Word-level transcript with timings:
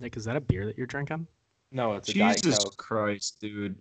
Nick, 0.00 0.16
is 0.16 0.24
that 0.26 0.36
a 0.36 0.40
beer 0.40 0.64
that 0.66 0.78
you're 0.78 0.86
drinking? 0.86 1.26
No, 1.72 1.94
it's 1.94 2.08
a 2.08 2.14
Diet 2.14 2.42
Jesus 2.42 2.62
Coke. 2.64 2.76
Christ, 2.76 3.38
dude. 3.40 3.76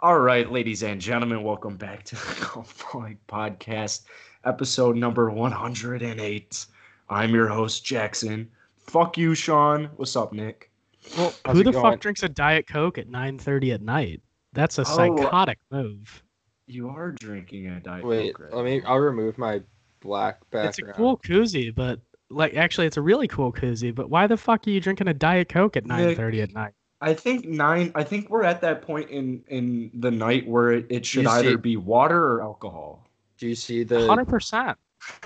All 0.00 0.18
right, 0.18 0.50
ladies 0.50 0.82
and 0.82 1.00
gentlemen, 1.00 1.42
welcome 1.42 1.76
back 1.76 2.02
to 2.04 2.16
the 2.16 2.48
Golf 2.54 2.84
Balling 2.92 3.18
Podcast, 3.28 4.02
episode 4.44 4.96
number 4.96 5.30
108. 5.30 6.66
I'm 7.08 7.32
your 7.34 7.46
host, 7.48 7.84
Jackson. 7.84 8.50
Fuck 8.78 9.16
you, 9.16 9.34
Sean. 9.34 9.90
What's 9.96 10.16
up, 10.16 10.32
Nick? 10.32 10.70
Well, 11.16 11.32
How's 11.44 11.56
who 11.56 11.62
the 11.64 11.70
going? 11.70 11.84
fuck 11.92 12.00
drinks 12.00 12.24
a 12.24 12.28
Diet 12.28 12.66
Coke 12.66 12.98
at 12.98 13.08
9:30 13.08 13.74
at 13.74 13.82
night? 13.82 14.20
That's 14.54 14.78
a 14.78 14.82
Oh, 14.82 14.84
psychotic 14.84 15.58
move. 15.70 16.22
You 16.66 16.88
are 16.88 17.12
drinking 17.12 17.68
a 17.68 17.78
Diet 17.80 18.04
Wait, 18.04 18.34
Coke, 18.34 18.44
right? 18.46 18.54
let 18.54 18.64
me. 18.64 18.82
I'll 18.82 18.98
remove 18.98 19.38
my 19.38 19.62
black 20.00 20.40
background. 20.50 20.68
It's 20.70 20.78
a 20.80 20.92
cool 20.94 21.16
koozie, 21.18 21.72
but 21.72 22.00
like 22.30 22.54
actually, 22.54 22.86
it's 22.86 22.96
a 22.96 23.02
really 23.02 23.28
cool 23.28 23.52
koozie. 23.52 23.94
But 23.94 24.10
why 24.10 24.26
the 24.26 24.36
fuck 24.36 24.66
are 24.66 24.70
you 24.70 24.80
drinking 24.80 25.08
a 25.08 25.14
Diet 25.14 25.48
Coke 25.48 25.76
at 25.76 25.84
9:30 25.84 26.42
at 26.42 26.52
night? 26.54 26.72
I 27.00 27.12
think 27.14 27.44
nine. 27.46 27.92
I 27.94 28.02
think 28.04 28.30
we're 28.30 28.42
at 28.44 28.60
that 28.62 28.82
point 28.82 29.10
in 29.10 29.42
in 29.48 29.90
the 29.94 30.10
night 30.10 30.46
where 30.48 30.72
it, 30.72 30.86
it 30.88 31.06
should 31.06 31.24
You 31.24 31.28
see- 31.30 31.34
either 31.36 31.58
be 31.58 31.76
water 31.76 32.32
or 32.32 32.42
alcohol. 32.42 33.06
Do 33.38 33.46
you 33.46 33.54
see 33.54 33.84
the? 33.84 34.06
Hundred 34.06 34.28
percent. 34.28 34.78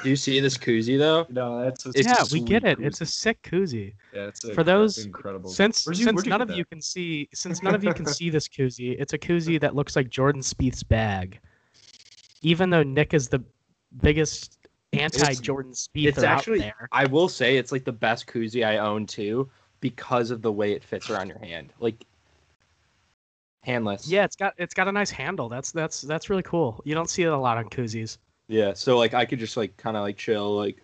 Do 0.03 0.11
you 0.11 0.17
see 0.17 0.41
this 0.41 0.59
koozie 0.59 0.99
though? 0.99 1.27
No, 1.31 1.63
that's 1.65 1.87
a 1.87 1.91
It's 1.95 2.07
Yeah, 2.07 2.23
we 2.33 2.41
get 2.41 2.65
it. 2.65 2.81
It's 2.81 3.01
a 3.01 3.07
sick 3.07 3.41
koozie. 3.43 3.95
yeah, 4.13 4.27
it's 4.27 4.45
a, 4.45 4.53
for 4.53 4.63
those- 4.65 5.07
incredible. 5.07 5.49
Since 5.49 5.87
you- 5.87 5.95
since 5.95 6.27
none 6.27 6.41
get 6.41 6.51
of 6.51 6.57
you 6.57 6.65
can 6.65 6.83
see 6.83 7.29
since 7.33 7.63
none 7.63 7.75
of 7.75 7.85
you 7.85 7.95
can 7.95 8.05
see 8.05 8.29
this 8.31 8.49
koozie, 8.49 8.97
it's 8.99 9.13
a 9.13 9.19
koozie 9.19 9.61
that 9.61 9.75
looks 9.77 9.95
like 9.97 10.11
Jordan 10.11 10.43
Spieth's 10.43 10.83
bag. 10.83 11.39
Even 12.43 12.71
though 12.71 12.83
Nick 12.83 13.15
is 13.15 13.29
the 13.29 13.43
biggest 14.03 14.59
anti-Jordan 14.93 15.73
Spieth 15.73 16.07
It's 16.09 16.19
out 16.19 16.39
actually. 16.39 16.59
there. 16.61 16.89
I 16.93 17.07
will 17.07 17.29
say 17.29 17.57
it's 17.57 17.73
like 17.73 17.85
the 17.85 17.93
best 17.93 18.27
koozie 18.27 18.67
I 18.67 18.79
own 18.79 19.07
too, 19.07 19.49
because 19.81 20.31
of 20.31 20.43
the 20.43 20.53
way 20.53 20.73
it 20.73 20.85
fits 20.85 21.11
around 21.11 21.29
your 21.29 21.39
hand, 21.39 21.73
like 21.81 22.05
handless. 23.63 24.11
Yeah, 24.11 24.25
it's 24.25 24.37
got 24.37 24.55
it's 24.57 24.75
got 24.75 24.89
a 24.89 24.93
nice 24.93 25.11
handle. 25.11 25.49
That's 25.49 25.73
that's 25.73 26.01
that's 26.03 26.31
really 26.31 26.43
cool. 26.43 26.81
You 26.85 26.95
don't 26.95 27.11
see 27.11 27.23
it 27.23 27.27
a 27.33 27.37
lot 27.37 27.59
on 27.59 27.69
koozies. 27.69 28.19
Yeah. 28.49 28.73
So 28.75 28.99
like 28.99 29.15
I 29.15 29.25
could 29.25 29.39
just 29.39 29.57
like 29.57 29.77
kind 29.77 29.97
of 29.97 30.03
like 30.03 30.17
chill, 30.17 30.57
like 30.57 30.77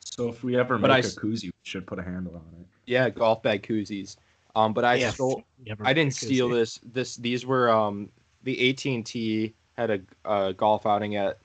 So 0.00 0.28
if 0.28 0.44
we 0.44 0.56
ever 0.56 0.78
But 0.78 0.88
make 0.88 0.96
I 0.96 0.98
a 0.98 1.10
s- 1.10 1.16
koozie, 1.16 1.44
we 1.46 1.52
should 1.64 1.86
put 1.86 1.98
a 1.98 2.02
handle 2.02 2.36
on 2.36 2.60
it. 2.60 2.66
yeah, 2.86 3.10
golf 3.10 3.42
bag 3.42 3.62
koozies. 3.62 4.16
Um, 4.54 4.72
but 4.72 4.84
I 4.84 4.94
Yeah, 4.94 5.10
stole. 5.10 5.44
you 5.62 5.74
I 5.84 5.92
didn't 5.92 6.14
steal 6.14 6.48
this. 6.48 6.78
This 6.84 7.16
these 7.16 7.44
were 7.44 7.68
um 7.70 8.10
the 8.44 8.70
AT 8.70 8.86
and 8.86 9.04
T 9.04 9.54
had 9.76 9.90
a, 9.90 10.00
a 10.24 10.52
golf 10.54 10.86
outing 10.86 11.16
at 11.16 11.38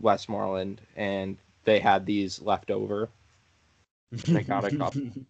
Westmoreland, 0.00 0.80
and 0.96 1.36
they 1.64 1.78
had 1.80 2.06
these 2.06 2.40
left 2.40 2.70
over. 2.70 3.08
I 4.34 4.42
got 4.42 4.64
a 4.64 4.76
couple. 4.76 5.00
And 5.02 5.26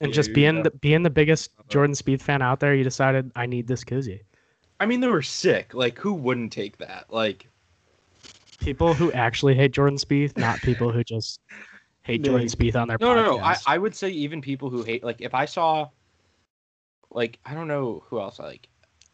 Yeah, 0.00 0.08
just 0.08 0.32
being 0.32 0.56
got- 0.62 0.64
the 0.64 0.70
being 0.78 1.02
the 1.02 1.10
biggest. 1.10 1.50
Jordan 1.68 1.94
Spieth 1.94 2.22
fan 2.22 2.42
out 2.42 2.60
there, 2.60 2.74
you 2.74 2.84
decided 2.84 3.30
I 3.36 3.46
need 3.46 3.66
this 3.66 3.84
koozie. 3.84 4.20
I 4.80 4.86
mean, 4.86 5.00
they 5.00 5.08
were 5.08 5.22
sick. 5.22 5.74
Like, 5.74 5.96
who 5.98 6.12
wouldn't 6.12 6.52
take 6.52 6.78
that? 6.78 7.06
Like, 7.08 7.46
People 8.58 8.94
who 8.94 9.10
actually 9.12 9.54
hate 9.54 9.72
Jordan 9.72 9.98
Spieth, 9.98 10.36
not 10.36 10.58
people 10.60 10.90
who 10.92 11.02
just 11.04 11.40
hate 12.02 12.22
Jordan 12.24 12.46
Nick. 12.46 12.56
Spieth 12.58 12.80
on 12.80 12.88
their 12.88 12.96
no, 13.00 13.08
podcast. 13.08 13.16
no, 13.16 13.36
no. 13.36 13.38
I, 13.42 13.56
I 13.66 13.78
would 13.78 13.94
say 13.94 14.08
even 14.10 14.40
people 14.40 14.70
who 14.70 14.82
hate. 14.82 15.02
Like, 15.04 15.20
if 15.20 15.34
I 15.34 15.44
saw, 15.46 15.88
like, 17.10 17.38
I 17.44 17.54
don't 17.54 17.68
know 17.68 18.02
who 18.06 18.20
else 18.20 18.38
I 18.40 18.44
like. 18.44 18.68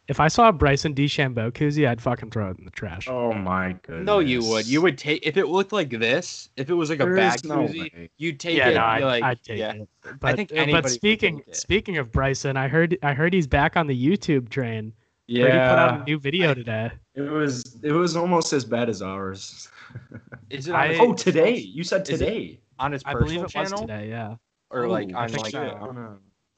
If 0.09 0.19
I 0.19 0.27
saw 0.27 0.49
a 0.49 0.51
Bryson 0.51 0.95
DeChambeau 0.95 1.51
koozie, 1.51 1.87
I'd 1.87 2.01
fucking 2.01 2.31
throw 2.31 2.49
it 2.49 2.57
in 2.57 2.65
the 2.65 2.71
trash. 2.71 3.07
Oh 3.07 3.31
my 3.31 3.73
goodness. 3.83 4.05
No, 4.07 4.17
you 4.19 4.43
would. 4.43 4.65
You 4.67 4.81
would 4.81 4.97
take 4.97 5.25
if 5.25 5.37
it 5.37 5.45
looked 5.45 5.71
like 5.71 5.91
this. 5.91 6.49
If 6.57 6.69
it 6.71 6.73
was 6.73 6.89
like 6.89 6.99
a 6.99 7.05
There 7.05 7.15
bag 7.15 7.45
no 7.45 7.57
koozie, 7.59 7.93
way. 7.93 8.09
you'd 8.17 8.39
take 8.39 8.57
yeah, 8.57 8.69
it. 8.69 8.73
no, 8.73 8.81
I'd, 8.81 9.03
like, 9.03 9.23
I'd 9.23 9.43
take 9.43 9.59
yeah. 9.59 9.73
it. 9.73 9.89
But, 10.19 10.35
think 10.35 10.51
uh, 10.51 10.55
anybody 10.55 10.71
but 10.73 10.83
would 10.85 10.91
speaking 10.93 11.37
take 11.37 11.47
it. 11.49 11.55
speaking 11.55 11.97
of 11.99 12.11
Bryson, 12.11 12.57
I 12.57 12.67
heard 12.67 12.97
I 13.03 13.13
heard 13.13 13.33
he's 13.33 13.45
back 13.47 13.77
on 13.77 13.85
the 13.85 13.95
YouTube 14.07 14.49
train. 14.49 14.93
Yeah, 15.27 15.43
Heard 15.43 15.51
he 15.53 15.57
put 15.59 15.77
out 15.79 16.01
a 16.01 16.03
new 16.05 16.17
video 16.19 16.53
today. 16.55 16.91
it 17.13 17.21
was 17.21 17.77
it 17.83 17.91
was 17.91 18.15
almost 18.15 18.51
as 18.51 18.65
bad 18.65 18.89
as 18.89 19.03
ours. 19.03 19.69
Is 20.49 20.67
it 20.67 20.73
I- 20.73 20.97
oh, 20.97 21.13
today 21.13 21.55
you 21.57 21.83
said 21.83 22.01
Is 22.09 22.19
it- 22.19 22.25
today. 22.25 22.59
on 22.79 22.93
his 22.93 23.03
I 23.05 23.13
believe 23.13 23.41
personal 23.41 23.45
it 23.45 23.49
channel 23.51 23.71
was 23.73 23.81
today. 23.81 24.09
Yeah, 24.09 24.35
or 24.71 24.87
like 24.87 25.11
Oh, 25.13 25.19
on 25.19 25.29
think 25.29 25.53
like? 25.53 25.53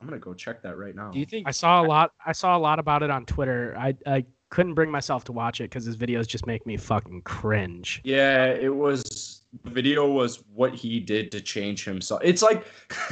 So. 0.01 0.05
I'm 0.05 0.09
gonna 0.09 0.15
I'm 0.15 0.19
gonna 0.19 0.19
go 0.19 0.33
check 0.33 0.61
that 0.63 0.77
right 0.77 0.95
now. 0.95 1.11
Do 1.11 1.19
you 1.19 1.25
think? 1.25 1.47
I 1.47 1.51
saw 1.51 1.81
a 1.81 1.85
lot. 1.85 2.11
I 2.25 2.31
saw 2.31 2.57
a 2.57 2.59
lot 2.59 2.79
about 2.79 3.03
it 3.03 3.09
on 3.09 3.25
Twitter. 3.25 3.75
I 3.77 3.95
I 4.05 4.25
couldn't 4.49 4.73
bring 4.73 4.91
myself 4.91 5.23
to 5.25 5.31
watch 5.31 5.61
it 5.61 5.65
because 5.65 5.85
his 5.85 5.97
videos 5.97 6.27
just 6.27 6.45
make 6.45 6.65
me 6.65 6.77
fucking 6.77 7.21
cringe. 7.23 8.01
Yeah, 8.03 8.47
it 8.47 8.75
was. 8.75 9.41
The 9.63 9.69
video 9.69 10.07
was 10.07 10.43
what 10.53 10.73
he 10.73 10.99
did 10.99 11.31
to 11.31 11.41
change 11.41 11.83
himself. 11.83 12.21
It's 12.23 12.41
like, 12.41 12.65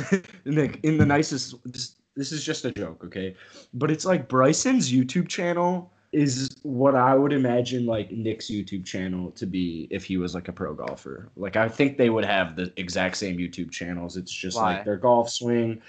Nick, 0.46 0.80
in 0.84 0.98
the 0.98 1.06
nicest. 1.06 1.56
This, 1.66 1.96
this 2.16 2.32
is 2.32 2.44
just 2.44 2.66
a 2.66 2.72
joke, 2.72 3.04
okay? 3.06 3.36
But 3.74 3.92
it's 3.92 4.06
like 4.06 4.28
Bryson's 4.28 4.92
YouTube 4.92 5.28
channel 5.28 5.92
is 6.12 6.50
what 6.64 6.96
I 6.96 7.16
would 7.16 7.32
imagine 7.32 7.86
like 7.86 8.12
Nick's 8.12 8.50
YouTube 8.50 8.84
channel 8.84 9.32
to 9.32 9.46
be 9.46 9.88
if 9.92 10.04
he 10.04 10.18
was 10.18 10.34
like 10.34 10.48
a 10.48 10.52
pro 10.52 10.74
golfer. 10.74 11.32
Like 11.36 11.56
I 11.56 11.70
think 11.70 11.98
they 11.98 12.10
would 12.10 12.26
have 12.26 12.56
the 12.56 12.74
exact 12.78 13.18
same 13.18 13.38
YouTube 13.38 13.72
channels. 13.72 14.18
It's 14.18 14.32
just 14.32 14.58
Why? 14.58 14.76
like 14.76 14.86
their 14.86 14.98
golf 14.98 15.30
swing. 15.30 15.82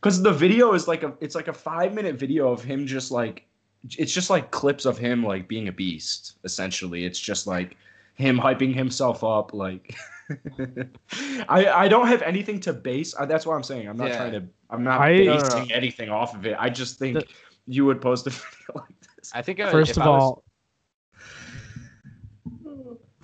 Because 0.00 0.22
the 0.22 0.32
video 0.32 0.72
is 0.74 0.86
like 0.86 1.02
a, 1.02 1.12
it's 1.20 1.34
like 1.34 1.48
a 1.48 1.52
five 1.52 1.94
minute 1.94 2.16
video 2.16 2.50
of 2.52 2.62
him 2.62 2.86
just 2.86 3.10
like, 3.10 3.46
it's 3.98 4.12
just 4.12 4.30
like 4.30 4.50
clips 4.50 4.84
of 4.84 4.98
him 4.98 5.24
like 5.24 5.48
being 5.48 5.68
a 5.68 5.72
beast. 5.72 6.36
Essentially, 6.44 7.04
it's 7.04 7.18
just 7.18 7.46
like 7.46 7.76
him 8.14 8.38
hyping 8.38 8.74
himself 8.74 9.22
up 9.24 9.52
like 9.52 9.94
I 11.48 11.66
I 11.84 11.88
don't 11.88 12.06
have 12.08 12.22
anything 12.22 12.60
to 12.60 12.72
base 12.72 13.14
that's 13.28 13.44
what 13.46 13.54
I'm 13.54 13.62
saying 13.62 13.88
I'm 13.88 13.96
not 13.96 14.08
Yeah. 14.08 14.16
trying 14.16 14.32
to 14.32 14.42
I'm 14.70 14.82
not 14.82 15.00
I- 15.00 15.18
No, 15.18 15.24
no, 15.36 15.42
basing 15.42 15.68
no. 15.68 15.74
anything 15.74 16.08
off 16.08 16.34
of 16.34 16.46
it 16.46 16.56
I 16.58 16.68
just 16.70 16.98
think 16.98 17.18
The- 17.18 17.26
you 17.66 17.84
would 17.84 18.00
post 18.00 18.26
a 18.26 18.30
video 18.40 18.72
like 18.74 19.00
this 19.18 19.30
I 19.34 19.42
think 19.42 19.60
uh, 19.60 19.70
First 19.70 19.90
if 19.92 19.96
of 19.98 20.02
I 20.04 20.08
was- 20.08 20.22
all, 20.22 20.42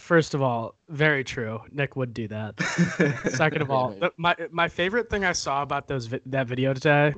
first 0.02 0.34
of 0.34 0.42
all, 0.42 0.74
very 0.88 1.22
true. 1.22 1.60
Nick 1.70 1.94
would 1.96 2.12
do 2.12 2.26
that. 2.28 2.60
Second 3.30 3.62
of 3.62 3.70
all, 3.70 3.94
my 4.16 4.34
my 4.50 4.68
favorite 4.68 5.08
thing 5.08 5.24
I 5.24 5.32
saw 5.32 5.62
about 5.62 5.86
those 5.86 6.06
vi- 6.06 6.20
that 6.26 6.46
video 6.48 6.74
today 6.74 7.14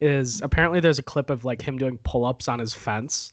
is 0.00 0.40
apparently 0.42 0.78
there's 0.78 1.00
a 1.00 1.02
clip 1.02 1.28
of 1.28 1.44
like 1.44 1.60
him 1.60 1.76
doing 1.76 1.98
pull-ups 1.98 2.46
on 2.48 2.60
his 2.60 2.72
fence. 2.72 3.32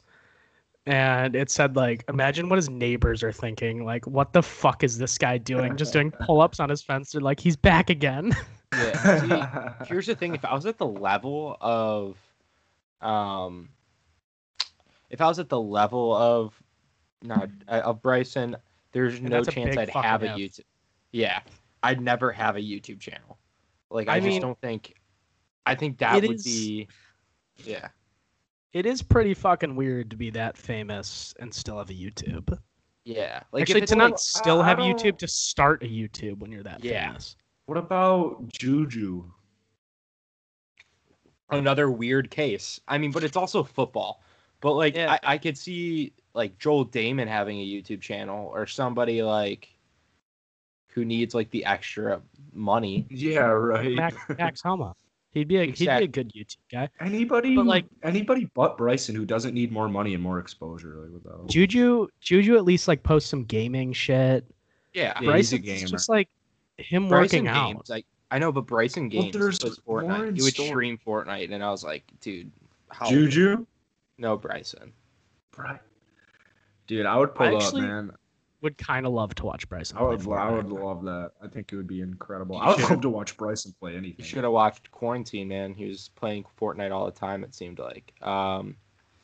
And 0.88 1.34
it 1.34 1.50
said 1.50 1.76
like, 1.76 2.04
imagine 2.08 2.48
what 2.48 2.56
his 2.56 2.68
neighbors 2.68 3.22
are 3.22 3.32
thinking. 3.32 3.84
Like, 3.84 4.06
what 4.06 4.32
the 4.32 4.42
fuck 4.42 4.84
is 4.84 4.98
this 4.98 5.18
guy 5.18 5.38
doing? 5.38 5.76
Just 5.76 5.92
doing 5.92 6.10
pull-ups 6.20 6.60
on 6.60 6.68
his 6.68 6.82
fence. 6.82 7.12
They're 7.12 7.20
like, 7.20 7.40
he's 7.40 7.56
back 7.56 7.90
again. 7.90 8.32
Yeah. 8.74 9.78
See, 9.80 9.86
here's 9.86 10.06
the 10.06 10.16
thing: 10.16 10.34
if 10.34 10.44
I 10.44 10.52
was 10.52 10.66
at 10.66 10.76
the 10.76 10.86
level 10.88 11.56
of, 11.60 12.16
um, 13.00 13.70
if 15.08 15.20
I 15.20 15.28
was 15.28 15.38
at 15.38 15.48
the 15.48 15.60
level 15.60 16.12
of, 16.14 16.60
not 17.22 17.48
uh, 17.68 17.82
of 17.84 18.02
Bryson, 18.02 18.56
there's 18.96 19.18
And 19.18 19.28
no 19.28 19.44
chance 19.44 19.76
I'd 19.76 19.90
have 19.90 20.22
a 20.22 20.32
if. 20.32 20.38
YouTube. 20.38 20.60
Yeah, 21.12 21.40
I'd 21.82 22.00
never 22.00 22.32
have 22.32 22.56
a 22.56 22.60
YouTube 22.60 22.98
channel. 22.98 23.36
Like 23.90 24.08
I, 24.08 24.16
I 24.16 24.20
just 24.20 24.40
don't 24.40 24.58
think. 24.62 24.94
I 25.66 25.74
think 25.74 25.98
that 25.98 26.14
would 26.14 26.24
is- 26.36 26.44
be. 26.44 26.88
Yeah. 27.64 27.88
it 28.72 28.86
is 28.86 29.02
pretty 29.02 29.34
fucking 29.34 29.76
weird 29.76 30.10
to 30.10 30.16
be 30.16 30.30
that 30.30 30.56
famous 30.56 31.34
and 31.40 31.52
still 31.52 31.76
have 31.78 31.90
a 31.90 31.94
YouTube. 31.94 32.58
Yeah. 33.04 33.42
Like 33.52 33.62
Actually, 33.62 33.78
if 33.78 33.82
it's 33.84 33.92
to 33.92 33.98
not 33.98 34.10
like, 34.12 34.18
still 34.18 34.62
I 34.62 34.68
have 34.68 34.78
don't- 34.78 34.98
YouTube 34.98 35.18
to 35.18 35.28
start 35.28 35.82
a 35.82 35.86
YouTube 35.86 36.38
when 36.38 36.50
you're 36.50 36.62
that 36.62 36.82
Yeah. 36.84 37.06
famous. 37.08 37.36
what 37.66 37.76
about 37.78 38.48
Juju 38.52 39.30
another 41.50 41.90
weird 41.90 42.30
case. 42.30 42.80
I 42.88 42.98
mean, 42.98 43.10
but 43.12 43.22
it's 43.24 43.36
also 43.36 43.62
football. 43.62 44.22
But 44.60 44.72
like, 44.74 44.96
Yeah. 44.96 45.12
I, 45.22 45.34
I 45.34 45.38
could 45.38 45.56
see 45.56 46.12
like 46.36 46.58
Joel 46.58 46.86
Dahmen 46.86 47.26
having 47.26 47.58
a 47.58 47.66
YouTube 47.66 48.00
channel 48.00 48.46
or 48.52 48.66
somebody 48.66 49.22
like 49.22 49.68
who 50.88 51.04
needs 51.04 51.34
like 51.34 51.50
the 51.50 51.64
extra 51.64 52.20
money. 52.52 53.06
yeah 53.10 53.40
right 53.46 53.92
Max, 53.94 54.16
Max 54.38 54.60
Homa. 54.62 54.94
He'd 55.32 55.48
be 55.48 55.56
a 55.58 55.64
he'd 55.66 55.78
be 55.78 55.86
a 55.88 56.06
good 56.06 56.32
YouTube 56.32 56.56
guy. 56.70 56.88
anybody 57.00 57.56
But, 57.56 57.66
like- 57.66 57.86
anybody 58.02 58.50
but 58.54 58.76
Bryson 58.76 59.14
who 59.14 59.24
doesn't 59.26 59.54
need 59.54 59.72
more 59.72 59.88
money 59.88 60.14
and 60.14 60.22
more 60.22 60.38
exposure 60.38 60.96
like 60.96 61.12
without 61.12 61.48
Juju 61.48 62.06
Juju 62.20 62.56
at 62.56 62.64
least 62.64 62.86
like 62.88 63.02
posts 63.02 63.28
some 63.30 63.44
gaming 63.44 63.92
shit. 63.92 64.44
Yeah, 64.94 65.12
Yeah, 65.20 65.36
he's 65.36 65.52
a 65.52 65.56
Bryson 65.58 65.62
gamer. 65.62 65.84
is 65.84 65.90
just 65.90 66.08
like 66.08 66.28
him 66.78 67.08
Bryson 67.08 67.44
working 67.44 67.48
out. 67.48 67.72
games. 67.74 67.90
Like 67.90 68.06
I 68.30 68.38
know, 68.38 68.50
but 68.52 68.62
Bryson 68.62 69.08
games 69.08 69.32
there's 69.32 69.62
was 69.62 69.80
more 69.86 70.02
Fortnite. 70.02 70.36
He 70.36 70.42
would 70.42 70.54
store. 70.54 70.66
stream 70.66 70.98
Fortnite, 71.06 71.52
and 71.52 71.62
I 71.62 71.70
was 71.70 71.84
like, 71.84 72.04
dude, 72.20 72.50
how? 72.90 73.08
Juju 73.08 73.64
No, 74.18 74.36
Bryson. 74.36 74.92
Bry- 75.52 75.78
dude 76.86 77.06
I 77.06 77.16
would 77.16 77.34
pull 77.34 77.56
actually- 77.56 77.82
up 77.82 77.88
man 77.88 78.10
Would 78.62 78.78
kind 78.78 79.06
of 79.06 79.12
love 79.12 79.34
to 79.36 79.44
watch 79.46 79.68
Bryson. 79.68 79.98
I 79.98 80.02
would 80.02 80.20
play 80.20 80.36
I 80.38 80.50
would 80.50 80.68
love 80.70 81.04
that 81.04 81.32
I 81.42 81.46
think 81.48 81.72
it 81.72 81.76
would 81.76 81.86
be 81.86 82.00
incredible 82.00 82.56
You 82.56 82.62
I 82.62 82.74
would 82.74 82.90
love 82.90 83.00
to 83.02 83.10
watch 83.10 83.36
Bryson 83.36 83.74
play 83.78 83.92
anything. 83.96 84.16
You 84.18 84.24
should 84.24 84.44
have 84.44 84.52
watched 84.52 84.90
Quarantine, 84.90 85.48
man. 85.48 85.74
He 85.74 85.84
was 85.86 86.08
playing 86.16 86.44
Fortnite 86.58 86.90
all 86.90 87.04
the 87.06 87.12
time. 87.12 87.44
It 87.44 87.54
seemed 87.54 87.78
like. 87.78 88.12
Um, 88.22 88.76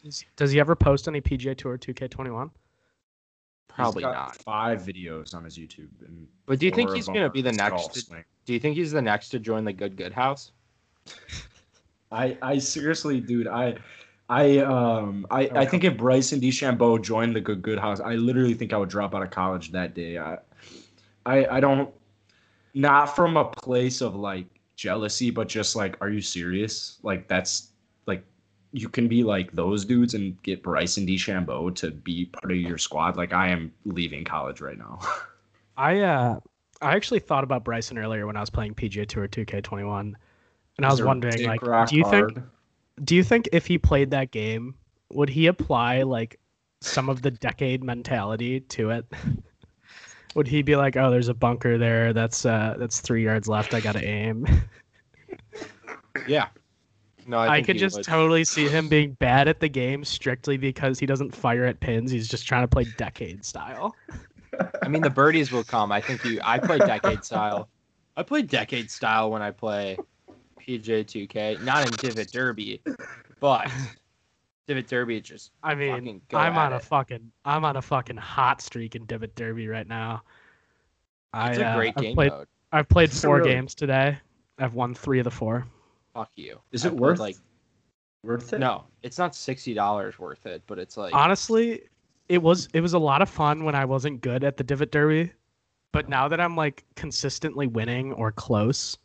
Does- 0.04 0.24
Does 0.36 0.50
he 0.52 0.60
ever 0.60 0.76
post 0.76 1.08
any 1.08 1.20
PGA 1.20 1.56
Tour 1.56 1.78
2K21? 1.78 2.50
probably 3.68 4.02
got 4.02 4.12
not. 4.12 4.36
Five 4.36 4.82
videos 4.82 5.34
on 5.34 5.44
his 5.44 5.56
YouTube. 5.58 5.88
And 6.06 6.28
But 6.44 6.58
do 6.58 6.66
you 6.66 6.72
think 6.72 6.92
he's 6.92 7.06
gonna 7.06 7.30
be 7.30 7.40
the 7.42 7.52
next 7.52 7.94
to- 7.94 8.24
Do 8.44 8.52
you 8.52 8.60
think 8.60 8.76
he's 8.76 8.92
the 8.92 9.00
next 9.00 9.30
to 9.30 9.38
join 9.38 9.64
the 9.64 9.72
Good 9.72 9.96
Good 9.96 10.12
House? 10.12 10.52
I 12.12 12.36
I 12.42 12.58
seriously, 12.58 13.20
dude, 13.20 13.48
I 13.48 13.76
I 14.32 14.58
um 14.61 15.26
I, 15.31 15.50
I 15.55 15.67
think 15.67 15.84
if 15.84 15.99
Bryson 15.99 16.40
DeChambeau 16.40 17.02
joined 17.02 17.37
the 17.37 17.40
good 17.40 17.61
good 17.61 17.79
house, 17.79 18.00
I 18.00 18.14
literally 18.14 18.55
think 18.55 18.73
I 18.73 18.79
would 18.79 18.88
drop 18.88 19.14
out 19.14 19.23
of 19.23 19.31
college 19.31 19.73
that 19.73 19.94
day. 19.94 20.17
I 20.17 20.38
I 21.26 21.46
I 21.46 21.61
don't 21.61 21.93
not 22.73 23.14
from 23.14 23.37
a 23.37 23.44
place 23.44 24.00
of 24.00 24.17
like 24.17 24.46
jealousy, 24.75 25.31
but 25.31 25.49
just 25.49 25.76
like, 25.76 25.99
are 26.00 26.08
you 26.08 26.23
serious? 26.23 26.99
Like 27.02 27.29
that's 27.29 27.73
like 28.06 28.25
you 28.73 28.88
can 28.88 29.06
be 29.06 29.23
like 29.23 29.52
those 29.52 29.84
dudes 29.84 30.14
and 30.14 30.43
get 30.43 30.62
Bryson 30.62 31.06
DeChambeau 31.06 31.75
to 31.75 31.90
be 31.90 32.25
part 32.25 32.52
of 32.52 32.56
your 32.56 32.79
squad. 32.79 33.19
Like 33.19 33.34
I 33.34 33.49
am 33.49 33.70
leaving 33.84 34.25
college 34.25 34.62
right 34.62 34.79
now. 34.79 34.99
I 35.76 36.00
uh 36.00 36.40
I 36.81 36.96
actually 36.96 37.20
thought 37.20 37.44
about 37.44 37.64
Bryson 37.64 37.99
earlier 37.99 38.26
when 38.26 38.38
I 38.38 38.40
was 38.40 38.49
playing 38.49 38.76
PGA 38.76 39.06
Tour 39.06 39.29
2K21, 39.29 40.14
and 40.79 40.87
I 40.87 40.90
was 40.90 41.02
wondering 41.02 41.44
like, 41.44 41.61
do 41.61 41.96
you 41.96 42.05
think 42.05 42.32
hard. 42.32 42.50
Do 43.04 43.16
you 43.16 43.24
think 43.24 43.48
if 43.52 43.66
he 43.66 43.78
played 43.78 44.10
that 44.10 44.30
game, 44.30 44.74
would 45.10 45.28
he 45.28 45.46
apply 45.46 46.02
like 46.02 46.38
some 46.80 47.08
of 47.08 47.22
the 47.22 47.30
decade 47.30 47.82
mentality 47.82 48.60
to 48.60 48.90
it? 48.90 49.06
would 50.34 50.48
he 50.48 50.62
be 50.62 50.76
like, 50.76 50.96
"Oh, 50.96 51.10
there's 51.10 51.28
a 51.28 51.34
bunker 51.34 51.78
there. 51.78 52.12
That's 52.12 52.44
uh 52.44 52.76
that's 52.78 53.00
3 53.00 53.22
yards 53.22 53.48
left. 53.48 53.74
I 53.74 53.80
got 53.80 53.92
to 53.92 54.04
aim." 54.04 54.46
Yeah. 56.28 56.48
No, 57.26 57.38
I, 57.38 57.56
I, 57.56 57.62
could 57.62 57.78
just 57.78 57.96
would. 57.96 58.04
totally 58.04 58.44
see 58.44 58.68
him 58.68 58.88
being 58.88 59.12
bad 59.12 59.46
at 59.46 59.60
the 59.60 59.68
game 59.68 60.04
strictly 60.04 60.56
because 60.56 60.98
he 60.98 61.06
doesn't 61.06 61.34
fire 61.34 61.64
at 61.64 61.80
pins. 61.80 62.10
He's 62.10 62.28
just 62.28 62.46
trying 62.46 62.64
to 62.64 62.68
play 62.68 62.84
decade 62.96 63.44
style. 63.44 63.94
I 64.82 64.88
mean, 64.88 65.02
the 65.02 65.10
birdies 65.10 65.52
will 65.52 65.64
come. 65.64 65.92
I 65.92 66.00
think 66.00 66.24
you. 66.24 66.40
I 66.42 66.58
play 66.58 66.78
decade 66.78 67.24
style. 67.24 67.68
I 68.16 68.22
play 68.22 68.42
decade 68.42 68.90
style 68.90 69.30
when 69.30 69.40
I 69.40 69.52
play 69.52 69.96
PJ 70.62 71.04
2K, 71.04 71.62
not 71.62 71.86
in 71.86 71.92
Divot 71.92 72.30
Derby, 72.32 72.80
but 73.40 73.70
Divot 74.66 74.86
Derby 74.86 75.16
is 75.16 75.22
just. 75.22 75.50
I 75.62 75.74
mean, 75.74 76.20
go 76.28 76.38
I'm 76.38 76.52
at 76.52 76.66
on 76.66 76.72
a 76.72 76.76
it. 76.76 76.84
fucking 76.84 77.32
I'm 77.44 77.64
on 77.64 77.76
a 77.76 77.82
fucking 77.82 78.16
hot 78.16 78.60
streak 78.60 78.94
in 78.94 79.04
Divot 79.06 79.34
Derby 79.34 79.68
right 79.68 79.86
now. 79.86 80.22
It's 81.34 81.58
I, 81.58 81.62
a 81.62 81.64
uh, 81.64 81.76
great 81.76 81.94
I've 81.96 82.02
game 82.02 82.14
played, 82.14 82.30
mode. 82.30 82.46
I've 82.72 82.88
played 82.88 83.10
Is 83.10 83.20
four 83.20 83.38
really? 83.38 83.50
games 83.50 83.74
today. 83.74 84.18
I've 84.58 84.74
won 84.74 84.94
three 84.94 85.18
of 85.18 85.24
the 85.24 85.30
four. 85.30 85.66
Fuck 86.14 86.30
you. 86.36 86.60
Is 86.72 86.84
I 86.84 86.88
it 86.88 86.94
worth 86.96 87.18
like? 87.18 87.36
worth 88.22 88.52
it? 88.52 88.58
No, 88.58 88.84
it's 89.02 89.18
not 89.18 89.34
sixty 89.34 89.74
dollars 89.74 90.18
worth 90.18 90.46
it, 90.46 90.62
but 90.66 90.78
it's 90.78 90.96
like. 90.96 91.14
Honestly, 91.14 91.82
it 92.28 92.42
was 92.42 92.68
it 92.72 92.80
was 92.80 92.92
a 92.92 92.98
lot 92.98 93.22
of 93.22 93.28
fun 93.28 93.64
when 93.64 93.74
I 93.74 93.84
wasn't 93.84 94.20
good 94.20 94.44
at 94.44 94.56
the 94.56 94.64
Divot 94.64 94.92
Derby, 94.92 95.32
but 95.92 96.08
now 96.08 96.28
that 96.28 96.40
I'm 96.40 96.56
like 96.56 96.84
consistently 96.94 97.66
winning 97.66 98.12
or 98.12 98.30
close, 98.30 98.96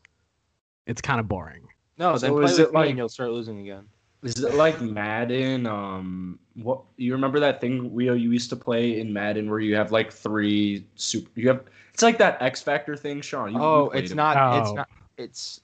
it's 0.87 1.01
kind 1.01 1.19
of 1.19 1.27
boring. 1.27 1.67
no, 1.97 2.17
then 2.17 2.31
play 2.33 2.43
is 2.45 2.51
with 2.57 2.67
it 2.69 2.73
me 2.73 2.79
like- 2.79 2.89
and 2.89 2.97
you'll 2.97 3.09
start 3.09 3.31
losing 3.31 3.59
again. 3.59 3.85
Is 4.23 4.43
it 4.43 4.55
like 4.55 4.81
Madden? 4.81 5.67
Um, 5.67 6.39
what 6.55 6.81
you 6.97 7.13
remember 7.13 7.39
that 7.39 7.61
thing 7.61 7.93
we 7.93 8.05
you 8.05 8.13
used 8.31 8.49
to 8.49 8.55
play 8.55 8.99
in 8.99 9.13
Madden 9.13 9.47
where 9.49 9.59
you 9.59 9.75
have 9.75 9.91
like 9.91 10.11
three 10.11 10.85
super? 10.95 11.29
You 11.35 11.49
have 11.49 11.63
it's 11.93 12.01
like 12.01 12.17
that 12.17 12.41
X 12.41 12.61
Factor 12.61 12.95
thing, 12.95 13.21
Sean. 13.21 13.51
You, 13.53 13.59
you 13.59 13.63
oh, 13.63 13.89
played 13.91 14.03
it's 14.03 14.11
it. 14.11 14.15
not. 14.15 14.59
It's 14.59 14.69
Oh. 14.69 14.73
not. 14.73 14.89
It's. 15.17 15.61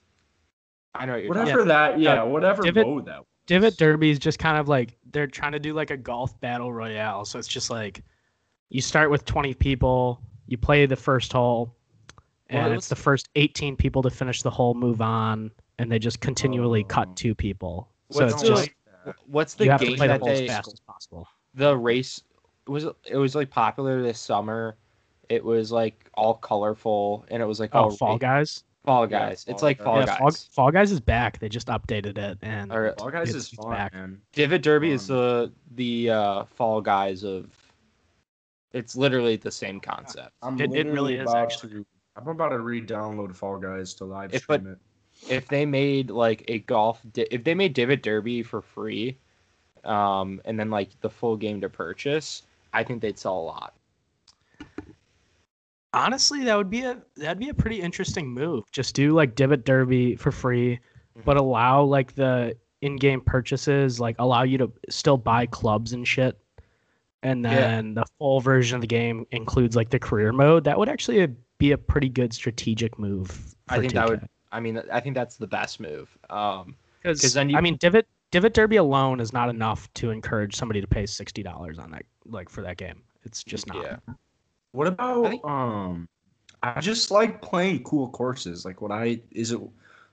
I 0.94 1.04
know 1.06 1.14
what 1.14 1.18
you're 1.22 1.28
whatever 1.30 1.50
talking 1.50 1.68
that. 1.68 1.98
Yeah, 1.98 2.22
Uh, 2.22 2.26
whatever 2.26 2.62
Divot- 2.62 2.86
mode 2.86 3.06
that. 3.06 3.18
Was. 3.18 3.26
Divot 3.46 3.76
Derby 3.76 4.10
is 4.10 4.20
just 4.20 4.38
kind 4.38 4.56
of 4.56 4.68
like 4.68 4.96
they're 5.10 5.26
trying 5.26 5.52
to 5.52 5.58
do 5.58 5.74
like 5.74 5.90
a 5.90 5.96
golf 5.96 6.40
battle 6.40 6.72
royale. 6.72 7.24
So 7.24 7.40
it's 7.40 7.48
just 7.48 7.70
like 7.70 8.02
you 8.70 8.80
start 8.80 9.10
with 9.10 9.24
20 9.24 9.52
people, 9.54 10.20
you 10.46 10.56
play 10.56 10.86
the 10.86 10.96
first 10.96 11.32
hole, 11.32 11.74
and 12.50 12.64
Well, 12.68 12.72
it's 12.72 12.88
the 12.88 12.96
first 12.96 13.28
18 13.36 13.76
people 13.76 14.02
to 14.02 14.10
finish 14.10 14.42
the 14.42 14.50
hole 14.50 14.74
move 14.74 15.00
on, 15.00 15.50
and 15.78 15.90
they 15.90 15.98
just 15.98 16.20
continually 16.20 16.82
Oh. 16.84 16.88
cut 16.88 17.16
two 17.16 17.34
people. 17.34 17.88
So 18.10 18.20
What's 18.24 18.32
it's 18.34 18.42
the- 18.42 18.48
just 18.48 18.62
like. 18.62 18.76
What's 19.26 19.54
the 19.54 19.64
you 19.64 19.70
have 19.70 19.80
to 19.80 19.86
game 19.86 19.96
play 19.96 20.06
the 20.06 20.14
that 20.14 20.20
hole 20.20 20.30
as 20.30 20.38
they 20.40 20.46
fast 20.48 20.72
as 20.72 20.80
possible. 20.80 21.28
the 21.54 21.76
race 21.76 22.22
was 22.66 22.86
it 23.04 23.16
was 23.16 23.34
like 23.34 23.50
popular 23.50 24.00
this 24.02 24.18
summer. 24.18 24.76
It 25.28 25.44
was 25.44 25.70
like 25.72 26.08
all 26.14 26.34
colorful 26.34 27.24
and 27.28 27.42
it 27.42 27.46
was 27.46 27.60
like 27.60 27.74
Oh, 27.74 27.84
all 27.84 27.90
Fall 27.90 28.16
Guys. 28.18 28.64
Fall 28.86 29.02
Yeah, 29.10 29.18
Guys. 29.28 29.44
it's 29.48 29.60
Fall 29.60 29.68
like 29.68 29.82
Fall 29.82 30.00
yeah, 30.00 30.06
Guys. 30.06 30.18
Fall, 30.18 30.30
Fall 30.52 30.70
Guys 30.70 30.90
is 30.92 31.00
back. 31.00 31.38
They 31.38 31.48
just 31.50 31.66
updated 31.68 32.16
it, 32.18 32.38
and 32.42 32.70
All 32.72 32.80
right. 32.80 32.98
Fall 32.98 33.10
Guys 33.10 33.28
it's- 33.30 33.44
is 33.46 33.52
it's 33.52 33.62
fun, 33.62 33.72
back. 33.72 33.92
man. 33.94 34.20
Divot 34.32 34.62
Derby 34.62 34.90
is 34.90 35.06
the 35.06 35.52
the 35.74 36.08
uh, 36.10 36.44
Fall 36.44 36.80
Guys 36.80 37.24
of. 37.24 37.50
It's 38.72 38.96
literally 38.96 39.36
the 39.36 39.50
same 39.52 39.80
concept. 39.80 40.32
I'm 40.42 40.58
It- 40.60 40.72
it 40.72 40.86
really 40.86 41.16
literally 41.16 41.16
is, 41.16 41.34
actually. 41.34 41.84
To. 42.14 42.20
I'm 42.20 42.28
about 42.28 42.50
to 42.50 42.58
re-download 42.58 43.34
Fall 43.34 43.58
Guys 43.58 43.94
to 43.94 44.04
live 44.04 44.34
If- 44.34 44.42
stream 44.42 44.66
it. 44.66 44.78
If 45.30 45.46
they 45.48 45.64
made 45.64 46.10
like 46.10 46.44
a 46.48 46.58
golf, 46.60 47.00
di- 47.12 47.28
if 47.30 47.44
they 47.44 47.54
made 47.54 47.72
Divot 47.72 48.02
Derby 48.02 48.42
for 48.42 48.60
free, 48.60 49.16
um, 49.84 50.40
and 50.44 50.58
then 50.58 50.70
like 50.70 50.98
the 51.00 51.08
full 51.10 51.36
game 51.36 51.60
to 51.60 51.68
purchase, 51.68 52.42
I 52.72 52.82
think 52.82 53.00
they'd 53.00 53.18
sell 53.18 53.38
a 53.38 53.44
lot. 53.44 53.74
honestly, 55.92 56.42
that 56.44 56.56
would 56.56 56.68
be 56.70 56.80
a 56.82 57.00
that'd 57.16 57.38
be 57.38 57.48
a 57.48 57.54
pretty 57.54 57.80
interesting 57.80 58.28
move. 58.28 58.64
Just 58.72 58.94
do 58.96 59.12
like 59.12 59.34
Divot 59.36 59.64
Derby 59.64 60.16
for 60.16 60.32
free, 60.32 60.80
Mhm. 61.16 61.24
but 61.24 61.36
allow 61.36 61.82
like 61.84 62.14
the 62.16 62.56
in-game 62.80 63.20
purchases, 63.20 64.00
like 64.00 64.16
allow 64.18 64.42
you 64.42 64.58
to 64.58 64.72
still 64.90 65.16
buy 65.16 65.46
clubs 65.46 65.92
and 65.92 66.06
shit. 66.06 66.38
And 67.22 67.44
Yeah. 67.44 67.54
then 67.54 67.94
the 67.94 68.04
full 68.18 68.40
version 68.40 68.74
of 68.74 68.80
the 68.80 68.86
game 68.88 69.26
includes 69.30 69.76
like 69.76 69.90
the 69.90 69.98
career 70.00 70.32
mode. 70.32 70.64
That 70.64 70.76
would 70.78 70.88
actually 70.88 71.34
be 71.58 71.72
a 71.72 71.78
pretty 71.78 72.08
good 72.08 72.32
strategic 72.32 72.98
move. 72.98 73.28
For 73.30 73.74
I 73.74 73.80
think 73.80 73.92
that 73.94 74.08
would. 74.08 74.28
I 74.52 74.60
mean, 74.60 74.80
I 74.92 75.00
think 75.00 75.14
that's 75.14 75.36
the 75.36 75.46
best 75.46 75.80
move. 75.80 76.16
Um, 76.30 76.76
because 77.02 77.20
'Cause 77.20 77.32
then 77.34 77.50
you- 77.50 77.56
I 77.56 77.60
mean, 77.60 77.76
Divot 77.76 78.06
Divot 78.30 78.54
Derby 78.54 78.76
alone 78.76 79.20
is 79.20 79.32
not 79.32 79.48
enough 79.48 79.92
to 79.94 80.10
encourage 80.10 80.56
somebody 80.56 80.80
to 80.80 80.86
pay 80.86 81.06
sixty 81.06 81.42
dollars 81.42 81.78
on 81.78 81.90
that 81.92 82.04
like 82.26 82.48
for 82.48 82.62
that 82.62 82.76
game. 82.76 83.02
It's 83.24 83.42
just 83.44 83.66
not. 83.66 83.82
Yeah. 83.82 83.96
What 84.72 84.86
about 84.86 85.26
I 85.26 85.30
think- 85.30 85.44
um? 85.44 86.08
I 86.62 86.80
just 86.80 87.10
like 87.10 87.42
playing 87.42 87.82
cool 87.84 88.08
courses. 88.10 88.64
Like 88.64 88.80
what 88.80 88.90
I 88.90 89.20
is 89.32 89.52
it 89.52 89.60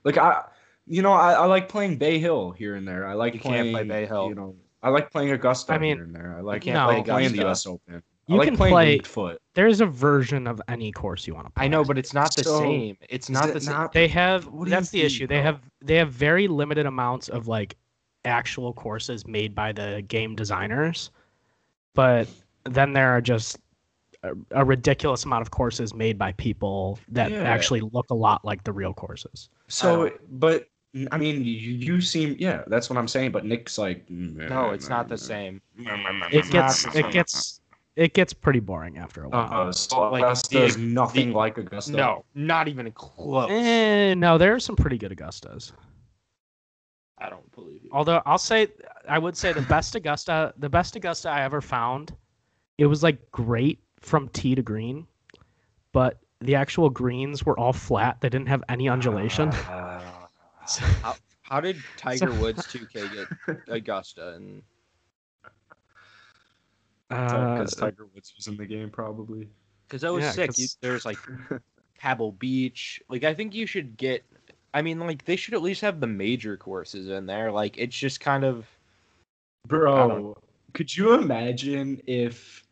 like 0.04 0.18
I 0.18 0.44
you 0.86 1.00
know 1.02 1.12
I, 1.12 1.32
I 1.32 1.44
like 1.46 1.68
playing 1.68 1.96
Bay 1.96 2.18
Hill 2.18 2.50
here 2.52 2.74
and 2.76 2.86
there. 2.86 3.06
I 3.06 3.14
like 3.14 3.34
You 3.34 3.40
can't 3.40 3.54
playing 3.54 3.72
play 3.74 3.84
Bay 3.84 4.06
Hill. 4.06 4.28
You 4.28 4.34
know 4.34 4.54
I 4.82 4.90
like 4.90 5.10
playing 5.10 5.30
Augusta 5.30 5.72
I 5.74 5.78
mean, 5.78 5.96
here 5.96 6.04
and 6.04 6.14
there. 6.14 6.34
I 6.36 6.40
like 6.40 6.62
can't 6.62 6.74
No. 6.74 6.86
playing, 6.86 7.04
play 7.04 7.12
playing 7.12 7.32
the 7.32 7.38
U.S. 7.42 7.66
Open. 7.66 8.02
You 8.32 8.38
like 8.38 8.48
can 8.48 8.56
playing 8.56 8.72
play- 8.72 8.98
Foot. 9.00 9.38
There's 9.54 9.80
a 9.80 9.86
version 9.86 10.46
of 10.46 10.60
any 10.68 10.90
course 10.92 11.26
you 11.26 11.34
want 11.34 11.46
to 11.46 11.52
play. 11.52 11.66
I 11.66 11.68
know, 11.68 11.84
but 11.84 11.98
it's 11.98 12.14
not 12.14 12.34
the 12.34 12.44
So, 12.44 12.58
same. 12.60 12.96
It's 13.08 13.28
not 13.28 13.52
the 13.52 13.60
same. 13.60 13.74
not- 13.74 13.92
they 13.92 14.08
have 14.08 14.46
What 14.48 14.68
that's 14.68 14.92
you 14.94 15.00
the 15.00 15.06
issue 15.06 15.18
think, 15.20 15.28
they 15.30 15.36
though? 15.36 15.42
have 15.42 15.60
they 15.82 15.96
have 15.96 16.10
very 16.10 16.48
limited 16.48 16.86
amounts 16.86 17.28
of 17.28 17.48
like 17.48 17.76
actual 18.24 18.72
courses 18.72 19.26
made 19.26 19.54
by 19.54 19.72
the 19.72 20.02
game 20.06 20.36
designers 20.36 21.10
but 21.94 22.28
then 22.64 22.92
there 22.92 23.08
are 23.10 23.20
just 23.20 23.58
a, 24.22 24.30
a 24.52 24.64
ridiculous 24.64 25.24
amount 25.24 25.42
of 25.42 25.50
courses 25.50 25.92
made 25.92 26.16
by 26.16 26.30
people 26.32 26.98
that 27.08 27.32
Yeah. 27.32 27.38
actually 27.42 27.80
look 27.80 28.08
a 28.10 28.14
lot 28.14 28.44
like 28.44 28.62
the 28.62 28.72
real 28.72 28.94
courses 28.94 29.50
So, 29.66 30.10
but 30.30 30.68
I 31.10 31.16
mean, 31.18 31.42
you, 31.42 31.52
you 31.52 32.00
seem 32.02 32.36
yeah. 32.38 32.62
That's 32.66 32.88
what 32.90 32.98
I'm 32.98 33.08
saying. 33.08 33.32
But 33.32 33.46
Nick's 33.46 33.78
like 33.78 34.04
No, 34.10 34.70
it's 34.70 34.90
not 34.90 35.08
the 35.08 35.16
same. 35.18 35.60
it 35.78 36.50
gets 36.50 36.84
it 36.94 37.10
gets 37.10 37.61
it 37.96 38.14
gets 38.14 38.32
pretty 38.32 38.60
boring 38.60 38.96
after 38.98 39.24
a 39.24 39.28
while 39.28 39.68
Uh, 39.68 39.72
so 39.72 40.10
Like, 40.10 40.22
Augusta 40.22 40.64
is 40.64 40.76
nothing 40.78 41.30
the- 41.30 41.36
like 41.36 41.58
Augusta. 41.58 41.92
No, 41.92 42.24
not 42.34 42.68
even 42.68 42.90
close. 42.92 43.50
eh, 43.50 44.14
no 44.14 44.38
there 44.38 44.54
are 44.54 44.60
some 44.60 44.76
pretty 44.76 44.98
good 44.98 45.10
augustas 45.12 45.72
I 47.18 47.28
don't 47.30 47.52
believe 47.52 47.84
you. 47.84 47.90
Although 47.92 48.20
I'll 48.26 48.36
say, 48.38 48.66
I 49.08 49.16
would 49.18 49.36
say 49.36 49.52
the 49.52 49.62
best 49.62 49.94
Augusta, 49.94 50.52
the 50.56 50.68
best 50.68 50.96
Augusta 50.96 51.28
I 51.28 51.42
ever 51.42 51.60
found, 51.60 52.16
it 52.78 52.86
was 52.86 53.04
like 53.04 53.30
great 53.30 53.78
from 54.00 54.28
tee 54.30 54.56
to 54.56 54.62
green, 54.62 55.06
but 55.92 56.18
the 56.40 56.56
actual 56.56 56.90
greens 56.90 57.46
were 57.46 57.56
all 57.56 57.72
flat. 57.72 58.20
They 58.20 58.28
didn't 58.28 58.48
have 58.48 58.64
any 58.68 58.88
undulation. 58.88 59.50
Uh, 59.50 60.02
So- 60.66 60.84
How, 61.02 61.14
how 61.42 61.60
did 61.60 61.76
Tiger 61.96 62.32
Woods 62.32 62.66
2K 62.66 63.12
get 63.46 63.58
Augusta? 63.68 64.32
And 64.32 64.62
uh, 67.12 67.54
because 67.54 67.74
Tiger 67.74 68.06
Woods 68.14 68.32
was 68.36 68.46
in 68.48 68.56
the 68.56 68.66
game, 68.66 68.90
probably. 68.90 69.48
because 69.86 70.02
that 70.02 70.12
was 70.12 70.24
Yeah, 70.24 70.30
sick. 70.32 70.46
'cause- 70.48 70.58
You, 70.58 70.68
there's 70.80 71.04
like 71.04 71.18
Pebble 71.98 72.32
Beach. 72.32 73.02
Like 73.08 73.24
I 73.24 73.34
think 73.34 73.54
you 73.54 73.66
should 73.66 73.96
get. 73.96 74.24
I 74.74 74.80
mean, 74.82 74.98
like 75.00 75.24
they 75.24 75.36
should 75.36 75.54
at 75.54 75.62
least 75.62 75.82
have 75.82 76.00
the 76.00 76.06
major 76.06 76.56
courses 76.56 77.08
in 77.08 77.26
there. 77.26 77.52
Like 77.52 77.76
it's 77.78 77.96
just 77.96 78.20
kind 78.20 78.44
of. 78.44 78.66
Bro, 79.68 80.36
could 80.72 80.94
you 80.94 81.14
imagine 81.14 82.00
if, 82.06 82.64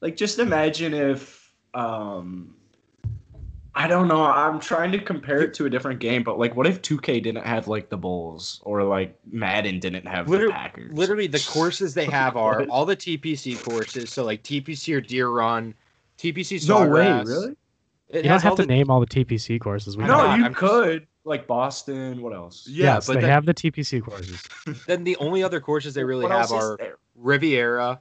like, 0.00 0.16
just 0.16 0.38
imagine 0.38 0.94
if, 0.94 1.52
um, 1.74 2.54
I 3.74 3.86
don't 3.86 4.08
know. 4.08 4.24
I'm 4.24 4.58
trying 4.58 4.90
to 4.92 4.98
compare 4.98 5.40
it 5.42 5.54
to 5.54 5.66
a 5.66 5.70
different 5.70 6.00
game, 6.00 6.24
but 6.24 6.38
like, 6.38 6.56
what 6.56 6.66
if 6.66 6.82
2K 6.82 7.22
didn't 7.22 7.44
have 7.46 7.68
like 7.68 7.88
the 7.90 7.96
Bulls 7.96 8.60
or 8.64 8.82
like 8.82 9.16
Madden 9.30 9.78
didn't 9.78 10.06
have 10.06 10.28
Literally- 10.28 10.52
the 10.52 10.58
Packers? 10.58 10.92
Literally, 10.92 11.26
the 11.28 11.44
courses 11.48 11.94
they 11.94 12.04
have 12.10 12.36
are 12.36 12.64
all 12.64 12.84
the 12.84 12.96
TPC 12.96 13.62
courses. 13.62 14.10
So 14.10 14.24
like 14.24 14.42
TPC 14.42 14.94
or 14.96 15.00
Deere 15.00 15.28
Run, 15.30 15.74
TPC. 16.18 16.66
No 16.68 16.88
way, 16.88 17.22
really? 17.24 17.56
It 18.08 18.24
you 18.24 18.30
don't 18.30 18.42
have 18.42 18.56
to 18.56 18.62
the- 18.62 18.66
name 18.66 18.90
all 18.90 19.00
the 19.00 19.06
TPC 19.06 19.60
courses. 19.60 19.96
We 19.96 20.04
No, 20.04 20.16
know. 20.18 20.24
you 20.34 20.44
I'm 20.44 20.52
just- 20.54 20.56
could. 20.56 21.06
like 21.24 21.46
Boston. 21.46 22.20
What 22.22 22.32
else? 22.32 22.66
Yeah, 22.66 22.94
yes, 22.94 23.06
but 23.06 23.14
they 23.14 23.20
then- 23.20 23.30
have 23.30 23.46
the 23.46 23.54
TPC 23.54 24.02
courses. 24.02 24.42
Then 24.86 25.04
the 25.04 25.14
only 25.16 25.42
other 25.44 25.60
courses 25.60 25.94
they 25.94 26.02
really 26.04 26.24
What 26.24 26.32
have 26.32 26.50
are 26.52 26.76
there? 26.78 26.96
Riviera, 27.14 28.00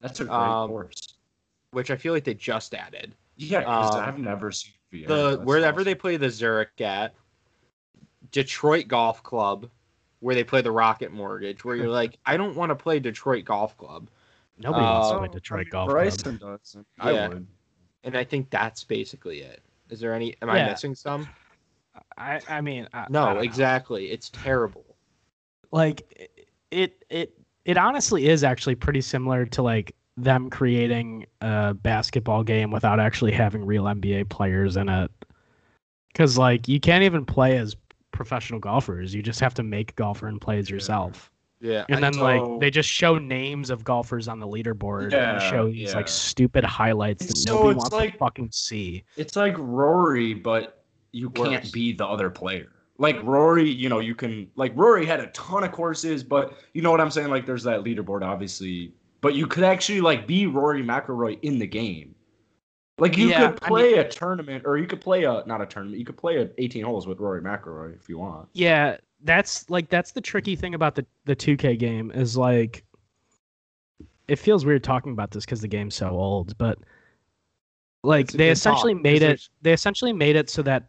That's 0.00 0.20
a 0.20 0.24
great 0.24 0.34
um, 0.36 0.68
course. 0.70 1.14
which 1.72 1.90
I 1.90 1.96
feel 1.96 2.12
like 2.14 2.24
they 2.24 2.34
just 2.34 2.72
added. 2.74 3.14
Yeah, 3.36 3.60
because 3.60 3.94
um, 3.96 4.00
I've 4.04 4.18
never 4.18 4.52
seen 4.52 4.72
Vieira. 4.92 5.06
the 5.08 5.40
wherever 5.44 5.76
awesome. 5.80 5.84
they 5.84 5.94
play 5.94 6.16
the 6.16 6.30
Zurich 6.30 6.80
at, 6.80 7.14
Detroit 8.30 8.88
Golf 8.88 9.22
Club, 9.22 9.68
where 10.20 10.34
they 10.34 10.44
play 10.44 10.60
the 10.62 10.70
Rocket 10.70 11.12
Mortgage, 11.12 11.64
where 11.64 11.76
you're 11.76 11.88
like, 11.88 12.18
I 12.26 12.36
don't 12.36 12.54
want 12.56 12.70
to 12.70 12.76
play 12.76 12.98
Detroit 13.00 13.44
Golf 13.44 13.76
Club, 13.76 14.08
Nobody 14.58 14.84
wants 14.84 15.08
to 15.08 15.14
Uh, 15.14 15.18
play 15.20 15.28
Detroit 15.28 15.60
I 15.60 15.64
mean, 15.64 15.70
Golf 15.70 15.86
Club. 15.88 15.96
Bryson 15.96 16.36
does. 16.36 16.76
I 17.00 17.12
Yeah. 17.12 17.28
would. 17.28 17.46
and 18.04 18.16
I 18.16 18.24
think 18.24 18.50
that's 18.50 18.84
basically 18.84 19.40
it. 19.40 19.62
Is 19.90 19.98
there 20.00 20.14
any? 20.14 20.36
Am 20.42 20.50
I 20.50 20.64
missing 20.64 20.94
some? 20.94 21.28
I, 22.16 22.40
I 22.48 22.60
mean, 22.60 22.88
I, 22.92 23.00
I 23.00 23.06
No, 23.10 23.26
don't 23.26 23.34
know. 23.36 23.40
exactly. 23.42 24.10
It's 24.10 24.30
terrible. 24.30 24.96
like 25.72 26.02
it 26.70 27.04
it 27.10 27.38
it 27.64 27.76
honestly 27.76 28.28
is 28.28 28.44
actually 28.44 28.74
pretty 28.74 29.00
similar 29.00 29.46
to 29.46 29.62
like 29.62 29.94
them 30.16 30.50
creating 30.50 31.26
a 31.40 31.74
basketball 31.74 32.42
game 32.44 32.70
without 32.70 33.00
actually 33.00 33.32
having 33.32 33.64
real 33.64 33.84
NBA 33.84 34.28
players 34.28 34.76
in 34.76 34.88
it. 34.88 35.10
Cuz 36.14 36.36
like 36.36 36.68
you 36.68 36.80
can't 36.80 37.02
even 37.04 37.24
play 37.24 37.56
as 37.56 37.76
professional 38.12 38.60
golfers. 38.60 39.14
You 39.14 39.22
just 39.22 39.40
have 39.40 39.54
to 39.54 39.62
make 39.62 39.96
golfer 39.96 40.26
and 40.26 40.40
plays 40.40 40.68
Yeah. 40.68 40.74
yourself. 40.74 41.30
Yeah. 41.60 41.84
And 41.88 42.02
then 42.02 42.12
So- 42.14 42.22
like 42.22 42.60
they 42.60 42.70
just 42.70 42.88
show 42.90 43.16
names 43.18 43.70
of 43.70 43.84
golfers 43.84 44.28
on 44.28 44.38
the 44.40 44.46
leaderboard 44.46 45.12
Yeah, 45.12 45.34
and 45.34 45.42
show 45.42 45.66
these 45.70 45.90
yeah. 45.90 45.96
like 45.96 46.08
stupid 46.08 46.64
highlights 46.64 47.24
that 47.26 47.36
So 47.38 47.54
nobody 47.54 47.70
it's 47.70 47.78
wants 47.78 47.92
like- 47.94 48.12
to 48.12 48.18
fucking 48.18 48.50
see. 48.52 49.04
It's 49.16 49.36
like 49.36 49.54
Rory, 49.58 50.34
but 50.34 50.84
you 51.12 51.30
can't 51.30 51.72
be 51.72 51.92
the 51.92 52.06
other 52.06 52.28
player. 52.30 52.68
Like 52.98 53.22
Rory, 53.22 53.68
you 53.68 53.88
know, 53.88 54.00
you 54.00 54.14
can 54.14 54.48
like 54.56 54.72
Rory 54.76 55.06
had 55.06 55.20
a 55.20 55.28
ton 55.28 55.64
of 55.64 55.72
courses, 55.72 56.22
but 56.22 56.54
you 56.74 56.82
know 56.82 56.90
what 56.90 57.00
I'm 57.00 57.10
saying? 57.10 57.30
Like 57.30 57.46
there's 57.46 57.62
that 57.64 57.82
leaderboard, 57.84 58.22
obviously, 58.22 58.92
but 59.22 59.34
you 59.34 59.46
could 59.46 59.64
actually 59.64 60.02
like 60.02 60.26
be 60.26 60.46
Rory 60.46 60.82
McIlroy 60.82 61.38
in 61.40 61.58
the 61.58 61.66
game. 61.66 62.14
Like 62.98 63.16
you 63.16 63.28
Yeah, 63.28 63.52
could 63.52 63.64
I 63.64 63.68
play 63.68 63.94
a 63.94 64.08
tournament, 64.08 64.64
or 64.66 64.76
you 64.76 64.86
could 64.86 65.00
play 65.00 65.24
a 65.24 65.42
not 65.46 65.62
a 65.62 65.66
tournament. 65.66 65.98
You 65.98 66.04
could 66.04 66.18
play 66.18 66.36
a 66.42 66.50
18 66.58 66.84
holes 66.84 67.06
with 67.06 67.18
Rory 67.20 67.40
McIlroy 67.40 67.96
if 67.96 68.08
you 68.08 68.18
want. 68.18 68.48
Yeah, 68.52 68.98
that's 69.24 69.68
like 69.70 69.88
that's 69.88 70.12
the 70.12 70.20
tricky 70.20 70.56
thing 70.56 70.74
about 70.74 70.94
the 70.94 71.06
the 71.24 71.34
2K 71.34 71.78
game 71.78 72.10
is 72.10 72.36
like 72.36 72.84
it 74.28 74.36
feels 74.36 74.64
weird 74.64 74.84
talking 74.84 75.12
about 75.12 75.30
this 75.30 75.46
cuz 75.46 75.60
the 75.60 75.68
game's 75.68 75.94
so 75.94 76.10
old, 76.10 76.56
but 76.58 76.78
like 78.04 78.30
they 78.32 78.50
essentially 78.50 78.94
talk, 78.94 79.02
made 79.02 79.22
it 79.22 79.48
they 79.62 79.72
essentially 79.72 80.12
made 80.12 80.36
it 80.36 80.50
so 80.50 80.62
that 80.62 80.88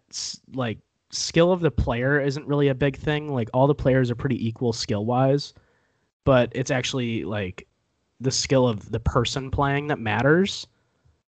like 0.54 0.80
skill 1.12 1.52
of 1.52 1.62
the 1.62 1.72
player 1.72 2.20
isn't 2.20 2.48
really 2.48 2.70
a 2.70 2.76
big 2.76 2.98
thing. 2.98 3.32
Like 3.32 3.50
all 3.54 3.68
the 3.68 3.76
players 3.76 4.10
are 4.12 4.16
pretty 4.16 4.46
equal 4.46 4.74
skill-wise, 4.74 5.54
but 6.26 6.52
it's 6.54 6.72
actually 6.72 7.24
like 7.24 7.68
the 8.24 8.32
skill 8.32 8.68
of 8.68 8.92
the 8.92 9.00
person 9.00 9.52
playing 9.52 9.88
that 9.88 10.00
matters. 10.00 10.68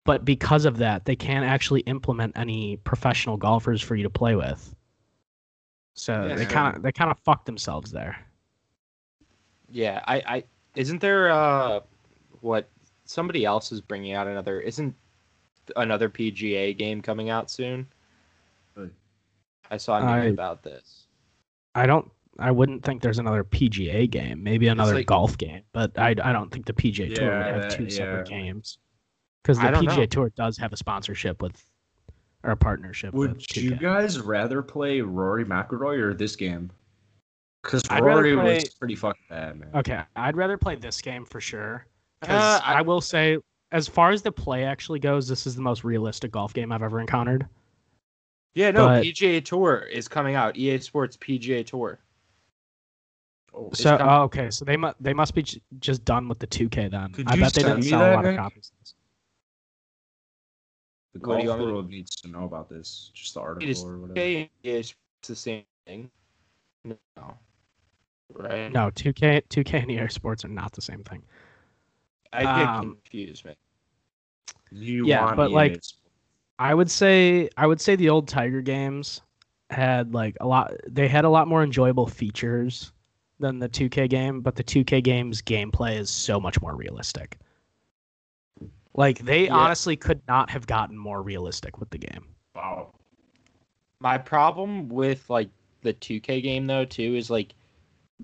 But 0.06 0.24
because 0.24 0.66
of 0.66 0.78
that, 0.78 1.06
they 1.06 1.16
can't 1.16 1.46
actually 1.46 1.82
implement 1.82 2.38
any 2.38 2.78
professional 2.78 3.38
golfers 3.38 3.82
for 3.82 3.96
you 3.96 4.04
to 4.04 4.10
play 4.10 4.36
with. 4.36 4.76
So 5.96 6.28
Yeah, 6.28 6.36
they 6.36 6.46
kind 6.46 6.76
of 6.76 6.84
they 6.84 6.92
kind 6.92 7.10
of 7.12 7.18
fucked 7.20 7.46
themselves 7.46 7.92
there. 7.92 8.18
Yeah. 9.70 10.04
I. 10.06 10.24
I. 10.28 10.44
Isn't 10.76 11.02
there? 11.02 11.32
Uh, 11.32 11.80
what? 12.42 12.70
Somebody 13.06 13.46
else 13.46 13.72
is 13.72 13.82
bringing 13.82 14.14
out 14.14 14.28
another. 14.28 14.60
Isn't 14.60 14.94
another 15.76 16.10
PGA 16.10 16.78
game 16.78 17.02
coming 17.02 17.30
out 17.30 17.50
soon? 17.50 17.88
Really? 18.76 18.92
I 19.72 19.78
saw 19.78 20.00
news 20.00 20.08
I- 20.10 20.34
about 20.34 20.62
this. 20.64 21.08
I 21.74 21.86
don't. 21.86 22.10
I 22.40 22.52
wouldn't 22.52 22.84
think 22.84 23.02
there's 23.02 23.20
another 23.20 23.44
PGA 23.44 24.10
game. 24.10 24.44
Maybe 24.44 24.68
another 24.68 24.96
like- 24.96 25.06
golf 25.06 25.38
game, 25.38 25.62
but 25.74 25.98
I 25.98 26.10
I 26.10 26.34
don't 26.34 26.52
think 26.52 26.66
the 26.66 26.74
PGA 26.74 27.14
Tour 27.16 27.26
would 27.38 27.46
have 27.48 27.62
that- 27.64 27.72
two 27.72 27.90
separate 27.90 28.28
games. 28.28 28.78
Because 29.44 29.60
the 29.60 29.68
I 29.68 29.72
PGA 29.72 29.98
know. 29.98 30.06
Tour 30.08 30.30
does 30.36 30.58
have 30.58 30.74
a 30.74 30.78
sponsorship 30.78 31.42
with, 31.42 31.64
or 32.44 32.52
a 32.52 32.58
partnership 32.58 33.14
Would 33.14 33.36
with. 33.36 33.56
you 33.58 33.76
guys 33.76 34.20
rather 34.20 34.62
play 34.64 35.02
Rory 35.02 35.46
McIlroy 35.46 36.00
or 36.00 36.14
this 36.14 36.36
game? 36.36 36.72
Because 37.62 37.84
Rory 37.90 38.34
play- 38.36 38.56
was 38.56 38.74
pretty 38.74 38.96
fucking 38.96 39.24
bad, 39.30 39.60
man. 39.60 39.70
Okay, 39.76 40.02
I'd 40.16 40.36
rather 40.36 40.58
play 40.58 40.76
this 40.76 41.00
game 41.02 41.26
for 41.26 41.40
sure. 41.40 41.86
Uh, 42.24 42.60
I- 42.64 42.76
I 42.76 42.82
will 42.82 43.02
say, 43.02 43.38
as 43.72 43.88
far 43.88 44.10
as 44.12 44.22
the 44.24 44.32
play 44.32 44.64
actually 44.64 45.00
goes, 45.00 45.28
this 45.28 45.46
is 45.48 45.56
the 45.56 45.62
most 45.62 45.84
realistic 45.84 46.32
golf 46.32 46.54
game 46.54 46.72
I've 46.72 46.84
ever 46.84 47.00
encountered. 47.00 47.48
Yeah. 48.56 48.72
No. 48.72 48.88
but- 48.88 49.04
PGA 49.04 49.42
Tour 49.44 49.80
is 49.92 50.08
coming 50.08 50.36
out. 50.36 50.58
EA 50.58 50.80
Sports 50.80 51.18
PGA 51.18 51.64
Tour. 51.64 52.00
Oh, 53.58 53.70
It's 53.70 53.82
So 53.82 53.98
coming- 53.98 54.14
oh, 54.14 54.22
okay, 54.24 54.50
so 54.52 54.66
they 54.66 54.76
must 54.78 55.02
they 55.02 55.14
must 55.14 55.34
be 55.34 55.44
j- 55.44 55.62
just 55.80 56.04
done 56.04 56.28
with 56.28 56.40
the 56.40 56.48
2K 56.48 56.90
then. 56.90 57.12
Could 57.14 57.28
I 57.30 57.36
you 57.36 57.42
bet 57.42 57.54
they 57.54 57.62
send 57.62 57.82
didn't 57.82 57.90
sell 57.90 58.00
that, 58.00 58.14
a 58.14 58.16
lot 58.16 58.26
of 58.26 58.36
copies. 58.36 58.72
the 61.14 61.20
What 61.20 61.26
do 61.26 61.30
golf 61.30 61.44
you 61.44 61.50
want 61.50 61.60
me 61.62 61.66
to- 61.68 61.72
world 61.74 61.90
needs 61.90 62.16
to 62.18 62.28
know 62.28 62.44
about 62.44 62.70
this. 62.70 63.12
Just 63.14 63.34
the 63.36 63.40
article 63.40 63.70
is 63.70 63.84
or 63.84 63.98
whatever. 64.00 64.20
okay. 64.20 64.50
It's 64.64 64.94
the 65.24 65.36
same 65.36 65.64
thing. 65.86 66.12
No. 66.84 66.98
Right. 68.34 68.72
No, 68.72 68.92
2K 68.92 69.42
2K 69.50 69.82
and 69.84 69.92
EA 69.92 70.10
Sports 70.10 70.44
are 70.44 70.50
not 70.50 70.74
the 70.74 70.82
same 70.82 71.04
thing. 71.04 71.24
I 72.34 72.42
get 72.42 72.50
Um, 72.68 72.82
confused, 72.82 73.46
man. 73.46 73.56
You 74.72 75.06
Yeah, 75.06 75.24
want 75.24 75.38
but, 75.38 75.52
EA 75.52 75.54
like, 75.54 75.72
Sports. 75.84 75.98
I 76.60 76.74
would 76.74 76.92
say 76.92 77.50
I 77.58 77.68
would 77.68 77.80
say 77.80 77.96
the 77.96 78.10
old 78.10 78.28
Tiger 78.28 78.62
games 78.62 79.22
had 79.70 80.14
like 80.14 80.36
a 80.42 80.48
lot 80.48 80.74
they 80.88 81.08
had 81.08 81.24
a 81.26 81.30
lot 81.30 81.48
more 81.48 81.64
enjoyable 81.64 82.08
features 82.08 82.92
than 83.40 83.60
the 83.60 83.70
2K 83.70 84.10
game, 84.10 84.42
but 84.42 84.56
the 84.56 84.64
2K 84.64 85.04
game's 85.04 85.42
gameplay 85.42 85.98
is 85.98 86.10
so 86.10 86.40
much 86.40 86.62
more 86.62 86.76
realistic. 86.76 87.38
Like 88.94 89.20
they 89.20 89.46
Yeah. 89.48 89.56
honestly 89.56 89.96
could 89.98 90.22
not 90.28 90.50
have 90.50 90.68
gotten 90.68 90.98
more 90.98 91.22
realistic 91.22 91.78
with 91.80 91.90
the 91.90 91.98
game. 91.98 92.28
wow. 92.56 92.92
My 94.00 94.18
problem 94.18 94.88
with 94.90 95.30
like 95.30 95.50
the 95.82 95.94
2K 95.94 96.42
game 96.42 96.68
though 96.68 96.86
too 96.86 97.16
is 97.16 97.30
like 97.30 97.54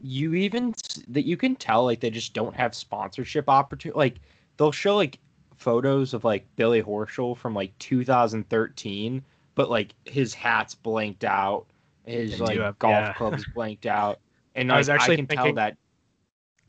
you 0.01 0.33
even 0.35 0.73
that 1.09 1.25
you 1.25 1.35
can 1.35 1.55
tell 1.55 1.83
like 1.85 1.99
they 1.99 2.09
just 2.09 2.33
don't 2.33 2.55
have 2.55 2.73
sponsorship 2.75 3.49
opportunity. 3.49 3.97
Like 3.97 4.15
they'll 4.57 4.71
show 4.71 4.95
like 4.95 5.19
photos 5.57 6.13
of 6.13 6.23
like 6.23 6.45
Billy 6.55 6.81
Horschel 6.81 7.35
from 7.35 7.53
like 7.53 7.77
2013, 7.79 9.21
but 9.55 9.69
like 9.69 9.93
his 10.05 10.33
hat's 10.33 10.75
blanked 10.75 11.23
out, 11.25 11.65
his 12.05 12.37
They 12.39 12.45
like 12.45 12.57
have- 12.59 12.79
golf 12.79 12.93
yeah. 12.93 13.13
clubs 13.13 13.45
blanked 13.55 13.85
out, 13.85 14.19
and 14.55 14.71
I 14.71 14.75
like, 14.75 14.79
was 14.79 14.89
actually 14.89 15.15
can 15.17 15.27
tell 15.27 15.43
thinking- 15.45 15.55
that 15.55 15.77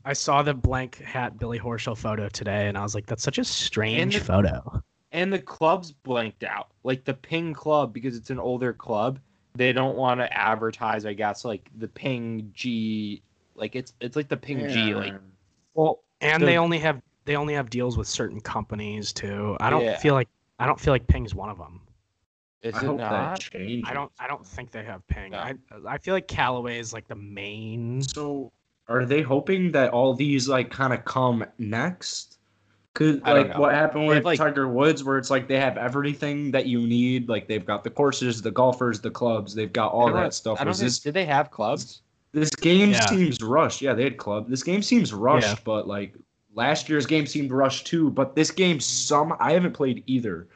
I 0.05 0.13
saw 0.13 0.41
the 0.43 0.53
blank 0.53 0.97
hat 1.01 1.39
Billy 1.39 1.59
Horschel 1.59 1.97
photo 1.97 2.27
today 2.29 2.67
and 2.67 2.77
I 2.77 2.83
was 2.83 2.93
like 2.95 3.05
that's 3.05 3.23
such 3.23 3.37
a 3.37 3.43
strange 3.45 4.15
the- 4.15 4.23
photo. 4.23 4.83
and 5.11 5.31
the 5.31 5.39
club's 5.39 5.91
blanked 5.91 6.43
out 6.43 6.67
like 6.83 7.03
the 7.05 7.13
ping 7.13 7.53
club 7.53 7.93
because 7.93 8.17
it's 8.17 8.29
an 8.29 8.39
older 8.39 8.73
club 8.73 9.19
they 9.55 9.71
don't 9.71 9.95
want 9.95 10.19
to 10.19 10.33
advertise 10.35 11.05
i 11.05 11.13
guess 11.13 11.45
like 11.45 11.69
the 11.77 11.87
ping 11.87 12.49
g 12.55 13.21
like 13.55 13.75
it's 13.75 13.93
it's 14.01 14.15
like 14.15 14.27
the 14.27 14.35
ping 14.37 14.67
g 14.69 14.95
like 14.95 15.13
Well, 15.75 15.99
and 16.21 16.41
The- 16.41 16.47
they 16.47 16.57
only 16.57 16.79
have 16.79 17.01
they 17.25 17.35
only 17.37 17.53
have 17.53 17.69
deals 17.69 17.97
with 17.97 18.07
certain 18.07 18.41
companies 18.41 19.13
too. 19.13 19.55
I 19.61 19.69
don't 19.69 19.83
Yeah. 19.85 19.97
feel 19.97 20.13
like 20.13 20.27
I 20.59 20.65
don't 20.65 20.77
feel 20.79 20.93
like 20.93 21.07
Ping's 21.07 21.33
one 21.33 21.49
of 21.49 21.57
them. 21.57 21.79
Is 22.63 22.75
I 22.75 22.79
it 22.85 22.93
not. 22.95 23.49
I 23.53 23.93
don't 23.93 24.11
I 24.19 24.27
don't 24.27 24.45
think 24.45 24.71
they 24.71 24.83
have 24.83 25.05
Ping. 25.07 25.31
No. 25.31 25.37
I 25.37 25.53
I 25.87 25.97
feel 25.97 26.13
like 26.13 26.27
Callaway 26.27 26.79
is 26.79 26.93
like 26.93 27.07
the 27.07 27.15
main. 27.15 28.01
So, 28.01 28.51
are 28.87 29.05
they 29.05 29.21
hoping 29.21 29.71
that 29.73 29.91
all 29.91 30.13
these 30.13 30.47
like 30.47 30.71
kind 30.71 30.93
of 30.93 31.05
come 31.05 31.45
next? 31.57 32.39
Cause 32.95 33.19
like 33.25 33.57
what 33.57 33.73
happened 33.73 34.05
with 34.07 34.23
like- 34.23 34.37
Tiger 34.37 34.67
Woods, 34.67 35.03
where 35.03 35.17
it's 35.17 35.31
like 35.31 35.47
they 35.47 35.59
have 35.59 35.77
everything 35.77 36.51
that 36.51 36.67
you 36.67 36.79
need. 36.85 37.27
Like 37.27 37.47
they've 37.47 37.65
got 37.65 37.83
the 37.83 37.89
courses, 37.89 38.41
the 38.41 38.51
golfers, 38.51 39.01
the 39.01 39.09
clubs. 39.09 39.55
They've 39.55 39.73
got 39.73 39.91
all 39.91 40.11
that 40.13 40.33
stuff. 40.33 40.61
i 40.61 40.63
don't 40.63 40.73
think, 40.73 40.85
this 40.85 40.99
did 40.99 41.13
they 41.15 41.25
have 41.25 41.49
clubs 41.49 42.03
this 42.33 42.49
game 42.49 42.89
Yeah. 42.91 43.05
seems 43.05 43.41
rushed? 43.41 43.81
Yeah, 43.81 43.93
they 43.93 44.03
had 44.03 44.17
club. 44.17 44.49
This 44.49 44.63
game 44.63 44.81
seems 44.81 45.13
rushed, 45.13 45.47
Yeah. 45.47 45.55
but 45.63 45.87
like 45.87 46.15
last 46.53 46.89
year's 46.89 47.05
game 47.05 47.25
seemed 47.25 47.51
rushed 47.51 47.87
too. 47.87 48.09
But 48.09 48.35
this 48.35 48.51
game, 48.51 48.79
some 48.79 49.35
I 49.39 49.53
haven't 49.53 49.73
played 49.73 50.03
either. 50.07 50.47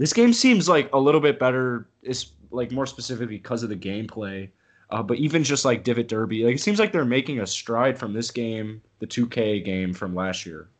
This 0.00 0.14
game 0.14 0.32
seems 0.32 0.66
like 0.66 0.88
a 0.94 0.98
little 0.98 1.20
bit 1.20 1.38
better. 1.38 1.86
Is 2.02 2.30
like 2.50 2.72
more 2.72 2.86
specifically 2.86 3.36
because 3.36 3.62
of 3.62 3.68
the 3.68 3.76
gameplay. 3.76 4.48
Uh, 4.88 5.02
but 5.02 5.18
even 5.18 5.44
just 5.44 5.66
like 5.66 5.84
Divot 5.84 6.08
Derby, 6.08 6.42
like 6.42 6.54
it 6.54 6.60
seems 6.60 6.78
like 6.78 6.90
they're 6.90 7.04
making 7.04 7.40
a 7.40 7.46
stride 7.46 7.98
from 7.98 8.14
this 8.14 8.30
game, 8.30 8.80
the 9.00 9.06
2K 9.06 9.62
game 9.62 9.92
from 9.92 10.14
last 10.14 10.46
year. 10.46 10.70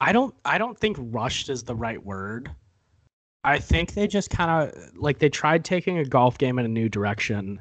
I 0.00 0.12
don't 0.12 0.32
I 0.44 0.58
don't 0.58 0.78
think 0.78 0.96
rushed 1.00 1.48
is 1.48 1.64
the 1.64 1.74
right 1.74 2.00
word. 2.04 2.48
I 3.42 3.58
think 3.58 3.94
they 3.94 4.06
just 4.06 4.30
kind 4.30 4.50
of 4.70 4.94
like 4.94 5.18
they 5.18 5.28
tried 5.28 5.64
taking 5.64 5.98
a 5.98 6.04
golf 6.04 6.38
game 6.38 6.60
in 6.60 6.64
a 6.64 6.68
new 6.68 6.88
direction, 6.88 7.60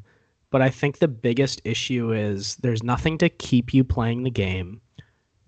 but 0.51 0.61
I 0.61 0.69
think 0.69 0.99
the 0.99 1.07
biggest 1.07 1.61
issue 1.65 2.13
is 2.13 2.57
there's 2.57 2.83
nothing 2.83 3.17
to 3.17 3.29
keep 3.29 3.73
you 3.73 3.83
playing 3.83 4.21
the 4.21 4.29
game 4.29 4.81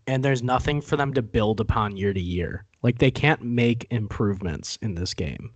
and 0.07 0.23
there's 0.23 0.41
nothing 0.43 0.81
for 0.81 0.95
them 0.97 1.13
to 1.13 1.21
build 1.21 1.59
upon 1.59 1.97
year 1.97 2.13
to 2.13 2.19
year. 2.21 2.65
Like 2.83 2.97
they 2.97 3.11
can't 3.11 3.41
make 3.41 3.85
improvements 3.91 4.77
in 4.81 4.95
this 4.95 5.13
game. 5.13 5.51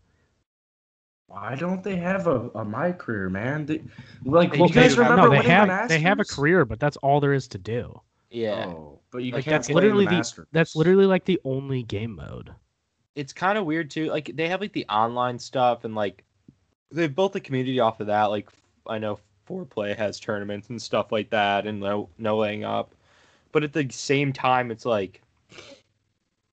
Why 1.28 1.56
don't 1.56 1.82
they 1.84 1.96
have 1.96 2.28
a, 2.28 2.50
a 2.56 2.66
my 2.66 2.92
career, 2.92 3.30
man? 3.30 3.66
They, 3.66 3.82
like, 4.26 4.52
They 4.52 4.58
you 4.60 4.68
do 4.68 4.74
guys 4.74 4.96
have- 4.96 5.10
remember 5.10 5.30
no, 5.36 5.42
they 5.42 5.48
have 5.48 5.68
the 5.88 5.88
they 5.88 6.00
have 6.02 6.20
a 6.20 6.26
career, 6.26 6.66
but 6.66 6.80
that's 6.80 6.98
all 6.98 7.20
there 7.22 7.34
is 7.34 7.48
to 7.50 7.58
do. 7.58 8.00
Yeah. 8.30 8.66
Oh, 8.68 9.00
but 9.12 9.20
you 9.20 9.32
Like, 9.34 9.46
can't 9.46 9.56
that's 9.56 9.68
play 9.68 9.76
literally 9.76 10.06
the 10.06 10.12
Masters. 10.12 10.48
that's 10.52 10.76
literally 10.76 11.06
like 11.06 11.26
the 11.26 11.40
only 11.46 11.84
game 11.84 12.16
mode. 12.16 12.52
it's 13.16 13.34
kind 13.34 13.58
of 13.58 13.66
weird 13.66 13.90
too. 13.90 14.08
Like 14.08 14.32
they 14.36 14.48
have 14.50 14.60
like 14.62 14.74
the 14.74 14.86
online 14.88 15.40
stuff 15.40 15.86
and 15.86 15.96
like 15.96 16.24
they've 16.92 17.14
built 17.14 17.34
the 17.34 17.40
community 17.42 17.80
off 17.80 18.00
of 18.02 18.08
that. 18.08 18.26
Like 18.26 18.50
I 18.88 18.98
know 18.98 19.20
Foreplay 19.48 19.96
has 19.98 20.20
tournaments 20.20 20.70
and 20.70 20.82
stuff 20.82 21.12
like 21.14 21.30
that, 21.30 21.66
and 21.66 21.80
no 21.80 22.10
no 22.18 22.38
laying 22.38 22.64
up. 22.66 22.94
But 23.52 23.64
at 23.64 23.74
the 23.74 23.88
same 23.92 24.34
time, 24.34 24.72
it's 24.72 24.86
like 24.86 25.22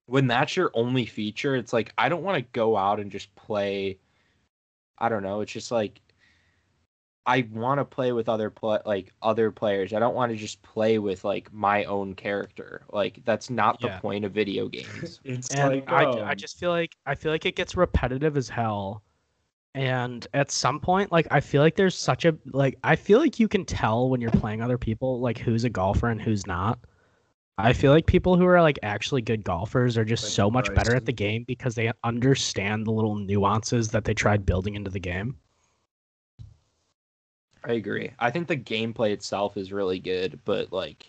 when 0.07 0.27
that's 0.27 0.57
your 0.57 0.71
only 0.75 1.07
feature, 1.07 1.55
it's 1.57 1.73
like 1.73 1.93
I 1.99 2.09
don't 2.09 2.23
want 2.23 2.39
to 2.39 2.51
go 2.53 2.77
out 2.77 3.01
and 3.01 3.11
just 3.11 3.35
play. 3.35 3.99
I 4.99 5.09
don't 5.09 5.23
know. 5.23 5.41
It's 5.41 5.53
just 5.53 5.71
like 5.71 6.01
I 7.27 7.47
want 7.53 7.79
to 7.79 7.85
play 7.85 8.13
with 8.13 8.29
other 8.29 8.51
play 8.51 8.79
like 8.87 9.13
other 9.23 9.51
players. 9.51 9.93
I 9.93 9.99
don't 9.99 10.15
want 10.15 10.33
to 10.33 10.37
just 10.37 10.63
play 10.63 10.99
with 10.99 11.25
like 11.25 11.53
my 11.53 11.85
own 11.85 12.15
character. 12.15 12.83
Like 12.91 13.23
that's 13.25 13.51
not 13.51 13.81
the 13.83 13.91
point 13.91 14.25
of 14.25 14.33
video 14.33 14.69
games. 14.69 15.21
It's 15.25 15.51
And 15.51 15.61
like 15.61 15.93
I, 15.93 16.07
I 16.25 16.35
um, 16.35 16.35
just 16.35 16.59
feel 16.59 16.71
like 16.71 16.97
I 17.07 17.15
feel 17.15 17.33
like 17.33 17.47
it 17.47 17.57
gets 17.57 17.77
repetitive 17.77 18.37
as 18.37 18.49
hell. 18.49 19.03
And 19.79 20.27
at 20.35 20.51
some 20.51 20.81
point, 20.81 21.13
like 21.13 21.29
I 21.31 21.39
feel 21.39 21.63
like 21.63 21.77
there's 21.77 21.95
such 21.95 22.25
a 22.25 22.37
like 22.47 22.77
I 22.83 22.97
feel 22.97 23.21
like 23.21 23.39
you 23.39 23.47
can 23.47 23.65
tell 23.65 24.09
when 24.09 24.21
you're 24.21 24.33
playing 24.33 24.61
other 24.61 24.77
people 24.77 25.21
like 25.21 25.39
who's 25.39 25.63
a 25.63 25.71
golfer 25.71 26.09
and 26.09 26.21
who's 26.21 26.49
not. 26.49 26.81
I 27.59 27.73
feel 27.73 27.93
like 27.93 28.07
people 28.07 28.37
who 28.37 28.45
are 28.45 28.61
like 28.61 28.81
actually 28.83 29.23
good 29.23 29.45
golfers 29.45 29.97
are 29.97 30.05
just 30.05 30.25
Like 30.25 30.33
so 30.33 30.51
much 30.51 30.75
better 30.75 30.97
at 30.97 31.07
the 31.07 31.13
game 31.13 31.45
because 31.45 31.77
they 31.77 31.93
understand 32.03 32.89
the 32.89 32.91
little 32.91 33.15
nuances 33.15 33.91
that 33.93 34.03
they 34.03 34.15
tried 34.15 34.45
building 34.45 34.75
into 34.75 34.91
the 34.91 34.99
game. 34.99 35.37
I 37.63 37.75
agree. 37.75 38.11
I 38.19 38.33
think 38.33 38.49
the 38.49 38.57
gameplay 38.57 39.13
itself 39.13 39.57
is 39.57 39.71
really 39.71 40.01
good, 40.01 40.41
but 40.45 40.73
like 40.73 41.07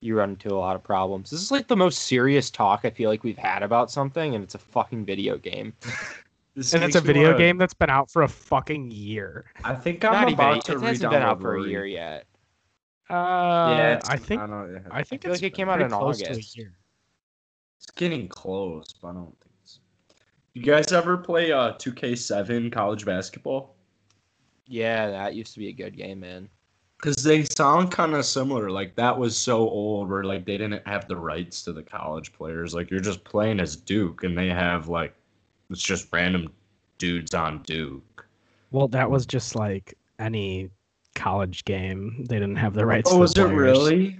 you 0.00 0.16
run 0.16 0.30
into 0.30 0.52
a 0.52 0.58
lot 0.58 0.74
of 0.74 0.82
problems. 0.82 1.30
This 1.30 1.42
is 1.42 1.52
like 1.52 1.68
the 1.68 1.76
most 1.76 2.02
serious 2.08 2.50
talk 2.50 2.80
I 2.82 2.90
feel 2.90 3.08
like 3.08 3.22
we've 3.22 3.38
had 3.38 3.62
about 3.62 3.88
something, 3.88 4.34
and 4.34 4.42
it's 4.42 4.56
a 4.56 4.58
fucking 4.58 5.04
video 5.04 5.38
game. 5.38 5.74
this 6.54 6.74
And 6.74 6.84
it's 6.84 6.96
a 6.96 7.00
video 7.00 7.28
wanna- 7.28 7.38
game 7.38 7.58
that's 7.58 7.74
been 7.74 7.90
out 7.90 8.10
for 8.10 8.22
a 8.22 8.28
fucking 8.28 8.90
year. 8.90 9.46
I 9.64 9.74
think 9.74 10.04
I'm 10.04 10.12
Not 10.12 10.22
even. 10.24 10.34
about 10.34 10.68
It 10.68 10.80
hasn't 10.80 11.10
been 11.10 11.22
out 11.22 11.40
for 11.40 11.56
a 11.56 11.62
year 11.66 11.86
yet. 11.86 12.26
Uh, 13.10 13.74
yeah, 13.76 13.94
it's, 13.96 14.08
I 14.08 14.16
think 14.16 14.40
I, 14.40 14.46
don't, 14.46 14.72
yeah, 14.72 14.78
I 14.90 15.02
think 15.02 15.22
feel 15.22 15.32
it's 15.32 15.42
like 15.42 15.52
it 15.52 15.54
came 15.54 15.68
out 15.68 15.82
in 15.82 15.90
close 15.90 16.18
to 16.18 16.28
a 16.28 16.30
August. 16.32 16.58
it's 16.58 17.90
getting 17.96 18.26
close, 18.28 18.94
but 19.02 19.08
I 19.08 19.12
don't 19.12 19.38
think 19.40 19.52
it's. 19.62 19.80
You 20.54 20.62
guys 20.62 20.92
ever 20.92 21.18
play 21.18 21.52
uh 21.52 21.72
2K7 21.74 22.72
college 22.72 23.04
basketball? 23.04 23.76
Yeah, 24.66 25.10
that 25.10 25.34
used 25.34 25.52
to 25.54 25.58
be 25.58 25.68
a 25.68 25.72
good 25.72 25.96
game, 25.96 26.20
man. 26.20 26.48
Because 26.96 27.16
they 27.16 27.42
sound 27.44 27.90
kind 27.90 28.14
of 28.14 28.24
similar. 28.24 28.70
Like 28.70 28.94
that 28.94 29.18
was 29.18 29.36
so 29.36 29.58
old, 29.68 30.08
where 30.08 30.22
like 30.24 30.46
they 30.46 30.56
didn't 30.56 30.86
have 30.86 31.06
the 31.08 31.16
rights 31.16 31.62
to 31.64 31.72
the 31.72 31.82
college 31.82 32.32
players. 32.32 32.74
Like 32.74 32.90
you're 32.90 33.00
just 33.00 33.24
playing 33.24 33.60
as 33.60 33.76
Duke, 33.76 34.22
and 34.24 34.38
they 34.38 34.48
have 34.48 34.88
like 34.88 35.14
it's 35.72 35.82
just 35.82 36.08
random 36.12 36.52
dudes 36.98 37.34
on 37.34 37.62
Duke. 37.62 38.26
Well, 38.70 38.88
that 38.88 39.10
was 39.10 39.26
just 39.26 39.54
like 39.54 39.96
any 40.18 40.70
college 41.14 41.64
game. 41.64 42.24
They 42.28 42.36
didn't 42.36 42.56
have 42.56 42.74
the 42.74 42.86
rights. 42.86 43.10
Oh, 43.12 43.18
was 43.18 43.34
the 43.34 43.46
it 43.48 43.54
really? 43.54 44.18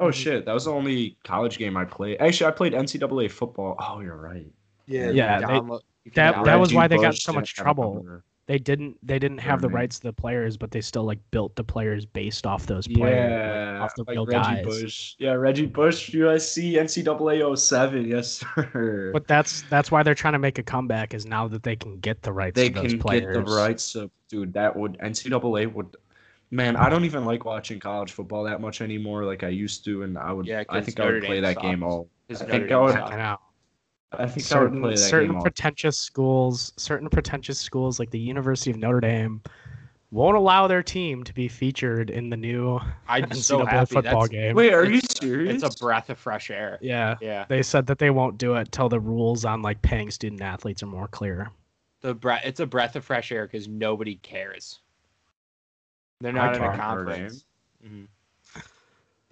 Oh 0.00 0.04
mm-hmm. 0.04 0.12
shit, 0.12 0.44
that 0.44 0.52
was 0.52 0.66
the 0.66 0.72
only 0.72 1.16
college 1.24 1.58
game 1.58 1.76
I 1.76 1.84
played. 1.84 2.18
Actually, 2.20 2.46
I 2.46 2.50
played 2.52 2.72
NCAA 2.72 3.30
football. 3.30 3.76
Oh, 3.80 4.00
you're 4.00 4.16
right. 4.16 4.46
Yeah, 4.86 5.10
Yeah, 5.10 5.38
they- 5.40 5.46
download, 5.46 5.80
you 6.04 6.12
that- 6.14 6.44
that 6.44 6.60
was 6.60 6.72
why 6.72 6.86
they 6.86 6.96
got 6.96 7.16
so 7.16 7.32
much 7.32 7.54
didn't 7.54 7.64
trouble. 7.64 8.22
A- 8.48 8.52
They 8.52 8.58
didn't. 8.58 8.96
They 9.06 9.18
didn't 9.18 9.38
have 9.38 9.60
the 9.60 9.68
rights 9.68 9.98
to 9.98 10.04
the 10.04 10.12
players, 10.12 10.56
but 10.56 10.70
they 10.70 10.80
still 10.80 11.04
like 11.04 11.18
built 11.30 11.54
the 11.54 11.64
players 11.64 12.06
based 12.06 12.46
off 12.46 12.66
those 12.66 12.88
players, 12.88 13.30
Yeah, 13.30 13.72
like, 13.74 13.82
off 13.82 13.94
the 13.94 14.02
like 14.04 14.14
real 14.14 14.26
Reggie 14.26 14.38
guys. 14.40 14.64
Bush. 14.64 15.14
Yeah, 15.18 15.32
Reggie 15.32 15.66
Bush, 15.66 16.10
USC, 16.14 16.72
NCAA 16.78 17.42
07. 17.56 18.06
Yes, 18.08 18.42
sir. 18.56 19.10
But 19.12 19.26
that's 19.28 19.62
that's 19.70 19.90
why 19.90 20.02
they're 20.02 20.14
trying 20.14 20.32
to 20.32 20.38
make 20.38 20.58
a 20.58 20.62
comeback. 20.62 21.14
Is 21.14 21.26
now 21.26 21.46
that 21.48 21.62
they 21.62 21.76
can 21.76 21.98
get 22.00 22.22
the 22.22 22.32
rights 22.32 22.56
they 22.56 22.68
to 22.70 22.80
those 22.80 22.92
can 22.92 22.98
players. 23.00 23.36
get 23.36 23.46
the 23.46 23.52
rights 23.52 23.92
to 23.92 24.10
dude 24.28 24.52
that 24.54 24.74
would 24.74 24.98
NCAA 24.98 25.72
would 25.72 25.96
man 26.50 26.76
I 26.76 26.88
don't 26.88 27.04
even 27.04 27.24
like 27.26 27.44
watching 27.44 27.78
college 27.78 28.12
football 28.12 28.44
that 28.44 28.60
much 28.60 28.80
anymore 28.80 29.24
like 29.24 29.42
I 29.44 29.48
used 29.48 29.84
to 29.84 30.02
and 30.02 30.16
I 30.18 30.32
would 30.32 30.46
Yeah, 30.46 30.60
I 30.60 30.64
'cause 30.64 30.84
think 30.86 31.00
I 31.00 31.06
would 31.06 31.22
play 31.24 31.34
Dame 31.36 31.42
that 31.44 31.60
game 31.60 31.82
all 31.82 32.08
I 32.30 32.34
think 32.34 32.70
I 32.70 32.78
would- 32.78 32.92
sucks. 32.92 33.10
I 33.12 33.16
know. 33.16 33.36
I 34.12 34.26
think 34.26 34.46
Certain 34.46 34.80
play 34.80 34.92
that 34.92 34.98
certain 34.98 35.28
game 35.28 35.36
all 35.36 35.42
pretentious 35.42 35.98
schools, 35.98 36.72
certain 36.76 37.10
pretentious 37.10 37.58
schools 37.58 37.98
like 37.98 38.10
the 38.10 38.18
University 38.18 38.70
of 38.70 38.78
Notre 38.78 39.00
Dame, 39.00 39.42
won't 40.10 40.36
allow 40.36 40.66
their 40.66 40.82
team 40.82 41.22
to 41.24 41.34
be 41.34 41.46
featured 41.46 42.08
in 42.08 42.30
the 42.30 42.36
new 42.36 42.80
I'm 43.08 43.30
so 43.32 43.66
happy. 43.66 43.94
football 43.96 44.22
That's, 44.22 44.30
game. 44.30 44.56
Wait, 44.56 44.72
are 44.72 44.84
you 44.84 44.98
It's- 44.98 45.18
serious? 45.20 45.62
It's 45.62 45.76
a 45.76 45.84
breath 45.84 46.08
of 46.08 46.18
fresh 46.18 46.50
air. 46.50 46.78
Yeah, 46.80 47.16
Yeah, 47.20 47.44
they 47.48 47.62
said 47.62 47.86
that 47.88 47.98
they 47.98 48.08
won't 48.10 48.38
do 48.38 48.54
it 48.54 48.72
till 48.72 48.88
the 48.88 48.98
rules 49.00 49.44
on 49.44 49.60
like 49.60 49.82
paying 49.82 50.10
student 50.10 50.40
athletes 50.40 50.82
are 50.82 50.86
more 50.86 51.08
clear. 51.08 51.50
the 52.00 52.14
breath. 52.14 52.42
It's 52.44 52.60
a 52.60 52.66
breath 52.66 52.96
of 52.96 53.04
fresh 53.04 53.30
air 53.32 53.46
because 53.46 53.68
nobody 53.68 54.14
cares. 54.16 54.78
They're 56.20 56.32
not 56.32 56.54
in 56.56 56.62
a 56.62 56.66
Notre 56.66 56.78
conference. 56.78 57.44
Mhm. 57.86 58.06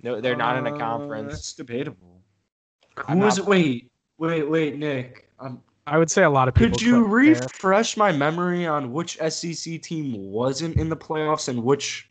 No, 0.02 0.20
they're 0.20 0.36
not 0.36 0.58
in 0.58 0.66
a 0.66 0.74
Uh, 0.74 0.78
conference. 0.78 1.32
That's 1.32 1.52
debatable. 1.54 2.20
I'm 3.08 3.18
Who 3.18 3.24
was 3.24 3.38
not- 3.38 3.46
it? 3.46 3.50
Wait, 3.50 3.90
wait, 4.18 4.42
wait, 4.48 4.76
Nick. 4.76 5.28
Um, 5.38 5.62
I 5.86 5.98
would 5.98 6.10
say 6.10 6.24
a 6.24 6.30
lot 6.30 6.48
of 6.48 6.54
people. 6.54 6.72
could 6.78 6.82
you 6.82 7.06
quit 7.06 7.34
there. 7.34 7.42
refresh 7.42 7.96
my 7.96 8.10
memory 8.12 8.66
on 8.66 8.92
which 8.92 9.18
SEC 9.18 9.80
team 9.82 10.14
wasn't 10.30 10.76
in 10.76 10.88
the 10.88 10.96
playoffs 10.96 11.48
and 11.48 11.62
which 11.62 12.10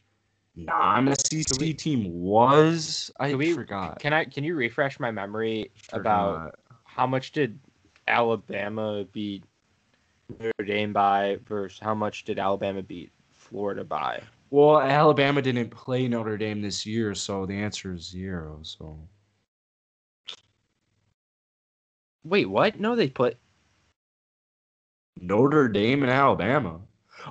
non-SEC 0.56 1.60
we- 1.60 1.74
team 1.74 2.12
was? 2.14 3.12
I 3.20 3.36
we- 3.36 3.54
forgot. 3.54 4.00
Can 4.00 4.14
I? 4.14 4.26
Can 4.26 4.44
you 4.44 4.56
refresh 4.56 5.00
my 5.00 5.12
memory 5.12 5.72
about 5.92 6.36
Forgot. 6.38 6.56
how 6.86 7.08
much 7.08 7.32
did 7.34 7.60
Alabama 8.08 9.04
beat 9.12 9.44
Notre 10.40 10.66
Dame 10.66 10.94
by 10.94 11.38
versus 11.46 11.80
how 11.80 11.94
much 11.94 12.24
did 12.24 12.40
Alabama 12.40 12.82
beat 12.82 13.12
Florida 13.34 13.84
by? 13.84 14.22
Well, 14.52 14.80
Alabama 14.80 15.42
didn't 15.42 15.70
play 15.72 16.08
Notre 16.08 16.38
Dame 16.38 16.62
this 16.62 16.86
year, 16.86 17.14
so 17.14 17.46
the 17.46 17.56
answer 17.56 17.94
is 17.94 18.04
zero. 18.08 18.60
So 18.62 18.98
Wait, 22.26 22.50
what? 22.50 22.80
No, 22.80 22.96
they 22.96 23.08
put. 23.08 23.38
Notre 25.22 25.70
Dame 25.70 26.04
and 26.04 26.12
Alabama. 26.12 26.82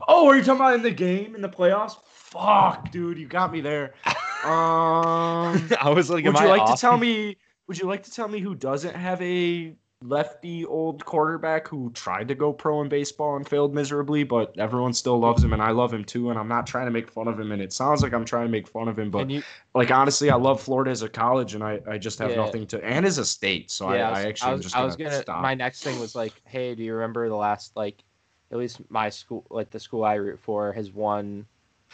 Oh, 0.09 0.28
are 0.28 0.37
you 0.37 0.42
talking 0.42 0.61
about 0.61 0.74
in 0.74 0.83
the 0.83 0.90
game 0.90 1.35
in 1.35 1.42
the 1.42 1.48
playoffs? 1.48 1.96
Fuck, 2.07 2.90
dude, 2.90 3.18
you 3.18 3.26
got 3.26 3.52
me 3.52 3.61
there. 3.61 3.94
Um, 4.44 5.70
I 5.80 5.90
was 5.94 6.11
like, 6.11 6.22
would 6.26 6.37
am 6.37 6.42
you 6.42 6.48
I 6.50 6.57
like 6.59 6.61
off? 6.61 6.74
to 6.74 6.80
tell 6.83 6.98
me? 6.98 7.38
Would 7.66 7.78
you 7.78 7.87
like 7.87 8.02
to 8.02 8.11
tell 8.11 8.28
me 8.28 8.40
who 8.40 8.54
doesn't 8.54 8.94
have 8.94 9.22
a 9.22 9.74
lefty 10.07 10.67
old 10.67 11.05
quarterback 11.05 11.67
who 11.67 11.90
tried 11.95 12.29
to 12.29 12.35
go 12.35 12.53
pro 12.53 12.83
in 12.83 12.88
baseball 12.88 13.37
and 13.37 13.49
failed 13.49 13.75
miserably, 13.75 14.23
but 14.23 14.55
everyone 14.59 14.93
still 14.93 15.19
loves 15.19 15.43
him 15.43 15.53
and 15.55 15.62
I 15.62 15.71
love 15.71 15.93
him 15.93 16.05
too, 16.05 16.29
and 16.31 16.38
I'm 16.38 16.47
not 16.49 16.67
trying 16.67 16.85
to 16.85 16.90
make 16.90 17.11
fun 17.11 17.27
of 17.27 17.40
him, 17.40 17.53
and 17.53 17.62
it 17.62 17.73
sounds 17.73 18.03
like 18.03 18.12
I'm 18.12 18.25
trying 18.25 18.47
to 18.47 18.53
make 18.53 18.69
fun 18.69 18.87
of 18.88 18.99
him, 18.99 19.11
but 19.11 19.31
you? 19.31 19.43
like 19.75 19.90
honestly, 19.90 20.29
I 20.31 20.37
love 20.37 20.61
Florida 20.61 20.90
as 20.90 21.03
a 21.03 21.09
college, 21.09 21.55
and 21.55 21.64
I, 21.64 21.81
I 21.88 21.97
just 21.99 22.19
have 22.19 22.31
Yeah. 22.31 22.37
nothing 22.37 22.67
to, 22.69 22.85
and 22.85 23.07
as 23.07 23.19
a 23.19 23.25
state, 23.25 23.71
so 23.71 23.90
yeah, 23.93 24.09
I, 24.09 24.11
I 24.11 24.11
was- 24.11 24.25
actually 24.27 24.51
am 24.51 24.57
was, 24.59 24.64
just 24.64 24.77
I 24.77 24.79
gonna, 24.81 24.87
was 24.87 24.97
gonna. 24.97 25.23
stop. 25.23 25.40
My 25.43 25.55
next 25.55 25.83
thing 25.83 25.99
was 25.99 26.14
like, 26.14 26.35
hey, 26.47 26.75
do 26.75 26.83
you 26.83 26.95
remember 26.95 27.29
the 27.29 27.35
last 27.37 27.75
like, 27.75 28.05
at 28.53 28.59
least 28.59 28.81
my 28.90 29.09
school, 29.09 29.47
like 29.51 29.71
the 29.71 29.81
school 29.81 30.05
I 30.05 30.14
root 30.14 30.38
for, 30.38 30.73
has 30.73 30.93
won 30.93 31.47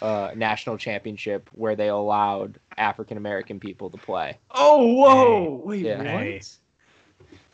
uh 0.03 0.31
national 0.35 0.79
championship 0.79 1.49
where 1.53 1.77
they 1.77 1.89
allowed 1.89 2.59
African 2.79 3.19
American 3.19 3.61
people 3.61 3.91
to 3.91 3.99
play. 3.99 4.39
Oh, 4.51 4.95
whoa! 4.95 5.63
Wait, 5.65 5.85
Yeah. 5.85 6.15
what? 6.15 6.57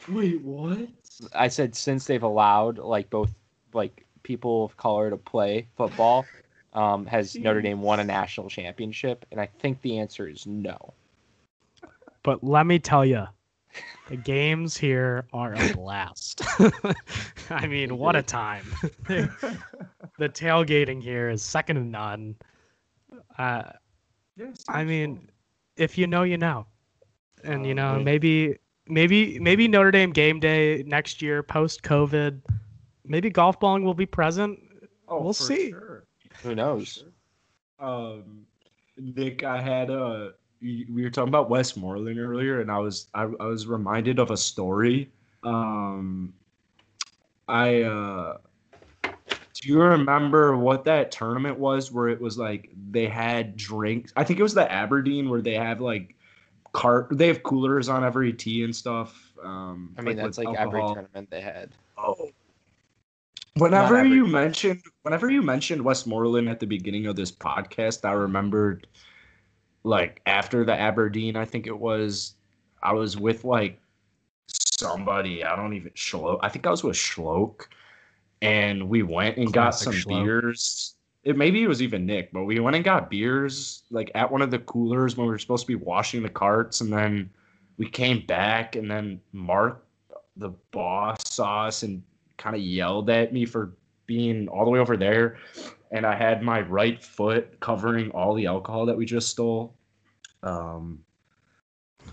Hey. 0.07 0.13
Wait, 0.13 0.43
what? 0.43 0.89
I 1.35 1.49
said 1.49 1.75
since 1.75 2.07
they've 2.07 2.23
allowed 2.23 2.79
like 2.79 3.11
both 3.11 3.35
like 3.73 4.05
people 4.23 4.65
of 4.65 4.77
color 4.77 5.11
to 5.11 5.17
play 5.17 5.69
football, 5.77 6.27
um, 6.73 7.07
has 7.07 7.35
Notre 7.37 7.63
Dame 7.63 7.81
won 7.81 8.01
a 8.01 8.05
national 8.05 8.49
championship? 8.49 9.25
And 9.31 9.41
I 9.41 9.47
think 9.47 9.81
the 9.83 9.99
answer 9.99 10.29
is 10.29 10.47
no. 10.47 10.95
But 12.23 12.43
let 12.45 12.67
me 12.67 12.79
tell 12.79 13.05
you, 13.05 13.27
the 14.09 14.17
games 14.17 14.77
here 14.77 15.27
are 15.33 15.55
a 15.55 15.73
blast. 15.75 16.43
I 17.51 17.67
mean, 17.67 17.99
what 17.99 18.17
a 18.17 18.23
time. 18.23 18.67
the 19.07 19.31
tailgating 20.19 21.03
here 21.03 21.31
is 21.31 21.43
second 21.43 21.77
to 21.77 21.83
none. 21.83 22.35
Uh, 23.39 23.71
I 24.69 24.85
mean, 24.85 25.31
if 25.77 25.97
you 25.97 26.07
know, 26.07 26.25
you 26.25 26.37
know. 26.37 26.67
And 27.45 27.65
you 27.65 27.75
know, 27.75 28.01
maybe 28.01 28.57
maybe 28.89 29.39
maybe 29.39 29.69
Notre 29.69 29.91
Dame 29.91 30.11
game 30.11 30.41
day 30.41 30.83
next 30.87 31.23
year 31.23 31.43
post 31.43 31.83
COVID, 31.83 32.41
maybe 33.05 33.31
golf 33.31 33.59
balling 33.61 33.85
will 33.85 33.95
be 33.95 34.07
present. 34.07 34.59
oh, 35.09 35.23
we'll 35.23 35.33
for 35.33 35.43
see. 35.43 35.71
Sure. 35.71 36.05
Who 36.43 36.55
knows? 36.55 37.05
Um, 37.79 38.47
Nick, 38.97 39.45
I 39.45 39.61
had 39.61 39.91
uh 39.91 40.31
y- 40.63 40.85
we 40.91 41.03
were 41.03 41.11
talking 41.11 41.29
about 41.29 41.51
Westmoreland 41.51 42.19
earlier, 42.19 42.61
and 42.61 42.71
I 42.71 42.79
was 42.79 43.09
I, 43.15 43.23
I 43.23 43.47
was 43.47 43.67
reminded 43.67 44.19
of 44.19 44.31
a 44.31 44.37
story. 44.37 45.11
Um, 45.43 46.33
I 47.49 47.83
uh, 47.83 48.39
do 49.03 49.11
Do 49.55 49.69
you 49.69 49.81
remember 49.81 50.57
what 50.57 50.85
that 50.85 51.11
tournament 51.11 51.59
was 51.59 51.93
where 51.93 52.09
it 52.09 52.21
was 52.21 52.39
like 52.39 52.71
they 52.91 53.07
had 53.07 53.57
drinks? 53.57 54.13
I 54.17 54.25
think 54.25 54.41
it 54.41 54.43
was 54.43 54.55
the 54.55 54.71
Aberdeen 54.71 55.29
where 55.31 55.41
they 55.43 55.55
have 55.55 55.81
like 55.81 56.16
cart 56.77 57.09
they 57.11 57.27
have 57.27 57.43
coolers 57.43 57.89
on 57.89 58.05
every 58.05 58.33
tee 58.35 58.63
and 58.63 58.77
stuff. 58.77 59.33
Um 59.43 59.95
I 59.97 60.03
mean, 60.03 60.17
with 60.17 60.25
that's 60.25 60.39
like 60.39 60.55
every 60.59 60.83
tournament 60.83 61.31
they 61.31 61.41
had. 61.41 61.71
Oh. 61.97 62.31
Whenever 63.55 63.97
every- 63.97 64.11
you 64.11 64.27
mentioned 64.27 64.83
whenever 65.01 65.31
you 65.31 65.41
mentioned 65.41 65.83
Westmoreland 65.83 66.51
at 66.51 66.61
the 66.61 66.67
beginning 66.67 67.07
of 67.07 67.17
this 67.17 67.33
podcast, 67.33 68.05
I 68.05 68.13
remembered 68.13 68.87
like 69.85 70.21
after 70.27 70.65
the 70.65 70.79
Aberdeen, 70.79 71.35
I 71.35 71.47
think 71.47 71.67
it 71.67 71.79
was 71.79 72.35
I 72.83 72.93
was 72.93 73.17
with 73.17 73.43
like 73.45 73.81
somebody, 74.47 75.45
I 75.45 75.57
don't 75.57 75.73
even 75.73 75.93
Schloke. 75.93 76.41
I 76.43 76.51
think 76.51 76.67
I 76.67 76.71
was 76.71 76.85
with 76.85 76.97
Schloke 76.97 77.69
and 78.43 78.91
we 78.91 79.03
went 79.03 79.39
and 79.39 79.51
got 79.51 79.71
some 79.71 79.95
Schloke. 79.95 80.25
beers. 80.27 80.96
It 81.27 81.37
maybe 81.37 81.61
it 81.65 81.67
was 81.67 81.83
even 81.83 82.07
Nick, 82.07 82.31
but 82.33 82.45
we 82.45 82.61
went 82.61 82.77
and 82.77 82.85
got 82.85 83.11
beers 83.11 83.83
like 83.91 84.13
at 84.15 84.31
one 84.31 84.43
of 84.43 84.53
the 84.53 84.61
coolers 84.61 85.17
when 85.17 85.27
we 85.27 85.33
were 85.33 85.39
supposed 85.41 85.65
to 85.65 85.67
be 85.67 85.75
washing 85.75 86.23
the 86.23 86.29
carts 86.29 86.81
and 86.83 86.93
then 86.93 87.29
we 87.79 87.89
came 87.89 88.25
back 88.27 88.77
and 88.77 88.89
then 88.89 89.21
Mark 89.33 89.85
the 90.37 90.51
boss 90.71 91.19
saw 91.29 91.65
us 91.67 91.83
and 91.83 92.01
kind 92.37 92.55
of 92.55 92.63
yelled 92.63 93.11
at 93.11 93.33
me 93.33 93.45
for 93.45 93.73
being 94.07 94.47
all 94.47 94.65
the 94.65 94.71
way 94.71 94.79
over 94.79 94.97
there 94.97 95.39
and 95.91 96.07
I 96.07 96.15
had 96.15 96.43
my 96.43 96.61
right 96.61 97.03
foot 97.03 97.59
covering 97.59 98.11
all 98.13 98.33
the 98.35 98.47
alcohol 98.47 98.87
that 98.87 98.97
we 98.97 99.05
just 99.05 99.29
stole. 99.29 99.75
Um 100.45 101.01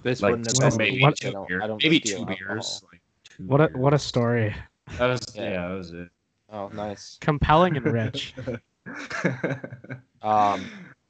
This 0.02 0.24
like 0.24 0.32
wouldn't 0.32 0.48
have 0.48 0.56
so 0.56 0.70
been 0.70 0.78
maybe, 0.80 0.98
me. 0.98 1.04
what- 1.04 1.18
two 1.18 1.28
I 1.28 1.32
don't, 1.34 1.48
beers, 1.48 1.62
I 1.64 1.68
don't 1.68 1.84
maybe 1.84 2.00
two 2.00 2.26
beers. 2.26 2.82
Like 2.92 3.02
two 3.26 3.44
What 3.46 3.62
a 3.62 3.68
beers. 3.68 3.78
what 3.78 3.94
a 3.94 4.00
story. 4.00 4.56
That 4.98 5.06
was 5.06 5.22
Yeah. 5.36 5.44
yeah, 5.44 5.68
that 5.68 5.76
was 5.76 5.92
it. 5.92 6.10
Oh, 6.52 6.70
nice. 6.70 7.20
Compelling 7.22 7.78
and 7.78 7.86
rich. 7.86 8.34
Um, 10.22 10.70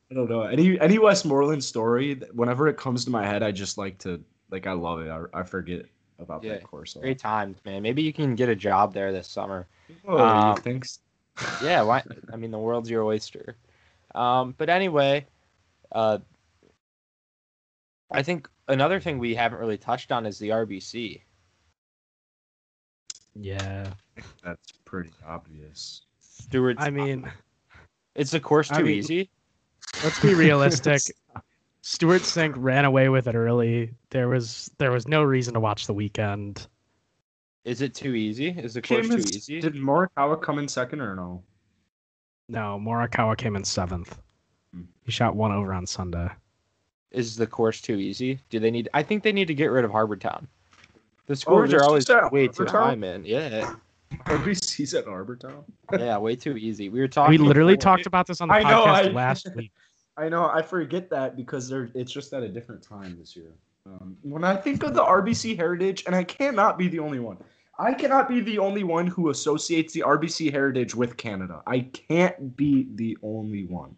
I 0.09 0.15
don't 0.15 0.27
know 0.29 0.41
any 0.41 0.79
any 0.79 0.97
Westmoreland 0.97 1.63
story. 1.63 2.15
Whenever 2.33 2.67
it 2.67 2.77
comes 2.77 3.05
to 3.05 3.11
my 3.11 3.25
head, 3.25 3.43
I 3.43 3.51
just 3.51 3.77
like 3.77 3.97
to 3.99 4.23
like 4.49 4.65
I 4.65 4.71
love 4.73 5.01
it. 5.01 5.09
I, 5.09 5.39
I 5.39 5.43
forget 5.43 5.85
about 6.17 6.43
Yeah, 6.43 6.53
that 6.53 6.63
course. 6.63 6.95
Great 6.99 7.19
times, 7.19 7.57
man. 7.63 7.83
Maybe 7.83 8.01
you 8.01 8.11
can 8.11 8.33
get 8.35 8.49
a 8.49 8.55
job 8.55 8.91
there 8.93 9.11
this 9.11 9.27
summer. 9.27 9.67
Oh, 10.07 10.17
Um, 10.17 10.55
you 10.55 10.61
think? 10.61 10.85
s- 10.85 10.99
Yeah, 11.63 11.83
why? 11.83 12.03
I 12.31 12.35
mean, 12.37 12.49
the 12.49 12.57
world's 12.57 12.89
your 12.89 13.03
oyster. 13.03 13.55
Um, 14.15 14.55
but 14.57 14.67
anyway, 14.69 15.25
uh, 15.91 16.17
I 18.11 18.23
think 18.23 18.49
another 18.67 18.99
thing 18.99 19.19
we 19.19 19.35
haven't 19.35 19.59
really 19.59 19.77
touched 19.77 20.11
on 20.11 20.25
is 20.25 20.39
the 20.39 20.49
RBC. 20.49 21.21
Yeah. 23.35 23.91
That's 24.43 24.71
pretty 24.85 25.11
obvious. 25.25 26.01
Stewart's. 26.19 26.81
I 26.83 26.89
mean, 26.89 27.31
it's 28.15 28.31
the 28.31 28.39
course 28.39 28.69
too 28.69 28.75
I 28.75 28.81
mean- 28.83 28.97
easy. 28.97 29.29
let's 30.03 30.19
be 30.19 30.33
realistic. 30.33 31.01
Stewart 31.85 32.21
Cink 32.21 32.53
ran 32.55 32.85
away 32.85 33.09
with 33.09 33.27
it 33.27 33.35
early. 33.35 33.91
There 34.09 34.29
was 34.29 34.71
there 34.77 34.91
was 34.91 35.05
no 35.07 35.21
reason 35.23 35.53
to 35.55 35.59
watch 35.59 35.85
the 35.85 35.93
weekend. 35.93 36.67
Is 37.65 37.81
it 37.81 37.93
too 37.93 38.13
easy? 38.15 38.49
Is 38.49 38.73
the 38.73 38.81
course 38.81 39.01
Came 39.07 39.09
too 39.17 39.21
in- 39.23 39.35
easy? 39.35 39.59
Did 39.59 39.75
Morikawa 39.75 40.41
come 40.41 40.59
in 40.59 40.67
second 40.67 41.01
or 41.01 41.15
no? 41.15 41.43
No, 42.49 42.79
Morikawa 42.81 43.37
came 43.37 43.55
in 43.55 43.63
seventh. 43.63 44.17
Hmm. 44.73 44.83
He 45.03 45.11
shot 45.11 45.35
one 45.35 45.51
over 45.51 45.73
on 45.73 45.85
Sunday. 45.85 46.29
Is 47.11 47.35
the 47.35 47.47
course 47.47 47.79
too 47.81 47.95
easy? 47.95 48.39
Do 48.49 48.59
they 48.59 48.71
need? 48.71 48.89
I 48.93 49.03
think 49.03 49.21
they 49.23 49.31
need 49.33 49.47
to 49.47 49.53
get 49.53 49.67
rid 49.67 49.83
of 49.85 49.91
Harbor 49.91 50.15
Town. 50.15 50.47
The 51.25 51.35
scores 51.35 51.69
there's 51.69 51.81
are 51.81 51.85
always 51.85 52.05
just 52.05 52.21
that 52.21 52.31
way 52.31 52.47
too 52.47 52.65
high, 52.65 52.95
man. 52.95 53.23
Yeah, 53.25 53.75
RBC's 54.25 54.93
at 54.93 55.05
Harbor 55.05 55.35
Town. 55.35 55.63
yeah, 55.97 56.17
way 56.17 56.35
too 56.35 56.57
easy. 56.57 56.89
We 56.89 56.99
were 56.99 57.07
talking. 57.07 57.31
We 57.31 57.37
literally 57.37 57.75
before- 57.75 57.95
talked 57.97 58.05
about 58.05 58.27
this 58.27 58.41
on 58.41 58.47
the 58.47 58.53
I 58.55 58.63
know, 58.63 58.85
podcast 58.85 59.09
I- 59.09 59.11
last 59.11 59.47
week. 59.55 59.71
I 60.17 60.29
know. 60.29 60.47
I 60.47 60.61
forget 60.61 61.09
that 61.09 61.35
because 61.35 61.67
they're 61.67 61.89
it's 61.95 62.11
just 62.11 62.33
at 62.33 62.43
a 62.43 62.47
different 62.49 62.83
time 62.83 63.17
this 63.19 63.35
year. 63.35 63.55
Um, 63.85 64.15
when 64.21 64.43
I 64.43 64.55
think 64.55 64.83
of 64.83 64.93
the 64.93 65.03
RBC 65.03 65.57
Heritage, 65.57 66.03
and 66.05 66.15
I 66.15 66.23
cannot 66.23 66.77
be 66.77 66.87
the 66.87 66.99
only 66.99 67.19
one. 67.19 67.37
I 67.79 67.93
cannot 67.95 68.29
be 68.29 68.39
the 68.39 68.59
only 68.59 68.83
one 68.83 69.07
who 69.07 69.29
associates 69.31 69.91
the 69.93 70.01
RBC 70.01 70.51
Heritage 70.51 70.93
with 70.93 71.17
Canada. 71.17 71.63
I 71.65 71.79
can't 71.79 72.55
be 72.55 72.87
the 72.95 73.17
only 73.23 73.65
one. 73.65 73.95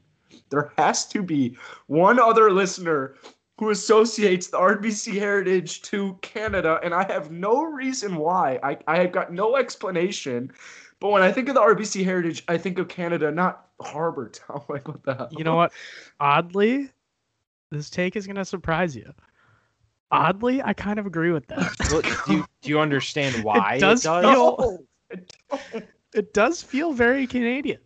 There 0.49 0.71
has 0.78 1.06
to 1.08 1.21
be 1.21 1.58
one 1.88 2.17
other 2.17 2.49
listener 2.51 3.15
who 3.58 3.70
associates 3.70 4.48
the 4.48 4.58
RBC 4.58 5.13
Heritage 5.18 5.82
to 5.84 6.18
Canada, 6.22 6.80
and 6.84 6.94
I 6.94 7.04
have 7.12 7.32
no 7.32 7.63
reason 7.63 8.15
why. 8.18 8.60
I, 8.63 8.78
I 8.88 8.98
have 8.98 9.12
got 9.12 9.32
no 9.32 9.56
explanation. 9.56 10.52
But 11.00 11.10
when 11.10 11.22
I 11.22 11.32
think 11.32 11.48
of 11.50 11.56
the 11.56 11.62
RBC 11.62 12.04
Heritage, 12.04 12.44
I 12.48 12.58
think 12.58 12.80
of 12.80 12.88
Canada, 12.88 13.32
not 13.32 13.68
Harbor 13.82 14.30
Town. 14.30 14.62
Like 14.70 14.88
what 14.88 15.04
the 15.04 15.13
hell? 15.15 15.30
You 15.32 15.44
know 15.44 15.56
what? 15.56 15.72
Oddly, 16.20 16.89
this 17.72 17.89
take 17.89 18.15
is 18.15 18.28
gonna 18.28 18.46
surprise 18.46 18.96
you. 18.96 19.13
Oddly, 20.12 20.62
I 20.62 20.74
kind 20.74 21.00
of 21.00 21.06
agree 21.06 21.32
with 21.32 21.48
that. 21.48 21.76
Well, 21.91 22.02
do, 22.02 22.34
you, 22.34 22.46
do 22.62 22.70
you 22.70 22.80
understand 22.80 23.44
why 23.44 23.80
does 23.80 24.02
it 24.02 24.08
does? 24.08 24.24
feel- 24.24 24.86
No, 25.12 25.82
It 26.13 26.34
does 26.34 26.62
feel 26.63 26.94
very 26.94 27.28
Canadian. 27.28 27.80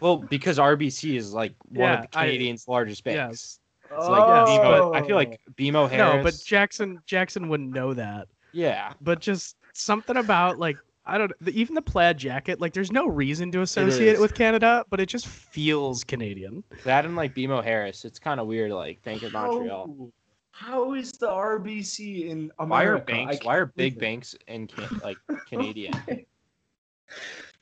Well, 0.00 0.16
because 0.16 0.58
RBC 0.58 1.16
is 1.16 1.32
like 1.32 1.54
one 1.68 1.80
Yeah, 1.88 2.02
of 2.02 2.10
the 2.10 2.18
I- 2.18 2.24
Canadians' 2.26 2.66
largest 2.66 3.04
banks. 3.04 3.18
Yes. 3.30 3.60
It's 3.90 4.08
like 4.08 4.22
BMO. 4.48 4.94
I 4.96 5.06
feel 5.06 5.16
like 5.16 5.40
oh. 5.48 5.52
BMO 5.52 5.88
Harris. 5.88 6.16
No, 6.16 6.22
but 6.22 6.42
Jackson 6.44 7.00
Jackson 7.06 7.48
wouldn't 7.48 7.72
know 7.72 7.94
that. 7.94 8.28
yeah, 8.52 8.92
But 9.00 9.20
just 9.20 9.56
something 9.72 10.16
about 10.16 10.58
like 10.58 10.76
I 11.06 11.16
don't 11.16 11.32
the, 11.40 11.58
even 11.58 11.74
the 11.74 11.82
plaid 11.82 12.18
jacket. 12.18 12.60
Like, 12.60 12.74
there's 12.74 12.92
no 12.92 13.06
reason 13.06 13.50
to 13.52 13.62
associate 13.62 14.14
it 14.14 14.20
with 14.20 14.34
Canada, 14.34 14.84
but 14.90 15.00
it 15.00 15.06
just 15.06 15.26
feels 15.26 16.04
Canadian. 16.04 16.62
that 16.84 17.06
and 17.06 17.16
like 17.16 17.34
BMO 17.34 17.64
Harris. 17.64 18.04
It's 18.04 18.18
kind 18.18 18.38
of 18.38 18.46
weird. 18.46 18.72
Like 18.72 19.02
Bank 19.02 19.22
of 19.22 19.32
Montreal. 19.32 19.86
How- 19.86 20.12
How 20.50 20.94
is 20.94 21.12
the 21.12 21.28
RBC 21.28 22.28
in 22.28 22.50
America? 22.58 22.66
Why 22.66 22.84
are 22.84 22.98
banks? 22.98 23.44
Why 23.44 23.56
are 23.56 23.66
big 23.66 23.94
it. 23.94 24.00
banks 24.00 24.34
in 24.48 24.66
can, 24.66 25.00
like 25.02 25.16
Canadian? 25.48 25.94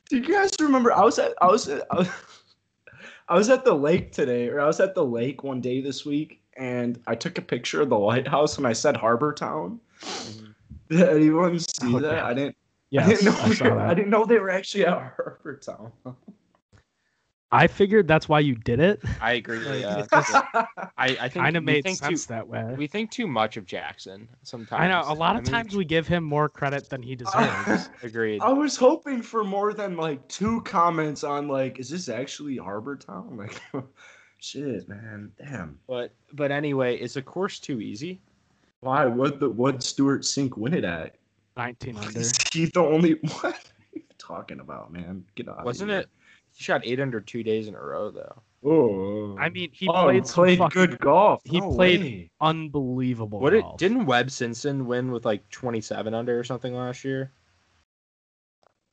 Do 0.09 0.17
you 0.17 0.23
guys 0.27 0.51
remember? 0.59 0.93
I 0.93 1.03
was 1.05 1.19
at 1.19 1.35
I 1.41 1.47
was 1.47 1.69
at, 1.69 1.85
I 1.91 1.97
was, 1.99 2.09
I 3.29 3.35
was 3.35 3.49
at 3.51 3.65
the 3.65 3.75
lake 3.75 4.13
today, 4.13 4.49
or 4.49 4.61
I 4.61 4.67
was 4.67 4.79
at 4.81 4.95
the 4.95 5.05
lake 5.05 5.43
one 5.43 5.61
day 5.61 5.81
this 5.81 6.05
week, 6.07 6.41
and 6.57 7.01
I 7.07 7.15
took 7.15 7.39
a 7.39 7.43
picture 7.43 7.81
of 7.83 7.89
the 7.89 7.99
lighthouse 7.99 8.57
and 8.59 8.67
I 8.67 8.73
said 8.73 8.97
Harbor 8.97 9.33
Town. 9.33 9.81
Mhm. 10.01 10.55
Did 10.89 11.09
anyone 11.09 11.59
see 11.59 11.95
Oh, 11.95 11.99
that? 11.99 12.13
yeah. 12.13 12.27
I 12.27 12.35
didn't. 12.35 12.57
I 12.99 13.07
didn't 13.09 13.25
know. 13.25 13.37
I 13.39 13.49
were- 13.75 13.81
I 13.81 13.95
didn't 13.95 14.11
know 14.11 14.25
they 14.25 14.39
were 14.39 14.51
actually 14.51 14.87
at 14.87 14.93
Harbor 14.93 15.57
Town. 15.61 15.93
I 17.53 17.69
figured 17.69 18.09
that's 18.09 18.29
why 18.29 18.41
you 18.41 18.57
did 18.57 18.81
it. 18.81 19.01
I 19.21 19.35
agree. 19.35 19.57
Yeah. 19.81 20.07
I 20.13 20.67
I 20.99 21.29
think 21.29 21.45
kind 21.45 21.57
of 21.57 21.63
made 21.65 21.85
think 21.85 21.99
sense 21.99 22.27
too, 22.27 22.33
that 22.35 22.49
way. 22.49 22.75
We 22.77 22.87
think 22.87 23.11
too 23.11 23.27
much 23.27 23.57
of 23.57 23.67
Jackson 23.67 24.29
sometimes. 24.43 24.81
I 24.81 24.89
know 24.89 25.03
a 25.07 25.15
lot 25.15 25.37
I 25.37 25.39
of 25.39 25.45
mean, 25.45 25.53
times 25.53 25.77
we 25.77 25.85
give 25.85 26.07
him 26.09 26.25
more 26.25 26.49
credit 26.49 26.89
than 26.89 27.03
he 27.03 27.15
deserves. 27.17 27.89
agreed. 28.03 28.41
I 28.43 28.53
was 28.53 28.77
hoping 28.77 29.23
for 29.23 29.45
more 29.45 29.73
than 29.75 29.97
like 29.97 30.27
two 30.29 30.61
comments 30.63 31.23
on 31.25 31.47
like, 31.47 31.79
is 31.79 31.89
this 31.91 32.09
actually 32.09 32.57
Harbor 32.57 32.97
Town? 32.97 33.37
Like, 33.37 33.61
shit, 34.39 34.89
man, 34.89 35.31
damn. 35.39 35.79
But 35.87 36.13
but 36.33 36.51
anyway, 36.51 36.97
is 36.97 37.15
the 37.15 37.23
course 37.23 37.59
too 37.61 37.81
easy? 37.81 38.21
Why? 38.81 39.05
What 39.07 39.39
the 39.41 39.49
what 39.49 39.83
Stewart 39.83 40.23
Cink 40.23 40.57
win 40.57 40.75
it 40.75 40.85
at? 40.85 41.15
19 41.57 41.97
under. 41.97 42.19
Is 42.21 42.33
he 42.53 42.67
the 42.67 42.81
only 42.81 43.13
what? 43.13 43.55
are 43.55 43.61
you 43.95 44.03
talking 44.19 44.61
about, 44.61 44.93
man? 44.93 45.25
Get 45.37 45.49
out. 45.49 45.65
Wasn't 45.65 45.91
it? 45.91 46.09
He 46.57 46.65
shot 46.65 46.81
eight 46.85 47.01
under 47.01 47.21
two 47.21 47.43
days 47.43 47.69
in 47.69 47.75
a 47.75 47.81
row 47.81 48.11
though. 48.11 48.43
Oh, 48.65 49.37
I 49.39 49.51
mean, 49.51 49.69
he 49.73 49.87
oh, 49.89 50.05
played, 50.05 50.25
he 50.25 50.33
played 50.33 50.59
fucking 50.59 50.81
good 50.87 50.99
golf. 50.99 51.43
he 51.45 51.61
No 51.61 51.71
played- 51.75 52.01
way. 52.01 52.31
unbelievable. 52.41 53.39
What 53.41 53.53
it 53.53 53.65
didn't 53.77 54.07
Webb 54.07 54.31
Simpson 54.31 54.87
win 54.87 55.11
with 55.13 55.25
like 55.27 55.49
twenty 55.51 55.83
seven 55.83 56.15
under 56.15 56.39
or 56.41 56.45
something 56.45 56.75
last 56.75 57.05
year? 57.05 57.31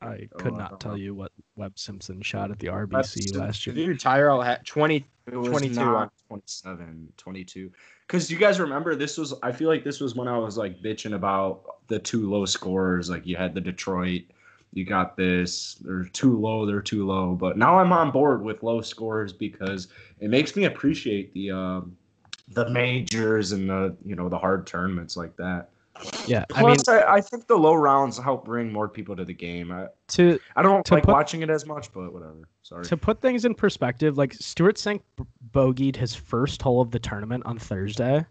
I 0.01 0.27
Oh, 0.33 0.37
could 0.37 0.53
I 0.55 0.57
not 0.57 0.69
don't 0.71 0.79
tell 0.81 0.91
know. 0.91 0.97
you 0.97 1.15
what 1.15 1.31
Webb 1.55 1.79
Simpson 1.79 2.21
shot 2.21 2.51
at 2.51 2.59
the 2.59 2.67
RBC 2.67 3.05
Simpson- 3.05 3.39
last 3.39 3.65
year. 3.65 3.73
Dude, 3.75 3.99
Tyrrell 3.99 4.41
had 4.41 4.65
twenty. 4.65 5.05
It 5.25 5.37
was 5.37 5.47
22 5.47 5.79
on- 5.79 6.11
27, 6.27 7.13
22. 7.15 7.71
Because 8.05 8.29
you 8.29 8.37
guys 8.37 8.59
remember 8.59 8.93
this 8.93 9.17
was, 9.17 9.33
I 9.41 9.53
feel 9.53 9.69
like 9.69 9.85
this 9.85 10.01
was 10.01 10.15
when 10.15 10.27
I 10.27 10.37
was 10.37 10.57
like 10.57 10.81
bitching 10.83 11.13
about 11.15 11.87
the 11.87 11.97
two 11.97 12.29
low 12.29 12.45
scores. 12.45 13.09
Like 13.09 13.25
you 13.25 13.37
had 13.37 13.55
the 13.55 13.61
Detroit, 13.61 14.23
you 14.73 14.85
got 14.85 15.15
this, 15.15 15.75
they're 15.81 16.05
too 16.05 16.39
low, 16.39 16.65
they're 16.65 16.81
too 16.81 17.05
low. 17.05 17.33
But 17.35 17.57
now 17.57 17.79
I'm 17.79 17.91
on 17.93 18.11
board 18.11 18.41
with 18.41 18.63
low 18.63 18.81
scores 18.81 19.31
because 19.33 19.87
it 20.19 20.29
makes 20.29 20.55
me 20.55 20.65
appreciate 20.65 21.33
the, 21.33 21.51
um, 21.51 21.95
the 22.49 22.69
majors 22.69 23.51
and 23.51 23.69
the, 23.69 23.95
you 24.03 24.15
know, 24.15 24.29
the 24.29 24.37
hard 24.37 24.65
tournaments 24.67 25.15
like 25.15 25.35
that. 25.37 25.69
Yeah, 26.25 26.43
I 26.55 26.63
mean, 26.63 26.77
I, 26.89 27.03
I, 27.03 27.21
think 27.21 27.45
the 27.45 27.55
low 27.55 27.75
rounds 27.75 28.17
help 28.17 28.45
bring 28.45 28.71
more 28.71 28.89
people 28.89 29.15
to 29.15 29.23
the 29.23 29.33
game. 29.33 29.71
I, 29.71 29.87
to 30.09 30.39
I 30.55 30.63
don't 30.63 30.83
To 30.87 30.95
like 30.95 31.03
put- 31.03 31.13
watching 31.13 31.43
it 31.43 31.51
as 31.51 31.67
much, 31.67 31.93
but 31.93 32.11
whatever. 32.11 32.49
Sorry. 32.63 32.83
to 32.85 32.97
put 32.97 33.21
things 33.21 33.45
in 33.45 33.53
perspective, 33.53 34.17
like 34.17 34.33
Stewart 34.33 34.77
Cink 34.77 35.01
b- 35.17 35.25
bogeyed 35.51 35.95
his 35.95 36.15
first 36.15 36.61
hole 36.61 36.81
of 36.81 36.89
the 36.91 36.97
tournament 36.99 37.43
on 37.45 37.59
Thursday, 37.59 38.25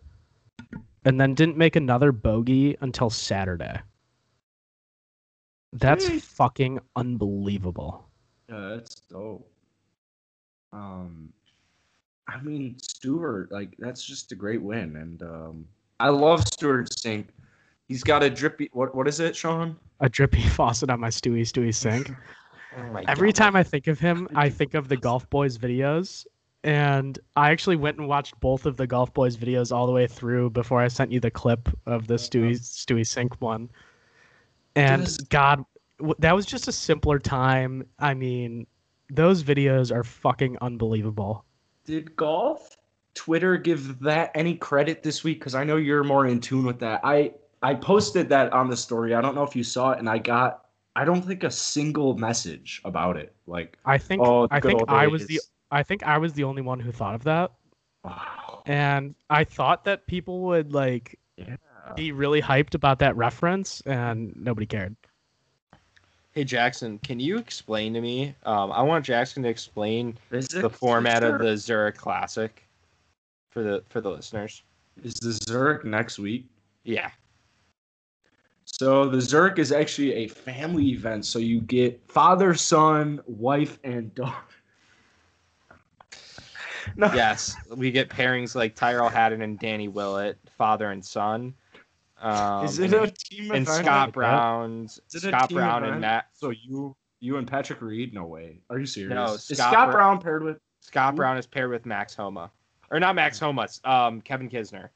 and 1.05 1.21
then 1.21 1.35
didn't 1.35 1.57
make 1.57 1.77
another 1.77 2.11
bogey 2.11 2.77
until 2.81 3.11
Saturday. 3.11 3.81
That's 5.73 6.07
Really? 6.07 6.21
fucking 6.21 6.81
unbelievable. 6.97 8.05
Yeah, 8.49 8.69
that's 8.75 8.97
dope. 9.11 9.49
Um, 10.73 11.33
I 12.29 12.41
mean, 12.43 12.79
Stewart, 12.79 13.51
like 13.53 13.75
that's 13.79 14.05
just 14.05 14.33
a 14.33 14.35
great 14.35 14.63
win, 14.63 14.97
and 14.97 15.23
um, 15.23 15.67
I 16.01 16.09
love 16.09 16.47
Stewart 16.47 16.91
Cink. 16.91 17.27
He's 17.89 18.03
got 18.03 18.23
a 18.23 18.31
drippy. 18.31 18.71
What 18.73 18.95
what 18.95 19.09
is 19.09 19.21
it, 19.21 19.35
Sean? 19.37 19.77
A 20.01 20.09
drippy 20.09 20.43
faucet 20.49 20.91
on 20.91 21.01
my 21.01 21.09
Stewie 21.09 21.43
Stewie 21.43 21.75
sink. 21.75 22.11
Oh 22.75 23.03
Every 23.07 23.33
God. 23.33 23.35
time 23.37 23.55
I 23.57 23.63
think 23.63 23.87
of 23.87 24.01
him, 24.01 24.27
I 24.35 24.49
think 24.49 24.73
of 24.73 24.89
the 24.89 24.97
Golf 24.97 25.29
Boys 25.29 25.59
videos. 25.59 26.25
And 26.65 27.19
I 27.37 27.51
actually 27.51 27.77
went 27.77 27.99
and 27.99 28.09
watched 28.09 28.41
both 28.41 28.65
of 28.65 28.79
the 28.79 28.87
Golf 28.87 29.13
Boys 29.13 29.37
videos 29.37 29.71
all 29.77 29.85
the 29.85 29.93
way 29.93 30.07
through 30.07 30.49
before 30.51 30.81
I 30.81 30.89
sent 30.89 31.13
you 31.13 31.21
the 31.21 31.31
clip 31.31 31.69
of 31.85 32.07
the 32.07 32.15
Stewie 32.15 32.53
Stewie 32.59 33.07
Sink 33.07 33.39
one. 33.43 33.69
And 34.77 35.09
God, 35.29 35.65
that 36.19 36.35
was 36.35 36.47
just 36.47 36.69
a 36.69 36.73
simpler 36.73 37.19
time. 37.19 37.87
I 37.99 38.15
mean, 38.15 38.67
those 39.11 39.43
videos 39.43 39.95
are 39.95 40.05
fucking 40.05 40.57
unbelievable. 40.61 41.45
Did 41.85 42.17
golf 42.17 42.77
Twitter 43.15 43.57
give 43.57 43.99
that 44.01 44.31
any 44.35 44.55
credit 44.55 45.03
this 45.03 45.23
week? 45.23 45.39
Because 45.39 45.55
I 45.55 45.65
know 45.65 45.77
you're 45.77 46.05
more 46.05 46.27
in 46.27 46.41
tune 46.41 46.65
with 46.65 46.79
that. 46.81 47.01
I 47.05 47.33
I 47.63 47.75
posted 47.75 48.29
that 48.31 48.53
on 48.53 48.69
the 48.69 48.77
story. 48.77 49.15
I 49.15 49.21
don't 49.21 49.35
know 49.35 49.45
if 49.45 49.55
you 49.55 49.65
saw 49.65 49.93
it, 49.93 49.99
and 49.99 50.09
I 50.09 50.19
got 50.19 50.65
I 50.97 51.05
don't 51.05 51.23
think 51.23 51.45
a 51.45 51.51
single 51.51 52.17
message 52.17 52.81
about 52.85 53.17
it. 53.17 53.35
Like, 53.47 53.79
I 53.85 53.99
think 53.99 54.23
oh, 54.23 54.49
I 54.51 54.61
think 54.61 54.83
I 54.89 55.07
was 55.07 55.27
the. 55.27 55.41
I 55.71 55.83
think 55.83 56.03
I 56.03 56.19
was 56.19 56.35
the 56.35 56.45
only 56.45 56.63
one 56.63 56.81
who 56.81 56.93
thought 56.93 57.15
of 57.15 57.25
that. 57.25 57.53
wow. 58.05 58.63
And 58.67 59.15
I 59.31 59.45
thought 59.45 59.85
that 59.85 60.07
people 60.07 60.41
would 60.43 60.73
like 60.73 61.19
Yeah. 61.37 61.57
Be 61.97 62.13
really 62.13 62.43
hyped 62.43 62.75
about 62.75 62.99
that 63.01 63.17
reference 63.17 63.81
and 63.83 64.35
nobody 64.37 64.67
cared. 64.67 64.97
Hey 66.33 66.45
Jackson, 66.45 66.99
can 66.99 67.21
you 67.21 67.37
explain 67.37 67.93
to 67.93 68.01
me? 68.01 68.35
Um, 68.45 68.73
I 68.73 68.81
want 68.81 69.05
Jackson 69.05 69.43
to 69.43 69.51
explain 69.51 70.17
Is 70.31 70.49
the 70.49 70.67
it 70.67 70.73
format 70.73 71.23
of 71.23 71.39
the 71.39 71.57
Zurich 71.59 71.97
Classic 71.97 72.67
for 73.51 73.63
the 73.63 73.83
for 73.91 74.01
the 74.01 74.11
listeners. 74.11 74.63
Is 75.05 75.15
the 75.15 75.33
Zurich 75.33 75.85
next 75.85 76.19
week? 76.19 76.47
Yeah. 76.85 77.11
So 78.65 79.09
the 79.09 79.21
Zurich 79.21 79.59
is 79.59 79.73
actually 79.73 80.15
a 80.15 80.29
family 80.29 80.87
event. 80.89 81.27
So 81.27 81.39
you 81.39 81.61
get 81.61 82.01
father, 82.09 82.55
son, 82.55 83.21
wife, 83.27 83.79
and 83.85 84.15
daughter. 84.15 84.37
No. 86.97 87.13
Yes, 87.15 87.55
we 87.77 87.91
get 87.91 88.09
pairings 88.09 88.55
like 88.55 88.75
Tyrrell 88.75 89.09
Hatton 89.09 89.43
and 89.43 89.59
Danny 89.59 89.89
Willett, 89.89 90.39
father 90.57 90.91
and 90.91 91.05
son. 91.05 91.55
Um, 92.23 92.65
is 92.65 92.79
it 92.79 92.93
and, 92.95 93.05
a 93.07 93.11
team 93.11 93.51
and 93.51 93.67
event? 93.67 93.85
Scott 93.85 94.13
Brown's 94.13 95.01
Is 95.13 95.25
it 95.25 95.29
a 95.29 95.37
Scott 95.37 95.49
team 95.49 95.57
Brown 95.59 95.77
and 95.79 95.87
event? 95.87 96.01
Matt 96.03 96.27
So 96.35 96.51
you 96.51 96.97
you 97.21 97.37
and 97.37 97.47
Patrick 97.49 97.81
Reed? 97.83 98.15
No 98.15 98.25
way. 98.27 98.61
Are 98.71 98.79
you 98.79 98.87
serious? 98.87 99.15
No, 99.15 99.35
Is 99.35 99.45
Scott 99.45 99.73
Scott, 99.73 99.87
Br- 99.89 99.93
Brown 99.93 100.21
paired 100.21 100.43
with? 100.43 100.59
Scott 100.81 101.13
Who? 101.13 101.17
Brown 101.19 101.37
is 101.37 101.47
paired 101.47 101.71
with 101.71 101.85
Max 101.87 102.15
Homa, 102.15 102.51
or 102.91 102.99
not 103.01 103.15
Max 103.15 103.39
Homa, 103.39 103.63
it's, 103.63 103.81
um, 103.85 104.21
Kevin 104.21 104.49
Kisner. 104.49 104.89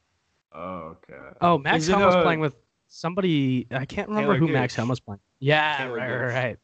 Oh, 0.52 0.96
okay. 1.08 1.18
Oh, 1.40 1.58
Max 1.58 1.84
Is 1.84 1.88
it 1.88 1.92
Homa's 1.94 2.14
a- 2.16 2.22
playing 2.22 2.40
with 2.40 2.56
somebody. 2.88 3.66
I 3.70 3.84
can't 3.84 4.08
remember 4.08 4.34
Taylor 4.34 4.46
who 4.46 4.52
Max 4.52 4.74
Gooch. 4.74 4.80
Homa's 4.80 5.00
playing. 5.00 5.20
Yeah, 5.38 5.76
Taylor 5.78 5.96
right, 5.96 6.10
right, 6.10 6.26
Gooch. 6.26 6.34
right. 6.34 6.58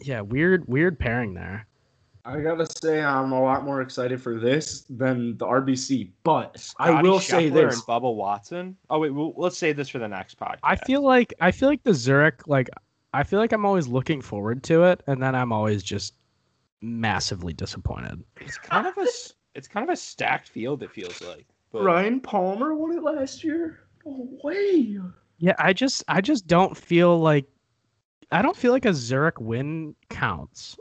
Yeah, 0.00 0.20
weird, 0.22 0.66
weird 0.66 0.98
pairing 0.98 1.34
there. 1.34 1.66
I 2.28 2.40
gotta 2.40 2.66
say, 2.82 3.02
I'm 3.02 3.32
a 3.32 3.42
lot 3.42 3.64
more 3.64 3.80
excited 3.80 4.20
for 4.20 4.38
this 4.38 4.82
than 4.90 5.38
the 5.38 5.46
RBC. 5.46 6.10
But 6.24 6.56
I 6.78 6.90
Scotty 6.90 7.08
will 7.08 7.20
say 7.20 7.48
this: 7.48 7.76
and 7.76 7.82
Bubba 7.84 8.14
Watson. 8.14 8.76
Oh 8.90 8.98
wait, 8.98 9.10
well, 9.14 9.32
let's 9.36 9.56
save 9.56 9.76
this 9.76 9.88
for 9.88 9.98
the 9.98 10.08
next 10.08 10.38
podcast. 10.38 10.58
I 10.62 10.76
feel 10.76 11.00
like 11.00 11.32
I 11.40 11.50
feel 11.50 11.70
like 11.70 11.82
the 11.84 11.94
Zurich, 11.94 12.46
like 12.46 12.68
I 13.14 13.22
feel 13.22 13.38
like 13.38 13.52
I'm 13.52 13.64
always 13.64 13.88
looking 13.88 14.20
forward 14.20 14.62
to 14.64 14.84
it, 14.84 15.02
and 15.06 15.22
then 15.22 15.34
I'm 15.34 15.52
always 15.52 15.82
just 15.82 16.16
massively 16.82 17.54
disappointed. 17.54 18.22
it's 18.42 18.58
kind 18.58 18.86
of 18.86 18.98
a 18.98 19.06
it's 19.54 19.66
kind 19.66 19.88
of 19.88 19.92
a 19.92 19.96
stacked 19.96 20.48
field. 20.50 20.82
It 20.82 20.90
feels 20.90 21.22
like. 21.22 21.46
But 21.72 21.82
Ryan 21.82 22.20
Palmer 22.20 22.74
won 22.74 22.92
it 22.92 23.02
last 23.02 23.42
year. 23.42 23.80
No 24.04 24.28
way. 24.44 24.98
Yeah, 25.38 25.54
I 25.58 25.72
just 25.72 26.04
I 26.08 26.20
just 26.20 26.46
don't 26.46 26.76
feel 26.76 27.18
like 27.18 27.46
I 28.30 28.42
don't 28.42 28.56
feel 28.56 28.72
like 28.72 28.84
a 28.84 28.92
Zurich 28.92 29.40
win 29.40 29.94
counts. 30.10 30.76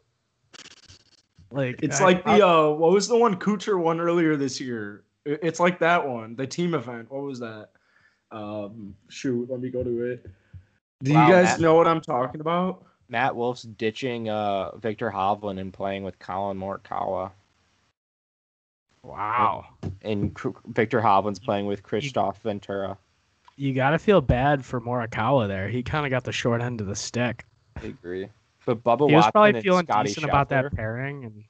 Like 1.51 1.79
It's 1.81 2.01
I- 2.01 2.03
like 2.05 2.27
I- 2.27 2.37
the 2.39 2.47
uh, 2.47 2.69
what 2.71 2.91
was 2.91 3.07
the 3.07 3.17
one 3.17 3.35
Kuchar 3.37 3.79
won 3.79 3.99
earlier 3.99 4.35
this 4.35 4.59
year? 4.59 5.03
It's 5.25 5.59
like 5.59 5.79
that 5.79 6.07
one, 6.07 6.35
the 6.35 6.47
team 6.47 6.73
event. 6.73 7.11
What 7.11 7.23
was 7.23 7.39
that? 7.39 7.69
Um, 8.31 8.95
shoot, 9.09 9.49
let 9.49 9.59
me 9.61 9.69
go 9.69 9.83
to 9.83 10.03
it. 10.03 10.25
Do 11.03 11.13
Wow, 11.13 11.27
you 11.27 11.33
guys 11.33 11.45
Matt- 11.45 11.59
know 11.61 11.75
what 11.75 11.87
I'm 11.87 12.01
talking 12.01 12.41
about? 12.41 12.83
Matt 13.09 13.35
Wolff's 13.35 13.61
ditching 13.63 14.29
uh, 14.29 14.75
Viktor 14.77 15.09
Hovland 15.11 15.59
and 15.61 15.71
playing 15.73 16.03
with 16.03 16.17
Collin 16.19 16.57
Morikawa, 16.57 17.31
wow. 19.03 19.65
and 20.01 20.33
Cr- 20.33 20.49
Viktor 20.67 21.01
Hovland's 21.01 21.39
playing 21.39 21.65
with 21.67 21.83
Kristoffer 21.83 22.37
Ventura. 22.41 22.97
You 23.55 23.73
got 23.73 23.91
to 23.91 23.99
feel 23.99 24.21
bad 24.21 24.63
for 24.63 24.79
Morikawa 24.81 25.47
there. 25.47 25.67
He 25.69 25.81
kind 25.83 26.05
of 26.05 26.09
got 26.09 26.23
the 26.23 26.31
short 26.31 26.61
end 26.61 26.81
of 26.81 26.87
the 26.87 26.95
stick. 26.95 27.45
I 27.81 27.87
agree. 27.87 28.27
But 28.67 28.83
Bubba 28.83 29.07
he 29.07 29.15
was 29.15 29.23
Watson 29.23 29.31
probably 29.31 29.61
feeling 29.61 29.85
Scotty 29.85 30.09
decent 30.09 30.25
about 30.25 30.49
that 30.49 30.73
pairing 30.73 31.23
and 31.23 31.43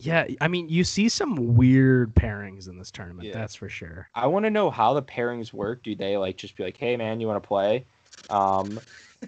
yeah 0.00 0.26
i 0.40 0.46
mean 0.46 0.68
you 0.68 0.84
see 0.84 1.08
some 1.08 1.56
weird 1.56 2.14
pairings 2.14 2.68
in 2.68 2.78
this 2.78 2.90
tournament 2.90 3.28
Yeah. 3.28 3.34
that's 3.34 3.54
for 3.54 3.68
sure 3.68 4.08
I 4.14 4.26
want 4.26 4.44
to 4.44 4.50
know 4.50 4.70
how 4.70 4.94
the 4.94 5.02
pairings 5.02 5.52
work. 5.52 5.82
Do 5.84 5.94
they 5.94 6.16
like 6.16 6.36
just 6.36 6.56
be 6.56 6.64
like, 6.64 6.76
"Hey, 6.76 6.96
man, 6.96 7.20
you 7.20 7.28
want 7.28 7.40
to 7.40 7.46
play?" 7.46 7.84
Um, 8.28 8.80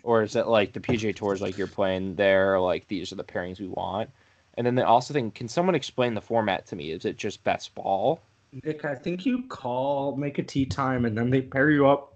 or 0.03 0.23
is 0.23 0.35
it 0.35 0.49
like 0.49 0.73
the 0.73 0.81
PJ 0.81 1.15
Tours, 1.15 1.41
like 1.41 1.57
you're 1.57 1.67
playing 1.69 2.17
there, 2.17 2.59
like 2.59 2.89
these 2.89 3.13
are 3.13 3.17
the 3.17 3.25
pairings 3.25 3.61
we 3.61 3.69
want? 3.69 4.11
And 4.55 4.67
then 4.67 4.75
they 4.75 4.83
also 4.83 5.15
think, 5.15 5.35
can 5.35 5.49
someone 5.49 5.75
explain 5.75 6.15
the 6.15 6.21
format 6.21 6.67
to 6.67 6.77
me? 6.77 6.91
Is 6.91 7.05
it 7.05 7.17
just 7.17 7.45
best 7.45 7.75
ball? 7.75 8.21
Nick, 8.65 8.85
I 8.85 8.95
think 8.97 9.25
you 9.25 9.45
call, 9.49 10.17
make 10.17 10.39
a 10.39 10.43
tea 10.43 10.67
time, 10.67 11.05
and 11.05 11.17
then 11.17 11.31
they 11.31 11.41
pair 11.43 11.71
you 11.71 11.89
up 11.89 12.10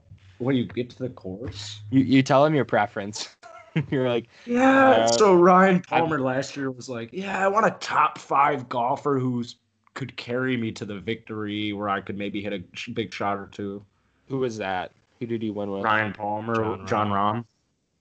when 0.44 0.56
you 0.56 0.66
get 0.66 0.90
to 0.90 0.98
the 0.98 1.08
course. 1.08 1.80
You 1.90 2.00
you 2.00 2.22
tell 2.22 2.44
them 2.44 2.54
your 2.54 2.64
preference. 2.64 3.34
you're 3.90 4.08
like, 4.08 4.28
Yeah. 4.46 5.06
Uh, 5.06 5.18
so 5.18 5.34
Ryan 5.34 5.80
Palmer 5.80 6.20
last 6.20 6.56
year 6.56 6.70
was 6.70 6.88
like, 6.88 7.10
"Yeah, 7.12 7.44
I 7.44 7.48
want 7.48 7.66
a 7.66 7.76
top 7.80 8.18
five 8.18 8.68
golfer 8.68 9.18
who's 9.18 9.56
could 9.94 10.16
carry 10.16 10.56
me 10.56 10.72
to 10.72 10.84
the 10.84 10.98
victory, 10.98 11.72
where 11.72 11.88
I 11.88 12.00
could 12.00 12.18
maybe 12.18 12.42
hit 12.42 12.52
a 12.52 12.62
sh- 12.74 12.90
big 12.90 13.12
shot 13.12 13.36
or 13.38 13.46
two. 13.46 13.84
who 14.28 14.38
was 14.38 14.58
that? 14.58 14.90
Who 15.20 15.26
did 15.26 15.40
he 15.42 15.50
win 15.50 15.70
with? 15.70 15.84
Ryan 15.84 16.12
Palmer, 16.12 16.54
Jon 16.54 16.86
Jon, 16.86 17.08
Rahm. 17.08 17.36
Rahm. 17.36 17.44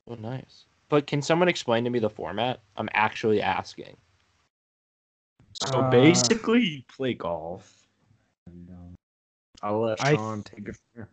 Oh, 0.09 0.15
nice. 0.15 0.65
But 0.89 1.07
can 1.07 1.21
someone 1.21 1.47
explain 1.47 1.83
to 1.83 1.89
me 1.89 1.99
the 1.99 2.09
format? 2.09 2.59
I'm 2.77 2.89
actually 2.93 3.41
asking. 3.41 3.95
So 5.53 5.79
Uh, 5.79 5.89
basically, 5.89 6.61
you 6.61 6.83
play 6.87 7.13
golf. 7.13 7.87
And, 8.47 8.69
um, 8.69 8.95
I'll 9.61 9.81
let 9.81 10.03
I 10.03 10.15
Sean 10.15 10.43
take 10.43 10.67
it 10.67 10.75
from 10.75 10.85
here. 10.95 11.09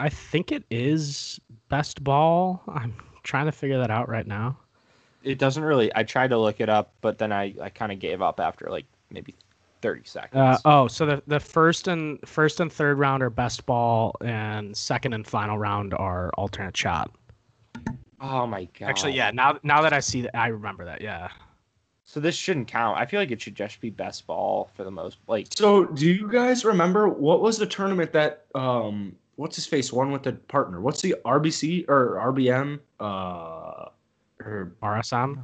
I 0.00 0.08
think 0.08 0.52
it 0.52 0.64
is 0.70 1.40
best 1.68 2.02
ball 2.04 2.62
i'm 2.68 2.94
trying 3.22 3.46
to 3.46 3.52
figure 3.52 3.78
that 3.78 3.90
out 3.90 4.08
right 4.08 4.26
now 4.26 4.56
It 5.24 5.38
doesn't 5.38 5.64
really. 5.64 5.90
I 5.96 6.04
tried 6.04 6.30
to 6.30 6.38
look 6.38 6.60
it 6.60 6.68
up, 6.68 6.92
but 7.00 7.18
then 7.18 7.32
I, 7.32 7.52
I 7.60 7.68
kind 7.70 7.90
of 7.90 7.98
gave 7.98 8.22
up 8.22 8.38
after 8.38 8.66
like 8.70 8.84
maybe 9.10 9.34
30 9.82 10.02
seconds. 10.04 10.38
uh, 10.40 10.58
oh 10.64 10.86
so 10.86 11.04
the, 11.06 11.22
the 11.26 11.40
first 11.40 11.88
and 11.88 12.20
first 12.28 12.60
and 12.60 12.72
third 12.72 12.98
round 12.98 13.22
are 13.24 13.30
best 13.30 13.66
ball 13.66 14.14
and 14.20 14.76
second 14.76 15.12
and 15.14 15.26
final 15.26 15.58
round 15.58 15.92
are 15.94 16.30
alternate 16.38 16.76
shot 16.76 17.10
oh 18.20 18.46
my 18.46 18.64
god. 18.78 18.88
actually 18.88 19.12
yeah 19.12 19.30
now 19.32 19.58
now 19.64 19.82
that 19.82 19.92
i 19.92 20.00
see 20.00 20.22
that 20.22 20.36
i 20.36 20.46
remember 20.48 20.84
that 20.84 21.00
yeah 21.00 21.28
So 22.04 22.20
this 22.20 22.36
shouldn't 22.36 22.68
count. 22.68 22.96
I 22.98 23.04
feel 23.06 23.18
like 23.20 23.32
it 23.32 23.40
should 23.42 23.56
just 23.56 23.80
be 23.80 23.90
best 23.90 24.26
ball 24.28 24.70
for 24.76 24.84
the 24.84 24.90
most. 24.92 25.18
Like 25.26 25.48
So, 25.56 25.84
do 25.86 26.06
you 26.06 26.28
guys 26.30 26.64
remember 26.64 27.08
what 27.08 27.42
was 27.42 27.58
the 27.58 27.66
tournament 27.66 28.12
that 28.12 28.44
um 28.54 29.16
what's 29.36 29.56
his 29.56 29.66
face 29.66 29.92
one 29.92 30.10
with 30.10 30.22
the 30.24 30.32
partner? 30.32 30.80
What's 30.80 31.00
the 31.02 31.14
RBC 31.24 31.88
or 31.88 32.16
RBM? 32.32 32.80
Uh, 33.00 33.88
or 34.44 34.74
rsm 34.82 35.42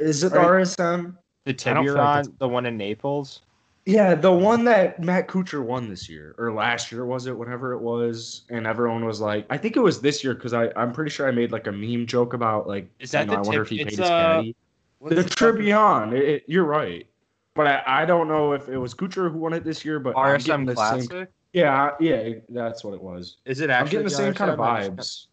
is 0.00 0.24
it 0.24 0.32
the 0.32 0.38
Right. 0.38 0.48
RSM? 0.62 1.16
the 1.44 1.50
I 1.50 1.72
like 1.74 1.86
Tiburon, 1.86 2.38
the 2.38 2.48
one 2.48 2.66
in 2.66 2.76
Naples. 2.76 3.42
Yeah, 3.84 4.14
the 4.14 4.30
one 4.30 4.64
that 4.64 5.00
Matt 5.00 5.26
Kuchar 5.26 5.62
won 5.64 5.88
this 5.88 6.08
year 6.08 6.34
or 6.38 6.52
last 6.52 6.92
year 6.92 7.04
was 7.04 7.26
it? 7.26 7.36
Whatever 7.36 7.72
it 7.72 7.80
was, 7.80 8.42
and 8.48 8.64
everyone 8.66 9.04
was 9.04 9.20
like, 9.20 9.44
I 9.50 9.58
think 9.58 9.76
it 9.76 9.80
was 9.80 10.00
this 10.00 10.22
year 10.22 10.34
because 10.34 10.52
I 10.54 10.70
I'm 10.76 10.92
pretty 10.92 11.10
sure 11.10 11.26
I 11.26 11.32
made 11.32 11.50
like 11.50 11.66
a 11.66 11.72
meme 11.72 12.06
joke 12.06 12.32
about 12.32 12.68
like 12.68 12.88
Is 13.00 13.10
that 13.10 13.22
you 13.22 13.26
know, 13.26 13.32
the 13.32 13.38
I 13.38 13.42
wonder 13.42 13.64
Tib- 13.64 13.66
if 13.66 13.68
he 13.70 13.80
it's, 13.80 13.90
paid 13.90 13.98
his 13.98 14.08
uh, 14.10 14.18
caddy. 14.18 14.56
What's 15.00 15.16
The 15.16 15.22
the 15.24 15.30
Tribune. 15.30 16.12
It, 16.12 16.22
it- 16.22 16.44
you're 16.46 16.64
right. 16.64 17.06
But 17.54 17.66
I, 17.66 17.82
I 17.86 18.04
don't 18.06 18.28
know 18.28 18.52
if 18.52 18.68
it 18.68 18.78
was 18.78 18.94
Kuchar 18.94 19.30
who 19.30 19.38
won 19.38 19.52
it 19.52 19.62
this 19.64 19.84
year, 19.84 19.98
but 20.00 20.16
I'm 20.16 20.38
getting 20.38 20.64
RSM 20.64 20.66
the 20.68 20.74
Classic. 20.74 21.10
Same, 21.10 21.26
yeah, 21.52 21.90
yeah, 22.00 22.34
that's 22.48 22.82
what 22.84 22.94
it 22.94 23.02
was. 23.02 23.36
Is 23.44 23.60
it 23.60 23.70
actually? 23.70 23.98
I'm 23.98 24.04
getting 24.04 24.04
the 24.04 24.10
same 24.10 24.34
kind 24.34 24.50
of 24.50 24.58
RSM? 24.58 24.62
I 24.62 24.88
just- 24.96 24.96
vibes. 24.96 25.26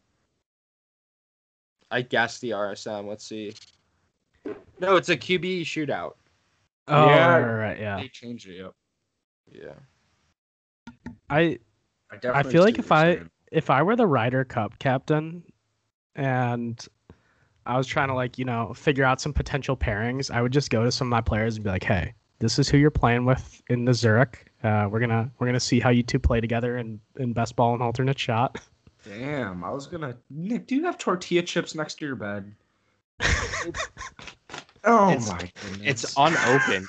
I 1.92 2.02
guess 2.04 2.40
the 2.40 2.52
RSM. 2.52 3.08
Let's 3.08 3.26
see. 3.26 3.54
No, 4.80 4.96
it's 4.96 5.10
a 5.10 5.18
QB 5.18 5.62
shootout. 5.62 6.14
oh 6.88 7.08
Yeah. 7.08 7.28
right, 7.28 7.42
right, 7.42 7.54
right, 7.70 7.80
yeah 7.80 7.98
They 7.98 8.08
changed 8.10 8.48
it 8.48 8.62
up. 8.64 8.76
Yeah. 9.52 9.74
i 11.30 11.58
I, 12.12 12.18
definitely 12.18 12.52
feel 12.52 12.64
like 12.64 12.80
if 12.80 12.92
I- 12.92 13.16
saying. 13.16 13.30
if 13.52 13.70
I 13.70 13.82
were 13.84 13.96
the 13.96 14.08
Ryder 14.08 14.44
Cup 14.46 14.78
captain, 14.80 15.44
and 16.16 16.84
I 17.66 17.78
was 17.78 17.86
trying 17.88 18.08
to 18.10 18.14
like 18.16 18.38
you 18.38 18.46
know 18.46 18.74
figure 18.74 19.04
out 19.04 19.20
some 19.22 19.34
potential 19.34 19.76
pairings, 19.78 20.32
I 20.32 20.42
would 20.42 20.52
just 20.54 20.70
go 20.70 20.84
to 20.84 20.92
some 20.92 21.08
of 21.08 21.12
my 21.12 21.22
players 21.22 21.56
and 21.56 21.64
be 21.64 21.70
like, 21.70 21.84
"Hey, 21.84 22.14
this 22.40 22.58
is 22.60 22.68
who 22.70 22.78
you're 22.78 22.90
playing 22.92 23.26
with 23.26 23.62
in 23.70 23.86
the 23.86 23.94
Zurich. 23.94 24.49
Uh, 24.64 24.88
we're 24.92 25.00
gonna 25.00 25.30
we're 25.40 25.48
gonna 25.48 25.60
see 25.60 25.80
how 25.80 25.90
you 25.90 26.04
two 26.04 26.20
play 26.20 26.42
together 26.42 26.78
in 26.78 27.00
in 27.18 27.34
best 27.34 27.56
ball 27.56 27.74
and 27.74 27.82
alternate 27.84 28.20
shot." 28.20 28.60
Damn, 29.08 29.64
I 29.64 29.70
was 29.72 29.88
gonna. 29.88 30.18
Nick, 30.30 30.68
do 30.68 30.76
you 30.76 30.84
have 30.86 30.98
tortilla 30.98 31.42
chips 31.44 31.74
next 31.76 31.96
to 32.00 32.06
your 32.06 32.16
bed? 32.16 32.54
oh 34.84 35.10
It's- 35.10 35.30
my 35.30 35.50
goodness. 35.62 36.04
It's 36.04 36.14
unopened. 36.18 36.88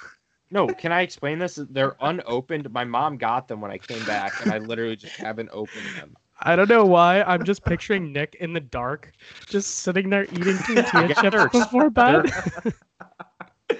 No, 0.53 0.67
can 0.67 0.91
I 0.91 1.03
explain 1.03 1.39
this? 1.39 1.61
They're 1.71 1.95
unopened. 2.01 2.69
My 2.73 2.83
mom 2.85 3.17
got 3.19 3.47
them 3.47 3.61
when 3.61 3.71
I 3.71 3.79
came 3.79 4.05
back, 4.05 4.33
and 4.43 4.53
I 4.53 4.59
literally 4.59 4.97
just 4.97 5.15
haven't 5.15 5.51
opened 5.53 5.87
them. 5.97 6.17
I 6.41 6.57
don't 6.57 6.69
know 6.69 6.85
why. 6.85 7.23
I'm 7.23 7.45
just 7.45 7.65
picturing 7.65 8.13
Nick 8.13 8.35
in 8.41 8.53
the 8.53 8.59
dark, 8.61 9.13
just 9.47 9.77
sitting 9.77 10.11
there 10.11 10.25
eating 10.25 10.57
tortilla 10.67 11.15
chips 11.15 11.21
they're- 11.37 11.49
before 11.51 11.91
bed. 11.91 12.33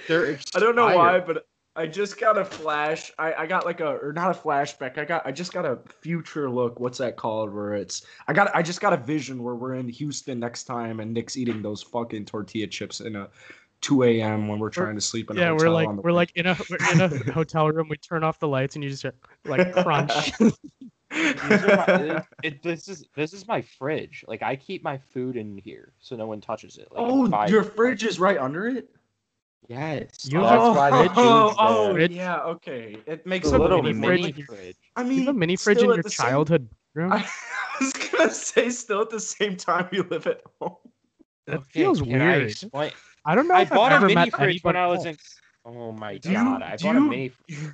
They're 0.07 0.39
I 0.55 0.59
don't 0.59 0.77
know 0.77 0.95
why, 0.95 1.19
but 1.19 1.45
I 1.75 1.87
just 1.87 2.19
got 2.19 2.37
a 2.37 2.43
flash. 2.43 3.11
I, 3.17 3.33
I 3.33 3.45
got 3.47 3.65
like 3.65 3.79
a 3.79 3.95
or 3.97 4.11
not 4.11 4.35
a 4.35 4.39
flashback. 4.39 4.97
I 4.97 5.05
got 5.05 5.25
I 5.25 5.31
just 5.31 5.53
got 5.53 5.65
a 5.65 5.79
future 6.01 6.49
look. 6.49 6.79
What's 6.79 6.97
that 6.97 7.15
called? 7.15 7.53
Where 7.53 7.73
it's 7.73 8.05
I 8.27 8.33
got 8.33 8.53
I 8.53 8.61
just 8.61 8.81
got 8.81 8.91
a 8.91 8.97
vision 8.97 9.41
where 9.41 9.55
we're 9.55 9.75
in 9.75 9.87
Houston 9.87 10.39
next 10.39 10.65
time 10.65 10.99
and 10.99 11.13
Nick's 11.13 11.37
eating 11.37 11.61
those 11.61 11.81
fucking 11.81 12.25
tortilla 12.25 12.67
chips 12.67 12.99
in 12.99 13.15
a 13.15 13.29
2 13.79 14.03
a.m. 14.03 14.47
when 14.49 14.59
we're 14.59 14.69
trying 14.69 14.95
to 14.95 15.01
sleep 15.01 15.31
in 15.31 15.37
a 15.37 15.41
yeah, 15.41 15.51
we're 15.53 15.69
like 15.69 15.87
on 15.87 15.95
the 15.95 16.01
we're 16.01 16.11
like 16.11 16.31
in 16.35 16.45
a 16.45 16.57
we're 16.69 16.91
in 16.91 17.01
a 17.01 17.07
hotel 17.31 17.69
room. 17.69 17.87
We 17.89 17.95
turn 17.97 18.23
off 18.25 18.37
the 18.39 18.49
lights 18.49 18.75
and 18.75 18.83
you 18.83 18.89
just 18.89 19.03
hear, 19.03 19.13
like 19.45 19.71
crunch. 19.73 20.33
My- 21.11 21.85
it- 21.87 22.23
it- 22.43 22.63
this 22.63 22.87
is 22.87 23.05
this 23.15 23.33
is 23.33 23.47
my 23.47 23.61
fridge. 23.61 24.23
Like 24.27 24.43
I 24.43 24.55
keep 24.55 24.83
my 24.83 24.97
food 24.97 25.35
in 25.37 25.57
here, 25.57 25.93
so 25.99 26.15
no 26.15 26.25
one 26.27 26.41
touches 26.41 26.77
it. 26.77 26.87
Like, 26.91 27.01
oh, 27.01 27.45
your 27.49 27.63
fridge 27.63 28.03
is 28.03 28.19
right 28.19 28.37
under 28.37 28.67
it. 28.67 28.89
Yes. 29.67 30.27
You 30.29 30.39
oh, 30.39 30.73
that's 30.73 30.79
have 30.79 30.93
a 30.93 30.97
fridge? 31.03 31.11
Oh, 31.17 31.55
oh. 31.57 31.93
Fridge? 31.93 32.11
yeah, 32.11 32.39
okay. 32.41 32.97
It 33.05 33.25
makes 33.25 33.51
a 33.51 33.57
a 33.57 33.59
little 33.59 33.81
mini 33.81 33.93
mini 33.99 34.31
fridge. 34.31 34.45
fridge. 34.45 34.75
I 34.95 35.01
you 35.03 35.07
mean, 35.07 35.19
have 35.19 35.35
a 35.35 35.37
mini 35.37 35.55
fridge 35.55 35.79
in 35.79 35.85
your 35.85 36.01
the 36.01 36.09
same- 36.09 36.25
childhood 36.27 36.67
room. 36.93 37.11
I 37.13 37.25
was 37.79 37.93
gonna 37.93 38.31
say, 38.31 38.69
still 38.69 39.01
at 39.01 39.09
the 39.09 39.19
same 39.19 39.55
time 39.57 39.87
you 39.91 40.03
live 40.09 40.27
at 40.27 40.41
home. 40.59 40.75
that 41.47 41.57
Okay, 41.59 41.65
feels 41.71 42.01
can 42.01 42.21
I 42.21 42.37
weird. 42.37 42.91
I 43.25 43.35
don't 43.35 43.47
know. 43.47 43.55
I 43.55 43.61
if 43.61 43.71
I've 43.71 43.75
bought 43.77 44.03
a 44.03 44.05
mini 44.05 44.29
fridge 44.29 44.63
when 44.63 44.75
I 44.75 44.87
was 44.87 45.05
in. 45.05 45.17
Oh 45.63 45.91
my 45.91 46.17
Do 46.17 46.29
you- 46.29 46.35
god! 46.35 46.61
I 46.63 46.75
do 46.75 46.85
bought 46.85 46.95
a 46.95 46.99
you- 46.99 47.09
mini. 47.09 47.31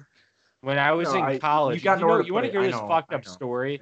When 0.62 0.80
I 0.80 0.92
was 0.92 1.08
No, 1.14 1.20
in 1.20 1.24
I- 1.24 1.32
you 1.34 1.40
college, 1.40 1.84
got 1.84 2.00
you, 2.00 2.06
nowhere 2.06 2.20
know, 2.20 2.26
you 2.26 2.34
want 2.34 2.46
to 2.48 2.52
hear 2.52 2.64
this 2.64 2.72
know, 2.72 2.88
fucked 2.88 3.14
up 3.14 3.26
story? 3.26 3.80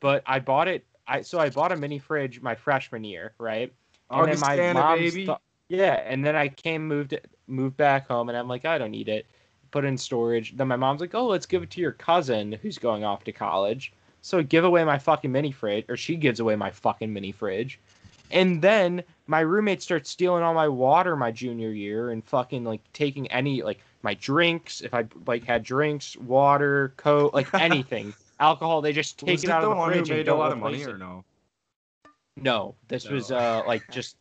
But 0.00 0.22
I 0.26 0.38
bought 0.40 0.68
it. 0.68 0.84
I 1.06 1.22
so 1.22 1.38
I 1.40 1.48
bought 1.48 1.72
a 1.72 1.76
mini 1.76 1.98
fridge 1.98 2.40
my 2.42 2.54
freshman 2.54 3.02
year, 3.02 3.32
right? 3.38 3.72
And 4.10 4.30
then 4.30 4.38
my 4.40 4.72
mom's 4.74 5.00
baby. 5.00 5.26
th- 5.26 5.38
yeah, 5.70 5.94
and 5.94 6.24
then 6.24 6.36
I 6.36 6.48
came 6.48 6.86
moved 6.86 7.14
it- 7.14 7.26
moved 7.48 7.76
back 7.76 8.06
home, 8.08 8.28
and 8.28 8.38
I'm 8.38 8.48
like, 8.48 8.64
I 8.64 8.78
don't 8.78 8.90
need 8.90 9.08
it. 9.08 9.26
Put 9.70 9.84
it 9.84 9.88
in 9.88 9.98
storage. 9.98 10.56
Then 10.56 10.68
my 10.68 10.76
mom's 10.76 11.00
like, 11.00 11.14
Oh, 11.14 11.26
let's 11.26 11.46
give 11.46 11.62
it 11.62 11.70
to 11.70 11.80
your 11.80 11.92
cousin 11.92 12.52
who's 12.62 12.78
going 12.78 13.04
off 13.04 13.24
to 13.24 13.32
college. 13.32 13.92
So 14.22 14.38
I 14.38 14.42
give 14.42 14.64
away 14.64 14.84
my 14.84 14.98
fucking 14.98 15.30
mini 15.30 15.52
fridge, 15.52 15.84
or 15.88 15.96
she 15.96 16.16
gives 16.16 16.40
away 16.40 16.56
my 16.56 16.70
fucking 16.70 17.12
mini 17.12 17.32
fridge. 17.32 17.78
And 18.30 18.60
then 18.60 19.02
my 19.26 19.40
roommate 19.40 19.82
starts 19.82 20.10
stealing 20.10 20.42
all 20.42 20.54
my 20.54 20.68
water 20.68 21.16
my 21.16 21.30
junior 21.30 21.70
year 21.70 22.10
and 22.10 22.24
fucking 22.24 22.64
like 22.64 22.80
taking 22.92 23.26
any 23.30 23.62
like 23.62 23.80
my 24.02 24.14
drinks 24.14 24.80
if 24.80 24.92
I 24.94 25.06
like 25.26 25.44
had 25.44 25.62
drinks, 25.62 26.16
water, 26.16 26.92
coke, 26.96 27.32
like 27.34 27.52
anything, 27.60 28.12
alcohol. 28.40 28.80
They 28.82 28.92
just 28.92 29.18
take 29.18 29.30
was 29.30 29.44
it 29.44 29.48
it 29.48 29.52
out 29.52 29.62
the 29.62 29.68
of 29.68 29.70
the 29.72 29.76
one 29.76 29.92
who 29.92 29.94
fridge 29.96 30.10
and 30.10 30.18
made 30.18 30.28
a 30.28 30.34
lot 30.34 30.52
of 30.52 30.58
money 30.58 30.76
replace 30.84 30.88
or 30.88 30.96
it. 30.96 30.98
no? 30.98 31.24
No, 32.36 32.74
this 32.88 33.06
No. 33.06 33.14
was 33.14 33.30
uh 33.30 33.62
like 33.66 33.88
just 33.90 34.16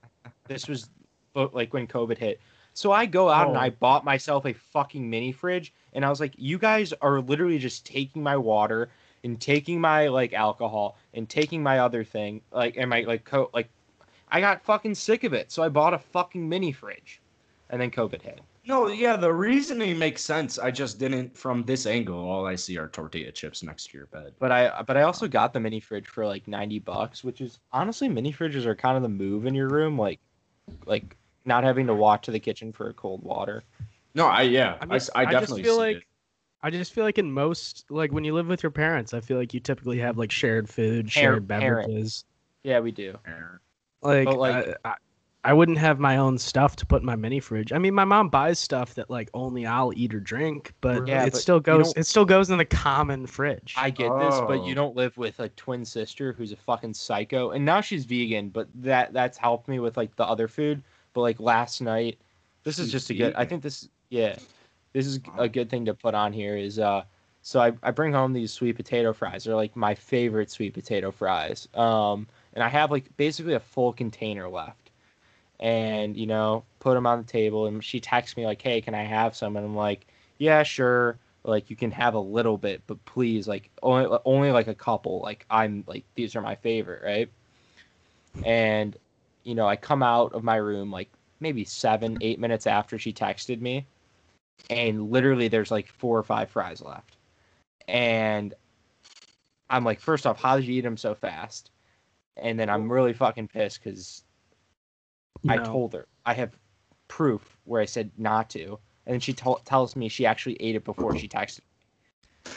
this 0.47 0.67
was 0.67 0.89
like 1.35 1.73
when 1.73 1.87
COVID 1.87 2.17
hit. 2.17 2.39
So 2.77 2.91
I 2.91 3.07
go 3.07 3.27
out 3.27 3.47
and 3.47 3.57
Oh. 3.57 3.59
I 3.59 3.71
bought 3.71 4.05
myself 4.05 4.45
a 4.45 4.53
fucking 4.53 5.09
mini 5.09 5.31
fridge 5.31 5.73
and 5.93 6.05
I 6.05 6.11
was 6.11 6.19
like, 6.19 6.33
you 6.37 6.59
guys 6.59 6.93
are 7.01 7.21
literally 7.21 7.57
just 7.57 7.87
taking 7.87 8.21
my 8.21 8.37
water 8.37 8.89
and 9.23 9.41
taking 9.41 9.81
my 9.81 10.09
like 10.09 10.33
alcohol 10.33 10.95
and 11.15 11.27
taking 11.27 11.63
my 11.63 11.79
other 11.79 12.03
thing 12.03 12.39
like 12.51 12.77
and 12.77 12.87
my 12.87 13.01
like 13.01 13.25
coat 13.25 13.49
like 13.51 13.67
I 14.29 14.41
got 14.41 14.63
fucking 14.63 14.93
sick 14.93 15.23
of 15.23 15.33
it. 15.33 15.51
So 15.51 15.63
I 15.63 15.69
bought 15.69 15.95
a 15.95 15.97
fucking 15.97 16.47
mini 16.47 16.71
fridge. 16.71 17.19
And 17.71 17.81
then 17.81 17.89
COVID 17.89 18.21
hit. 18.21 18.41
No, 18.67 18.89
yeah, 18.89 19.15
the 19.15 19.33
reasoning 19.33 19.97
makes 19.97 20.23
sense. 20.23 20.59
I 20.59 20.69
just 20.69 20.99
didn't 20.99 21.35
from 21.35 21.63
this 21.63 21.87
angle. 21.87 22.19
All 22.19 22.45
I 22.45 22.53
see 22.53 22.77
are 22.77 22.89
tortilla 22.89 23.31
chips 23.31 23.63
next 23.63 23.89
to 23.89 23.97
your 23.97 24.05
bed. 24.05 24.33
But 24.37 24.51
I 24.51 24.83
but 24.83 24.97
I 24.97 25.01
also 25.01 25.27
got 25.27 25.51
the 25.51 25.59
mini 25.59 25.79
fridge 25.79 26.07
for 26.07 26.27
like 26.27 26.47
90 26.47 26.77
bucks, 26.77 27.23
which 27.23 27.41
is 27.41 27.57
honestly 27.73 28.07
mini 28.07 28.31
fridges 28.31 28.65
are 28.65 28.75
kind 28.75 28.95
of 28.97 29.01
the 29.01 29.09
move 29.09 29.47
in 29.47 29.55
your 29.55 29.67
room 29.67 29.97
like 29.97 30.19
like 30.85 31.17
not 31.47 31.63
having 31.63 31.88
to 31.88 31.93
walk 31.95 32.21
to 32.23 32.31
the 32.31 32.39
kitchen 32.39 32.71
for 32.71 32.89
a 32.89 32.93
cold 32.93 33.23
water. 33.23 33.63
No, 34.13 34.25
I 34.27 34.43
yeah, 34.43 34.73
I 34.79 34.83
I, 34.83 34.86
mean, 34.86 34.95
s- 34.95 35.10
I 35.15 35.21
I 35.21 35.25
just 35.25 35.33
definitely 35.33 35.63
feel 35.63 35.73
see 35.75 35.79
like- 35.79 35.97
it. 35.97 36.03
I 36.63 36.71
just 36.71 36.91
feel 36.91 37.03
like 37.03 37.19
in 37.19 37.31
most 37.31 37.86
like 37.91 38.12
when 38.12 38.23
you 38.23 38.33
live 38.33 38.47
with 38.47 38.63
your 38.63 38.71
parents, 38.71 39.13
I 39.13 39.19
feel 39.21 39.38
like 39.38 39.53
you 39.53 39.60
typically 39.60 39.99
have 39.99 40.17
like 40.17 40.31
shared 40.31 40.67
food, 40.67 41.10
shared 41.12 41.47
parent. 41.47 41.86
beverages. 41.88 42.25
Yeah, 42.63 42.79
we 42.79 42.91
do. 42.91 43.15
Like, 44.01 44.25
But, 44.25 44.38
like- 44.38 44.67
I, 44.83 44.89
I, 44.89 44.95
I 45.43 45.53
wouldn't 45.53 45.77
have 45.77 45.97
my 45.99 46.17
own 46.17 46.38
stuff 46.39 46.75
to 46.77 46.86
put 46.86 47.01
in 47.01 47.05
my 47.05 47.15
mini 47.15 47.39
fridge. 47.39 47.71
I 47.71 47.77
mean, 47.77 47.93
my 47.93 48.03
mom 48.03 48.27
buys 48.29 48.60
stuff 48.60 48.95
that 48.95 49.10
like 49.10 49.29
only 49.33 49.65
I'll 49.65 49.93
eat 49.95 50.13
or 50.13 50.19
drink, 50.19 50.73
but 50.81 51.07
Yeah, 51.07 51.23
it 51.23 51.31
but 51.33 51.39
still 51.41 51.60
goes. 51.62 51.93
It 51.95 52.05
still 52.05 52.25
goes 52.25 52.49
in 52.49 52.57
the 52.57 52.65
common 52.65 53.27
fridge. 53.27 53.75
I 53.77 53.89
get 53.91 54.10
this, 54.19 54.36
but 54.41 54.60
Oh. 54.60 54.67
you 54.67 54.75
don't 54.75 54.95
live 54.95 55.15
with 55.15 55.39
a 55.39 55.47
twin 55.49 55.86
sister 55.86 56.33
who's 56.33 56.51
a 56.51 56.57
fucking 56.57 56.95
psycho. 56.95 57.51
And 57.51 57.63
now 57.63 57.79
she's 57.81 58.03
vegan, 58.03 58.49
but 58.49 58.67
that 58.75 59.13
that's 59.13 59.38
helped 59.38 59.67
me 59.69 59.79
with 59.79 59.95
like 59.95 60.13
the 60.15 60.25
other 60.25 60.47
food. 60.49 60.83
But 61.17 61.23
like 61.23 61.39
last 61.39 61.82
night, 61.82 62.19
this 62.63 62.77
is 62.77 62.91
just 62.91 63.10
a 63.10 63.15
good. 63.15 63.34
I 63.34 63.43
think 63.43 63.63
this 63.63 63.89
yeah, 64.10 64.36
this 64.93 65.08
is 65.08 65.19
a 65.39 65.49
good 65.49 65.67
thing 65.67 65.86
to 65.86 65.95
put 65.95 66.13
on 66.13 66.32
here 66.32 66.56
is 66.56 66.77
uh. 66.77 67.06
So 67.41 67.60
I, 67.60 67.71
I 67.82 67.89
bring 67.89 68.13
home 68.13 68.34
these 68.34 68.53
sweet 68.53 68.75
potato 68.75 69.13
fries. 69.13 69.45
They're 69.45 69.56
like 69.56 69.75
my 69.75 69.95
favorite 69.95 70.51
sweet 70.51 70.75
potato 70.75 71.10
fries. 71.10 71.67
Um, 71.73 72.27
and 72.53 72.63
I 72.63 72.67
have 72.67 72.91
like 72.91 73.17
basically 73.17 73.56
a 73.56 73.60
full 73.60 73.93
container 73.93 74.47
left. 74.47 74.91
And 75.60 76.15
you 76.15 76.27
know, 76.27 76.65
put 76.80 76.93
them 76.93 77.08
on 77.08 77.17
the 77.17 77.25
table. 77.25 77.65
And 77.65 77.84
she 77.84 77.99
texts 77.99 78.38
me 78.38 78.45
like, 78.45 78.62
"Hey, 78.62 78.80
can 78.80 78.93
I 78.93 79.01
have 79.01 79.36
some?" 79.36 79.58
And 79.58 79.65
I'm 79.65 79.75
like, 79.75 80.06
"Yeah, 80.38 80.62
sure." 80.62 81.17
Like 81.43 81.71
you 81.71 81.75
can 81.75 81.89
have 81.89 82.13
a 82.13 82.19
little 82.19 82.60
bit, 82.60 82.84
but 82.86 83.03
please, 83.06 83.47
like 83.47 83.71
only 83.82 84.06
only 84.23 84.51
like 84.51 84.67
a 84.67 84.75
couple. 84.75 85.19
Like 85.21 85.47
I'm 85.49 85.84
like 85.88 86.03
these 86.13 86.36
are 86.36 86.41
my 86.41 86.53
favorite, 86.53 87.01
right? 87.03 87.32
And 88.45 88.95
you 89.47 89.55
know, 89.55 89.65
I 89.65 89.77
come 89.77 90.03
out 90.03 90.33
of 90.33 90.43
my 90.43 90.57
room 90.57 90.91
like 90.91 91.10
maybe 91.39 91.63
seven, 91.63 92.17
eight 92.19 92.38
minutes 92.38 92.67
after 92.67 92.99
she 92.99 93.13
texted 93.13 93.62
me, 93.62 93.86
and 94.69 95.10
literally 95.10 95.47
there's 95.47 95.71
like 95.71 95.88
four 95.88 96.17
or 96.17 96.23
five 96.23 96.49
fries 96.49 96.81
left. 96.81 97.15
And 97.88 98.53
I'm 99.69 99.86
like, 99.86 100.01
first 100.01 100.27
off, 100.27 100.41
how 100.41 100.57
did 100.57 100.65
you 100.65 100.73
eat 100.73 100.81
them 100.81 100.97
so 100.97 101.15
fast? 101.15 101.71
And 102.36 102.60
then 102.60 102.69
I'm 102.69 102.91
really 102.91 103.13
fucking 103.13 103.47
pissed 103.47 103.81
because 103.81 104.23
You 105.43 105.51
I 105.51 105.55
know? 105.55 105.63
told 105.63 105.93
her 105.93 106.07
I 106.25 106.33
have 106.33 106.51
proof 107.07 107.57
where 107.63 107.81
I 107.81 107.86
said 107.86 108.12
not 108.17 108.49
to, 108.49 108.77
and 109.05 109.13
then 109.13 109.21
she 109.21 109.31
tell 109.31 109.55
tells 109.63 109.95
me 109.95 110.10
she 110.10 110.25
actually 110.25 110.57
ate 110.60 110.75
it 110.75 110.83
before 110.83 111.15
she 111.17 111.29
texted. 111.29 111.62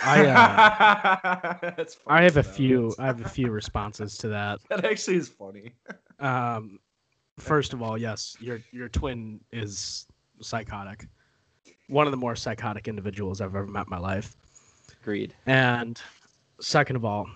I, 0.02 0.26
uh, 0.26 1.58
That's 1.76 1.94
I 2.08 2.22
funny, 2.22 2.24
have 2.24 2.36
a 2.36 2.42
few. 2.42 2.96
I 2.98 3.06
have 3.06 3.24
a 3.24 3.28
few 3.28 3.50
responses 3.52 4.16
to 4.18 4.28
that. 4.28 4.58
That 4.68 4.84
actually 4.84 5.18
is 5.18 5.28
funny. 5.28 5.72
Um, 6.20 6.78
first 7.38 7.72
of 7.72 7.82
all, 7.82 7.96
yes, 7.98 8.36
your 8.40 8.60
your 8.72 8.88
twin 8.88 9.40
is 9.52 10.06
psychotic. 10.40 11.06
One 11.88 12.06
of 12.06 12.10
the 12.12 12.16
more 12.16 12.36
psychotic 12.36 12.86
individuals 12.88 13.40
I've 13.40 13.54
ever 13.56 13.66
met 13.66 13.86
in 13.86 13.90
my 13.90 13.98
life. 13.98 14.36
Agreed. 15.02 15.34
And 15.46 16.00
second 16.60 16.96
of 16.96 17.04
all, 17.04 17.26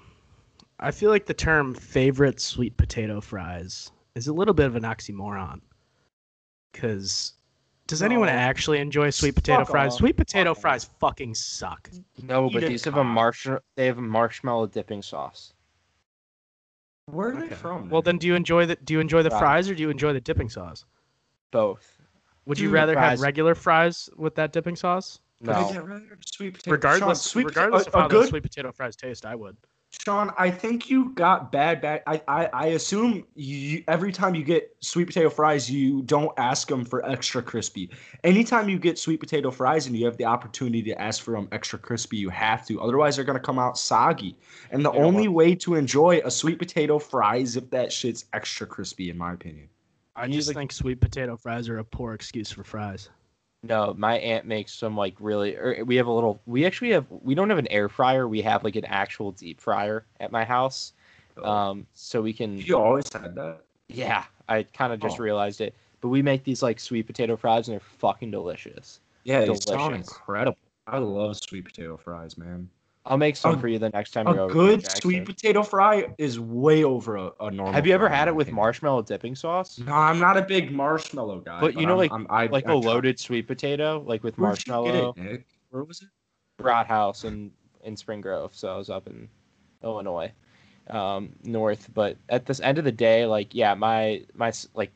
I 0.81 0.91
feel 0.91 1.11
like 1.11 1.27
the 1.27 1.35
term 1.35 1.75
favorite 1.75 2.41
sweet 2.41 2.77
potato 2.77 3.21
fries 3.21 3.91
is 4.15 4.29
a 4.29 4.33
little 4.33 4.55
bit 4.55 4.67
of 4.67 4.77
an 4.77 4.83
oxymoron. 4.83 5.61
Because 6.73 7.35
does 7.87 8.03
anyone 8.03 8.29
actually 8.29 8.79
enjoy 8.81 9.11
sweet 9.11 9.35
potato 9.35 9.61
Fuck 9.61 9.71
fries? 9.71 9.93
off. 9.93 9.99
Sweet 9.99 10.17
potato 10.17 10.51
Fuck 10.51 10.57
off. 10.59 10.63
fries 10.63 10.85
fucking 11.01 11.35
suck. 11.35 11.89
No, 12.23 12.49
Eat 12.49 12.53
but 12.53 12.63
a 12.65 12.69
these 12.69 12.85
have 12.85 12.97
a 12.97 13.05
marsh. 13.05 13.49
They 13.77 13.87
have 13.87 13.99
a 13.99 14.03
marshmallow 14.03 14.67
dipping 14.67 15.03
sauce. 15.03 15.54
Where 17.07 17.29
are 17.29 17.37
Okay. 17.37 17.49
they 17.49 17.55
from? 17.55 17.91
Well, 17.91 18.03
then, 18.03 18.19
do 18.19 18.27
you 18.27 18.35
enjoy 18.35 18.67
the 18.67 18.77
do 18.77 18.95
you 18.95 19.01
enjoy 19.01 19.23
the 19.23 19.31
Fries. 19.31 19.41
fries 19.41 19.71
or 19.71 19.75
do 19.75 19.83
you 19.83 19.91
enjoy 19.91 20.13
the 20.13 20.21
dipping 20.21 20.49
sauce? 20.49 20.85
Both. 21.51 21.99
Would 22.47 22.59
you 22.59 22.71
mm. 22.71 22.73
rather 22.73 22.99
have 22.99 23.21
regular 23.21 23.55
fries 23.55 24.09
with 24.17 24.35
that 24.37 24.53
dipping 24.53 24.77
sauce? 24.77 25.21
No. 25.41 25.53
I 25.53 25.73
get 25.73 25.85
rid 25.85 26.03
sweet 26.27 26.55
potato. 26.55 26.73
regardless, 26.73 27.23
Sean, 27.23 27.31
sweet 27.31 27.47
regardless 27.47 27.85
a, 27.85 27.89
of 27.89 27.95
how 27.95 28.07
a 28.07 28.09
those 28.09 28.23
good 28.23 28.29
sweet 28.31 28.43
potato 28.43 28.73
fries 28.73 28.97
taste, 28.97 29.27
I 29.27 29.35
would. 29.35 29.57
Sean, 30.03 30.33
I 30.37 30.51
think 30.51 30.91
you 30.91 31.11
got 31.11 31.53
bad 31.53 31.81
bad. 31.81 32.03
I 32.07 32.21
I, 32.27 32.47
I 32.53 32.67
assume 32.69 33.25
you 33.35 33.85
every 33.87 34.13
time 34.13 34.35
you 34.35 34.43
get 34.43 34.75
sweet 34.81 35.07
potato 35.07 35.31
fries, 35.31 35.71
you 35.71 36.03
don't 36.03 36.33
ask 36.37 36.69
them 36.69 36.85
for 36.85 37.05
extra 37.09 37.43
crispy. 37.43 37.91
Anytime 38.25 38.69
you 38.69 38.79
get 38.79 38.99
sweet 38.99 39.21
potato 39.21 39.51
fries 39.51 39.87
and 39.87 39.97
you 39.97 40.05
have 40.07 40.17
the 40.17 40.25
opportunity 40.25 40.83
to 40.83 41.01
ask 41.01 41.23
for 41.23 41.33
them 41.33 41.49
extra 41.53 41.79
crispy, 41.79 42.17
you 42.17 42.29
have 42.31 42.67
to. 42.67 42.81
Otherwise, 42.81 43.17
they're 43.17 43.25
gonna 43.25 43.39
come 43.39 43.59
out 43.59 43.79
soggy. 43.79 44.37
And 44.71 44.85
the 44.85 44.93
You 44.93 44.99
know 44.99 45.05
only 45.05 45.29
way 45.29 45.55
to 45.57 45.75
enjoy 45.77 46.21
a 46.25 46.31
sweet 46.31 46.59
potato 46.59 46.99
fries 46.99 47.57
if 47.57 47.71
that 47.71 47.93
shit's 47.93 48.25
extra 48.33 48.67
crispy, 48.67 49.11
in 49.11 49.19
my 49.19 49.33
opinion. 49.33 49.69
I 50.17 50.29
just 50.29 50.49
like- 50.49 50.57
think 50.57 50.73
sweet 50.73 51.01
potato 51.01 51.37
fries 51.37 51.69
are 51.69 51.79
a 51.79 51.85
poor 51.85 52.15
excuse 52.15 52.51
for 52.51 52.65
fries. 52.65 53.11
No, 53.67 53.95
my 53.97 54.19
aunt 54.19 54.45
makes 54.45 54.73
some 54.75 54.95
like 54.97 55.15
really. 55.19 55.57
Or 55.57 55.85
we 55.85 55.97
have 55.97 56.07
a 56.07 56.13
little. 56.13 56.41
We 56.47 56.67
actually 56.67 56.91
have. 56.91 57.07
We 57.11 57.35
don't 57.35 57.49
have 57.49 57.59
an 57.59 57.69
air 57.69 57.89
fryer. 57.89 58.29
We 58.29 58.43
have 58.43 58.63
like 58.63 58.77
an 58.77 58.85
actual 58.85 59.33
deep 59.33 59.59
fryer 59.59 60.05
at 60.21 60.31
my 60.31 60.45
house. 60.45 60.93
Um, 61.43 61.87
so 61.95 62.21
we 62.21 62.33
can. 62.33 62.59
you 62.59 62.77
always 62.77 63.11
had 63.13 63.35
that. 63.37 63.63
Yeah, 63.89 64.25
I 64.49 64.65
kind 64.65 64.93
of 64.93 65.01
just 65.01 65.19
Oh. 65.19 65.23
realized 65.23 65.61
it. 65.61 65.75
But 66.01 66.09
we 66.09 66.21
make 66.21 66.45
these 66.45 66.63
like 66.63 66.79
sweet 66.79 67.07
potato 67.07 67.37
fries, 67.37 67.69
and 67.69 67.73
they're 67.73 67.81
fucking 67.81 68.31
delicious. 68.31 69.01
Yeah, 69.25 69.41
they 69.47 69.55
sound 69.55 69.95
incredible. 69.95 70.59
I 70.87 70.99
love 70.99 71.37
sweet 71.39 71.65
potato 71.65 71.97
fries, 71.97 72.37
man. 72.37 72.69
I'll 73.07 73.19
make 73.19 73.37
some 73.37 73.57
A- 73.57 73.59
for 73.59 73.69
you 73.69 73.79
the 73.79 73.91
next 73.91 74.13
time 74.13 74.27
you're 74.29 74.49
A 74.49 74.53
good 74.53 74.91
sweet 74.91 75.27
potato 75.27 75.63
fry 75.63 76.07
is 76.17 76.41
way 76.41 76.85
over 76.85 77.17
a, 77.17 77.33
a 77.41 77.51
normal. 77.51 77.73
Have 77.75 77.87
you 77.87 77.93
ever 77.93 78.09
had 78.09 78.29
it 78.29 78.35
with 78.35 78.51
marshmallow 78.51 79.03
dipping 79.03 79.35
sauce? 79.35 79.79
No, 79.79 79.93
I'm 79.93 80.19
not 80.19 80.39
a 80.39 80.43
big 80.43 80.73
marshmallow 80.73 81.41
guy. 81.41 81.61
But 81.61 81.75
you 81.75 81.83
know, 81.87 81.91
I'm- 81.93 81.99
like- 81.99 82.13
I'm, 82.13 82.27
I, 82.31 82.47
Like 82.47 82.65
a 82.65 82.69
I've 82.69 82.83
tried- 82.83 82.85
loaded 82.85 83.21
sweet 83.21 83.47
potato, 83.47 84.03
like 84.07 84.23
with 84.25 84.39
Where'd 84.39 84.59
you 84.67 84.73
get 84.73 84.73
marshmallow. 84.73 85.15
it? 85.19 85.45
Where 85.71 85.85
was 85.85 86.01
it? 86.03 86.09
Brat 86.57 86.87
House 86.87 87.25
in 87.25 87.51
in 87.83 87.97
Spring 87.97 88.21
Grove, 88.23 88.55
so 88.55 88.73
I 88.73 88.77
was 88.79 88.89
up 88.89 89.07
in 89.07 89.29
Illinois, 89.83 90.33
um, 90.89 91.35
north. 91.43 91.91
But 91.93 92.17
at 92.31 92.47
this 92.47 92.61
end 92.61 92.79
of 92.79 92.85
the 92.85 92.93
day, 92.93 93.27
like 93.27 93.55
yeah, 93.55 93.75
my 93.75 94.23
my 94.35 94.53
like, 94.75 94.93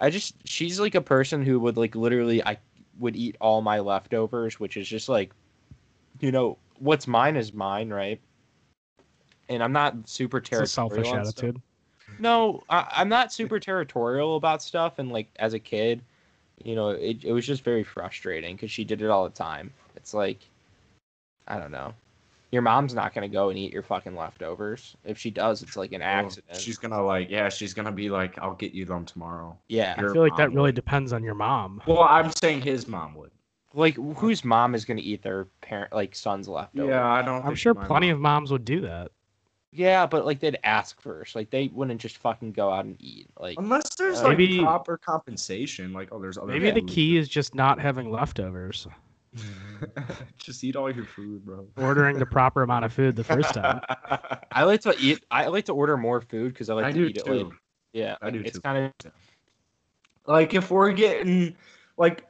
I 0.00 0.08
just 0.08 0.36
she's 0.48 0.80
like 0.80 0.94
a 0.94 1.00
person 1.02 1.42
who 1.44 1.60
would 1.60 1.76
like 1.76 1.94
literally 1.94 2.42
I 2.42 2.56
would 2.98 3.16
eat 3.16 3.36
all 3.40 3.60
my 3.60 3.80
leftovers, 3.80 4.58
which 4.60 4.76
is 4.78 4.88
just 4.88 5.08
like, 5.08 5.32
you 6.20 6.30
know, 6.32 6.56
what's 6.84 7.06
mine 7.08 7.36
is 7.36 7.52
mine, 7.54 7.88
right? 7.90 8.20
And 9.48 9.62
I'm 9.62 9.72
not 9.72 10.08
super 10.08 10.38
It's 10.38 10.52
a 10.52 10.66
selfish 10.66 11.04
territorial. 11.04 11.30
stuff. 11.30 11.44
attitude. 11.44 11.62
No, 12.18 12.62
I, 12.68 12.86
I'm 12.92 13.08
not 13.08 13.32
super 13.32 13.58
territorial 13.58 14.36
about 14.36 14.62
stuff. 14.62 14.98
And 14.98 15.10
like 15.10 15.28
as 15.38 15.54
a 15.54 15.58
kid, 15.58 16.02
you 16.62 16.74
know, 16.74 16.90
it, 16.90 17.24
it 17.24 17.32
was 17.32 17.46
just 17.46 17.64
very 17.64 17.82
frustrating 17.82 18.54
because 18.54 18.70
she 18.70 18.84
did 18.84 19.02
it 19.02 19.08
all 19.10 19.24
the 19.24 19.34
time. 19.34 19.72
It's 19.96 20.14
like, 20.14 20.38
I 21.48 21.58
don't 21.58 21.72
know. 21.72 21.94
Your 22.52 22.62
mom's 22.62 22.94
not 22.94 23.14
gonna 23.14 23.28
go 23.28 23.48
and 23.48 23.58
eat 23.58 23.72
your 23.72 23.82
fucking 23.82 24.14
leftovers. 24.14 24.94
If 25.04 25.18
she 25.18 25.30
does, 25.30 25.62
it's 25.62 25.76
like 25.76 25.92
an 25.92 26.02
accident. 26.02 26.56
She's 26.60 26.78
gonna 26.78 27.02
like, 27.02 27.28
yeah, 27.28 27.48
she's 27.48 27.74
gonna 27.74 27.90
be 27.90 28.10
like, 28.10 28.38
I'll 28.38 28.54
get 28.54 28.72
you 28.72 28.84
them 28.84 29.04
tomorrow. 29.04 29.58
yeah, 29.68 29.94
I 29.98 30.02
feel 30.02 30.22
like 30.22 30.36
that 30.36 30.50
mom 30.50 30.56
really 30.56 30.68
would. 30.68 30.74
depends 30.76 31.12
on 31.12 31.24
your 31.24 31.34
mom. 31.34 31.82
Well, 31.86 32.02
I'm 32.02 32.30
saying 32.40 32.60
his 32.60 32.86
mom 32.86 33.14
would. 33.16 33.32
Like 33.74 33.96
whose 34.16 34.44
mom 34.44 34.74
is 34.74 34.84
gonna 34.84 35.00
eat 35.02 35.22
their 35.22 35.46
parent 35.60 35.92
like 35.92 36.14
son's 36.14 36.48
leftovers? 36.48 36.88
Yeah, 36.88 37.04
I 37.06 37.22
don't. 37.22 37.40
I'm 37.42 37.48
think 37.48 37.58
sure 37.58 37.74
plenty 37.74 38.08
mom- 38.08 38.14
of 38.16 38.20
moms 38.20 38.50
would 38.52 38.64
do 38.64 38.80
that. 38.82 39.10
Yeah, 39.72 40.06
but 40.06 40.24
like 40.24 40.38
they'd 40.38 40.58
ask 40.62 41.00
first. 41.00 41.34
Like 41.34 41.50
they 41.50 41.68
wouldn't 41.72 42.00
just 42.00 42.18
fucking 42.18 42.52
go 42.52 42.70
out 42.70 42.84
and 42.84 42.96
eat. 43.00 43.26
Like 43.38 43.58
Unless 43.58 43.96
there's 43.96 44.20
Uh, 44.20 44.28
like 44.28 44.38
Maybe- 44.38 44.60
proper 44.60 44.96
compensation, 44.96 45.92
like 45.92 46.08
oh, 46.12 46.20
there's 46.20 46.38
other. 46.38 46.46
Maybe 46.52 46.70
the 46.70 46.80
food. 46.80 46.88
key 46.88 47.16
is 47.16 47.28
just 47.28 47.54
not 47.56 47.80
having 47.80 48.10
leftovers. 48.10 48.86
Just 50.38 50.62
eat 50.62 50.76
all 50.76 50.88
your 50.94 51.04
food, 51.04 51.44
bro. 51.44 51.66
Ordering 51.76 52.18
the 52.20 52.26
proper 52.26 52.62
amount 52.62 52.84
of 52.84 52.92
food 52.92 53.16
the 53.16 53.24
first 53.24 53.52
time. 53.54 53.80
I 54.52 54.62
like 54.62 54.80
to 54.82 54.94
eat. 55.00 55.24
I 55.30 55.46
like 55.48 55.64
to 55.64 55.72
order 55.72 55.96
more 55.96 56.20
food 56.20 56.52
because 56.52 56.70
I 56.70 56.74
like 56.74 56.84
I 56.84 56.92
to 56.92 56.98
do 56.98 57.06
eat 57.06 57.16
it. 57.16 57.24
too. 57.24 57.32
Like, 57.44 57.52
yeah, 57.92 58.16
I 58.22 58.30
do 58.30 58.40
It's 58.44 58.60
kind 58.60 58.92
of 59.04 59.12
Like 60.26 60.54
if 60.54 60.70
we're 60.70 60.92
getting 60.92 61.56
like, 61.96 62.20
s- 62.20 62.24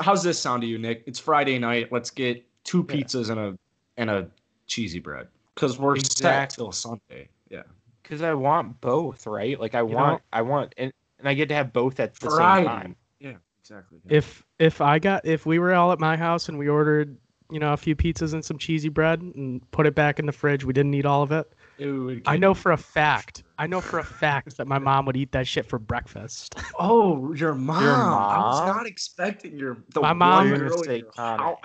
how's 0.00 0.22
this 0.22 0.38
sound 0.38 0.62
to 0.62 0.68
you, 0.68 0.78
Nick? 0.78 1.02
It's 1.06 1.18
Friday 1.18 1.58
night. 1.58 1.90
Let's 1.90 2.10
get 2.10 2.44
two 2.64 2.86
Yeah. 2.88 2.96
pizzas 2.96 3.30
and 3.30 3.40
a 3.40 3.58
and 3.96 4.10
a 4.10 4.28
cheesy 4.66 4.98
bread 5.00 5.28
because 5.54 5.78
we're 5.78 5.96
set 5.98 6.50
till 6.50 6.72
Sunday. 6.72 7.28
Yeah. 7.48 7.62
because 8.02 8.22
I 8.22 8.34
want 8.34 8.80
both, 8.80 9.26
right? 9.26 9.58
Like 9.58 9.74
I 9.74 9.80
You 9.80 9.86
want, 9.86 10.12
know- 10.14 10.20
I 10.32 10.42
want, 10.42 10.74
and, 10.78 10.92
and 11.18 11.28
I 11.28 11.34
get 11.34 11.48
to 11.48 11.54
have 11.54 11.72
both 11.72 11.98
at 12.00 12.14
the 12.14 12.28
Variety. 12.30 12.66
same 12.66 12.66
time. 12.76 12.96
Yeah. 13.20 13.32
Exactly. 13.60 13.98
If 14.08 14.44
if 14.58 14.80
I 14.80 14.98
got 14.98 15.24
if 15.26 15.46
we 15.46 15.58
were 15.58 15.72
all 15.74 15.92
at 15.92 16.00
my 16.00 16.16
house 16.16 16.48
and 16.48 16.58
we 16.58 16.68
ordered 16.68 17.16
you 17.50 17.58
know 17.58 17.72
a 17.72 17.76
few 17.76 17.94
pizzas 17.96 18.32
and 18.32 18.44
some 18.44 18.58
cheesy 18.58 18.88
bread 18.88 19.20
and 19.20 19.68
put 19.72 19.86
it 19.86 19.94
back 19.94 20.18
in 20.18 20.26
the 20.26 20.32
fridge, 20.32 20.64
we 20.64 20.72
didn't 20.72 20.94
eat 20.94 21.06
all 21.06 21.22
of 21.22 21.30
it. 21.32 21.52
It 21.78 21.86
would 21.86 22.22
I 22.26 22.36
know 22.36 22.54
for 22.54 22.72
a 22.72 22.76
fact. 22.76 23.42
I 23.60 23.66
know 23.66 23.82
for 23.82 23.98
a 23.98 24.04
fact 24.04 24.56
that 24.56 24.66
my 24.66 24.78
mom 24.78 25.04
would 25.04 25.18
eat 25.18 25.32
that 25.32 25.46
shit 25.46 25.66
for 25.66 25.78
breakfast. 25.78 26.54
Oh, 26.78 27.34
your 27.34 27.54
mom. 27.54 27.78
I 28.14 28.38
was 28.38 28.66
not 28.66 28.86
expecting 28.86 29.54
your 29.54 29.84
the 29.92 30.00
My 30.00 30.12
one 30.12 30.18
mom- 30.18 30.48
You're 30.48 30.68
girl 30.70 30.78
in 30.80 30.84
say 30.86 31.04
your 31.18 31.58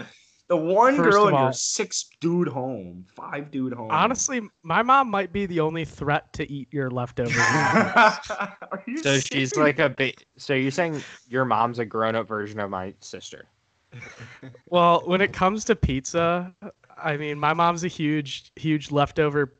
The 0.50 0.58
one 0.58 0.98
First 0.98 1.10
girl 1.10 1.28
of 1.28 1.34
in 1.34 1.40
your 1.40 1.54
six 1.54 2.10
dude 2.20 2.50
home, 2.50 3.06
five 3.16 3.50
dude 3.50 3.72
home. 3.72 3.92
Honestly, 3.92 4.42
my 4.62 4.84
mom 4.84 5.10
might 5.10 5.32
be 5.32 5.46
the 5.46 5.62
only 5.62 5.86
threat 5.86 6.34
to 6.34 6.52
eat 6.52 6.68
your 6.70 6.92
leftovers. 6.92 7.32
Are 7.38 8.84
you 8.86 9.02
So 9.02 9.18
she's 9.18 9.56
like 9.56 9.80
a 9.80 9.88
bit. 9.88 10.22
So 10.38 10.54
you're 10.54 10.72
saying 10.72 11.02
your 11.30 11.46
mom's 11.46 11.80
a 11.80 11.86
grown-up 11.86 12.28
version 12.28 12.60
of 12.60 12.70
my 12.70 12.94
sister? 13.00 13.46
well, 14.66 15.02
when 15.06 15.22
it 15.22 15.32
comes 15.32 15.64
to 15.64 15.78
pizza, 15.78 16.54
I 17.02 17.16
mean, 17.16 17.40
my 17.40 17.54
mom's 17.54 17.86
a 17.86 17.88
huge, 17.88 18.52
huge 18.58 18.92
leftover 18.92 19.54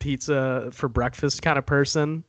pizza 0.00 0.68
for 0.72 0.88
breakfast 0.88 1.42
kind 1.42 1.56
of 1.58 1.64
person. 1.66 2.24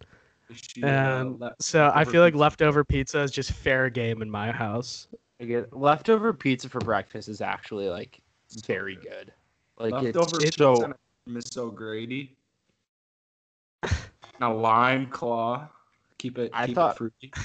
She, 0.53 0.83
uh, 0.83 0.87
And 0.87 1.39
le- 1.39 1.55
so 1.59 1.91
I 1.95 2.03
feel 2.05 2.21
like 2.21 2.33
pizza. 2.33 2.41
leftover 2.41 2.83
pizza 2.83 3.19
is 3.21 3.31
just 3.31 3.51
fair 3.51 3.89
game 3.89 4.21
in 4.21 4.29
my 4.29 4.51
house. 4.51 5.07
I 5.41 5.45
get 5.45 5.73
leftover 5.75 6.33
pizza 6.33 6.69
for 6.69 6.79
breakfast 6.79 7.27
is 7.27 7.41
actually 7.41 7.89
like 7.89 8.21
very 8.67 8.95
good. 8.97 9.33
Like 9.79 9.93
leftover 9.93 10.37
it's 10.37 10.43
pizza 10.57 10.57
so 10.57 10.83
and 10.83 10.93
a 10.93 10.97
Miss 11.29 11.57
O'Grady. 11.57 12.35
Now 14.39 14.53
lime 14.55 15.07
claw. 15.07 15.67
Keep 16.17 16.37
it. 16.37 16.51
I 16.53 16.67
keep 16.67 16.75
thought- 16.75 16.95
it 16.95 16.97
fruity. 16.97 17.31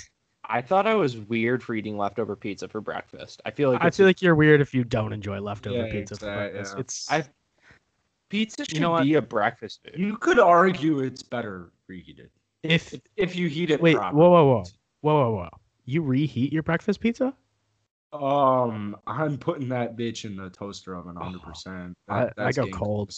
I 0.48 0.62
thought 0.62 0.86
I 0.86 0.94
was 0.94 1.16
weird 1.16 1.60
for 1.60 1.74
eating 1.74 1.98
leftover 1.98 2.36
pizza 2.36 2.68
for 2.68 2.80
breakfast. 2.80 3.42
I 3.44 3.50
feel 3.50 3.72
like 3.72 3.82
I 3.82 3.90
feel 3.90 4.06
like 4.06 4.22
you're 4.22 4.36
weird 4.36 4.60
if 4.60 4.72
you 4.74 4.84
don't 4.84 5.12
enjoy 5.12 5.40
leftover 5.40 5.86
Yeah, 5.86 5.90
pizza 5.90 6.14
for 6.16 6.26
breakfast. 6.32 6.74
yeah. 6.76 6.80
It's 6.80 7.10
I 7.10 7.24
pizza 8.28 8.64
should 8.64 8.80
know 8.80 8.92
what? 8.92 9.04
be 9.04 9.14
a 9.14 9.22
breakfast 9.22 9.80
food. 9.84 9.98
You 9.98 10.16
could 10.16 10.38
argue 10.38 11.00
it's 11.00 11.22
better 11.22 11.72
reheated 11.88 12.30
if 12.62 12.94
if, 12.94 13.00
if 13.16 13.36
you 13.36 13.48
heat 13.48 13.70
it. 13.70 13.80
wait, 13.80 13.96
properly. 13.96 14.20
whoa, 14.20 14.30
whoa, 14.30 14.44
whoa, 14.46 14.64
whoa, 15.00 15.14
whoa, 15.14 15.30
whoa. 15.36 15.48
You 15.84 16.02
reheat 16.02 16.52
your 16.52 16.62
breakfast 16.62 17.00
pizza? 17.00 17.34
Um, 18.12 18.96
I'm 19.06 19.36
putting 19.36 19.68
that 19.70 19.96
bitch 19.96 20.24
in 20.24 20.36
the 20.36 20.50
toaster 20.50 20.96
oven 20.96 21.14
100. 21.14 21.42
percent 21.42 21.96
I- 22.08 22.30
I 22.38 22.52
go 22.52 22.66
cold. 22.68 23.12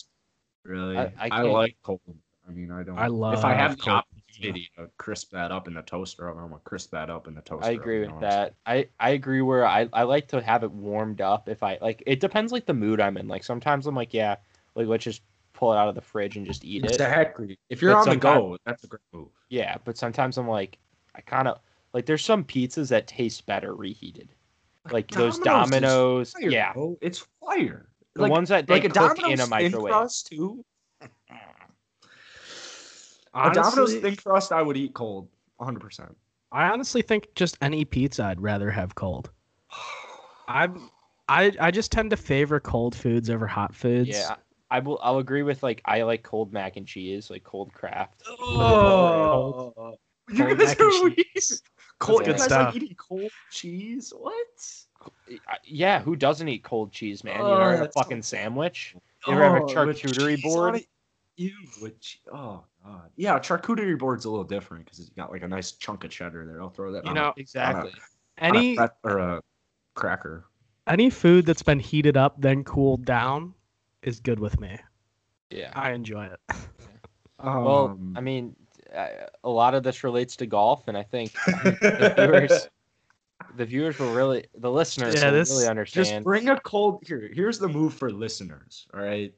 Really, 0.65 0.99
I- 0.99 1.13
I, 1.19 1.29
I 1.31 1.43
like 1.43 1.77
cold. 1.83 2.01
I 2.47 2.51
mean, 2.51 2.71
I 2.71 2.83
don't. 2.83 2.99
I 2.99 3.09
love 3.09 3.35
If 3.35 3.45
I 3.45 3.53
have 3.53 3.77
the 3.77 3.83
cold 3.83 3.97
opportunity 3.99 4.71
to 4.77 4.89
crisp 4.97 5.31
that 5.33 5.53
up 5.53 5.69
in 5.69 5.75
the 5.75 5.83
toaster 5.83 6.29
oven, 6.29 6.43
I'm 6.43 6.51
gonna 6.51 6.63
crisp 6.65 6.91
that 6.93 7.11
up 7.11 7.29
in 7.29 7.35
the 7.35 7.43
toaster. 7.43 7.67
I 7.67 7.73
agree 7.73 7.99
oven, 7.99 8.15
with 8.15 8.23
you 8.23 8.29
know 8.29 8.35
that. 8.35 8.55
I 8.67 8.89
I 8.99 9.11
agree 9.11 9.43
where 9.43 9.67
I 9.67 9.89
I 9.93 10.05
like 10.05 10.29
to 10.29 10.41
have 10.41 10.65
it 10.65 10.73
warmed 10.73 11.21
up 11.21 11.49
if 11.49 11.63
I 11.63 11.79
like 11.81 12.03
it 12.07 12.21
depends 12.21 12.51
like 12.51 12.67
the 12.67 12.75
mood 12.75 13.01
I'm 13.01 13.17
in. 13.19 13.29
Like 13.29 13.45
sometimes 13.45 13.87
I'm 13.87 13.95
like, 13.95 14.15
yeah, 14.15 14.37
like 14.79 14.87
let's 14.87 15.05
just 15.05 15.22
pull 15.53 15.72
it 15.72 15.76
out 15.76 15.89
of 15.89 15.95
the 15.95 16.01
fridge 16.01 16.37
and 16.37 16.47
just 16.47 16.64
eat 16.64 16.83
saying? 16.83 16.85
it. 16.85 16.91
Exactly. 16.93 17.59
If 17.68 17.83
you're 17.83 17.93
But 17.93 18.01
on 18.01 18.09
the 18.11 18.16
go, 18.16 18.57
that's 18.64 18.85
a 18.85 18.87
great 18.87 19.01
move. 19.12 19.29
Yeah, 19.51 19.76
but 19.85 19.99
sometimes 19.99 20.39
I'm 20.39 20.49
like 20.49 20.79
I 21.14 21.20
kind 21.20 21.49
of 21.49 21.59
like 21.93 22.07
there's 22.07 22.24
some 22.24 22.45
pizzas 22.45 22.89
that 22.91 23.07
taste 23.07 23.45
better 23.47 23.74
reheated. 23.74 24.29
Like 24.91 25.11
those 25.11 25.39
Domino's 25.41 26.33
Fire, 26.33 26.51
yeah. 26.51 26.72
bro. 26.72 26.97
it's 27.03 27.26
fire. 27.45 27.89
The 28.14 28.22
like, 28.22 28.31
ones 28.31 28.49
that 28.49 28.66
they 28.66 28.74
like 28.74 28.85
a 28.85 28.89
cook 28.89 29.16
Domino's 29.18 29.33
in 29.33 29.41
a 29.41 29.47
microwave. 29.49 29.93
crust 29.93 30.26
too. 30.29 30.64
a 31.03 31.09
Domino's 33.53 33.76
Honestly- 33.76 34.01
thin 34.01 34.16
crust, 34.16 34.53
I 34.53 34.62
would 34.62 34.76
eat 34.76 34.95
cold, 34.95 35.29
100. 35.57 35.81
percent 35.81 36.16
I 36.51 36.70
honestly 36.70 37.03
think 37.03 37.29
just 37.35 37.59
any 37.61 37.85
pizza 37.85 38.24
I'd 38.24 38.41
rather 38.41 38.70
have 38.70 38.95
cold. 38.95 39.31
I'm 40.49 40.91
I 41.29 41.53
I 41.61 41.70
just 41.70 41.93
tend 41.93 42.11
to 42.11 42.16
favor 42.16 42.59
cold 42.59 42.95
foods 42.95 43.29
over 43.29 43.47
hot 43.47 43.74
foods. 43.74 44.09
Yeah, 44.09 44.37
I 44.71 44.81
will. 44.81 44.99
I'll 45.03 45.19
agree 45.19 45.43
with 45.43 45.62
like 45.62 45.81
I 45.85 46.03
like 46.03 46.23
cold 46.23 46.53
mac 46.53 46.77
and 46.77 46.87
cheese, 46.87 47.31
like 47.31 47.43
cold 47.45 47.73
Kraft. 47.73 48.23
Oh, 48.29 49.73
you 50.31 50.37
Cold 50.45 50.59
guys 50.59 50.69
mac 50.69 50.81
and 50.81 50.93
are 50.93 51.03
weird. 51.05 51.16
Cold, 51.99 52.19
good 52.21 52.27
you 52.27 52.33
guys 52.35 52.45
stuff. 52.45 52.75
like 52.75 52.83
eating 52.83 52.97
cold 52.97 53.31
cheese? 53.51 54.12
What? 54.16 54.37
Yeah, 55.64 56.01
who 56.01 56.16
doesn't 56.16 56.49
eat 56.49 56.62
cold 56.64 56.93
cheese, 56.93 57.25
man? 57.25 57.41
Oh, 57.41 57.49
you 57.49 57.55
ever 57.55 57.71
have 57.71 57.81
a 57.81 57.83
that's 57.85 57.95
so- 57.95 58.03
fucking 58.03 58.23
sandwich? 58.23 58.95
You 59.27 59.33
ever 59.33 59.43
have 59.45 59.55
a 59.55 59.62
Oh, 59.62 59.66
charcuterie 59.66 60.41
board? 60.43 60.69
on 60.71 60.75
it? 60.77 60.87
Ew, 61.37 61.53
with 61.81 61.95
oh 62.33 62.64
god. 62.85 63.11
Yeah, 63.16 63.37
a 63.37 63.41
charcuterie 63.41 63.99
board's 63.99 64.25
a 64.25 64.31
little 64.31 64.45
different 64.45 64.85
because 64.85 64.99
it's 64.99 65.11
got 65.11 65.31
like 65.31 65.43
a 65.43 65.49
nice 65.49 65.73
chunk 65.73 66.05
of 66.05 66.11
cheddar 66.11 66.45
there. 66.47 66.61
I'll 66.61 66.69
throw 66.71 66.93
that. 66.93 67.05
You 67.05 67.11
on 67.11 67.14
know, 67.16 67.33
Exactly. 67.37 67.93
a, 68.41 68.45
on 68.45 68.55
a 68.55 68.59
any 68.59 68.77
pret- 68.77 68.97
or 69.05 69.19
a 69.19 69.43
cracker. 69.95 70.47
any 70.89 71.11
food 71.11 71.47
that's 71.47 71.62
been 71.62 71.79
heated 71.81 72.16
up 72.16 72.41
then 72.41 72.64
cooled 72.64 73.05
down 73.05 73.55
is 74.09 74.19
good 74.21 74.41
with 74.41 74.59
me. 74.61 74.77
Yeah. 75.51 75.71
I 75.75 75.93
enjoy 75.93 76.27
it. 76.27 76.41
Well, 77.41 77.85
Um, 77.91 78.15
I 78.17 78.21
mean, 78.21 78.57
uh, 78.93 79.07
a 79.45 79.49
lot 79.49 79.75
of 79.75 79.85
this 79.85 80.03
relates 80.03 80.35
to 80.37 80.47
golf, 80.47 80.89
and 80.89 80.97
I 80.99 81.05
think 81.05 81.33
the 81.47 82.15
viewers, 82.19 82.69
the 83.57 83.65
viewers 83.65 83.97
will 84.01 84.13
really, 84.13 84.47
the 84.57 84.69
listeners 84.69 85.15
Yeah, 85.15 85.27
will 85.31 85.39
this- 85.39 85.51
really 85.51 85.69
understand. 85.69 86.07
just 86.09 86.25
bring 86.25 86.49
a 86.49 86.59
cold. 86.59 87.05
Here, 87.07 87.31
here's 87.33 87.61
the 87.61 87.69
move 87.69 87.95
for 87.95 88.11
listeners. 88.11 88.89
All 88.93 89.01
right, 89.01 89.33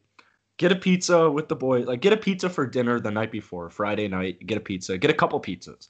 get 0.57 0.73
a 0.73 0.77
pizza 0.77 1.31
with 1.31 1.49
the 1.49 1.57
boys. 1.57 1.85
Like, 1.87 2.01
get 2.01 2.15
a 2.15 2.17
pizza 2.17 2.49
for 2.49 2.67
dinner 2.67 3.01
the 3.01 3.11
night 3.11 3.31
before, 3.31 3.69
Friday 3.69 4.09
night. 4.09 4.47
Get 4.47 4.57
a 4.57 4.63
pizza. 4.63 4.97
Get 4.97 5.11
a 5.11 5.15
couple 5.15 5.39
pizzas. 5.39 5.89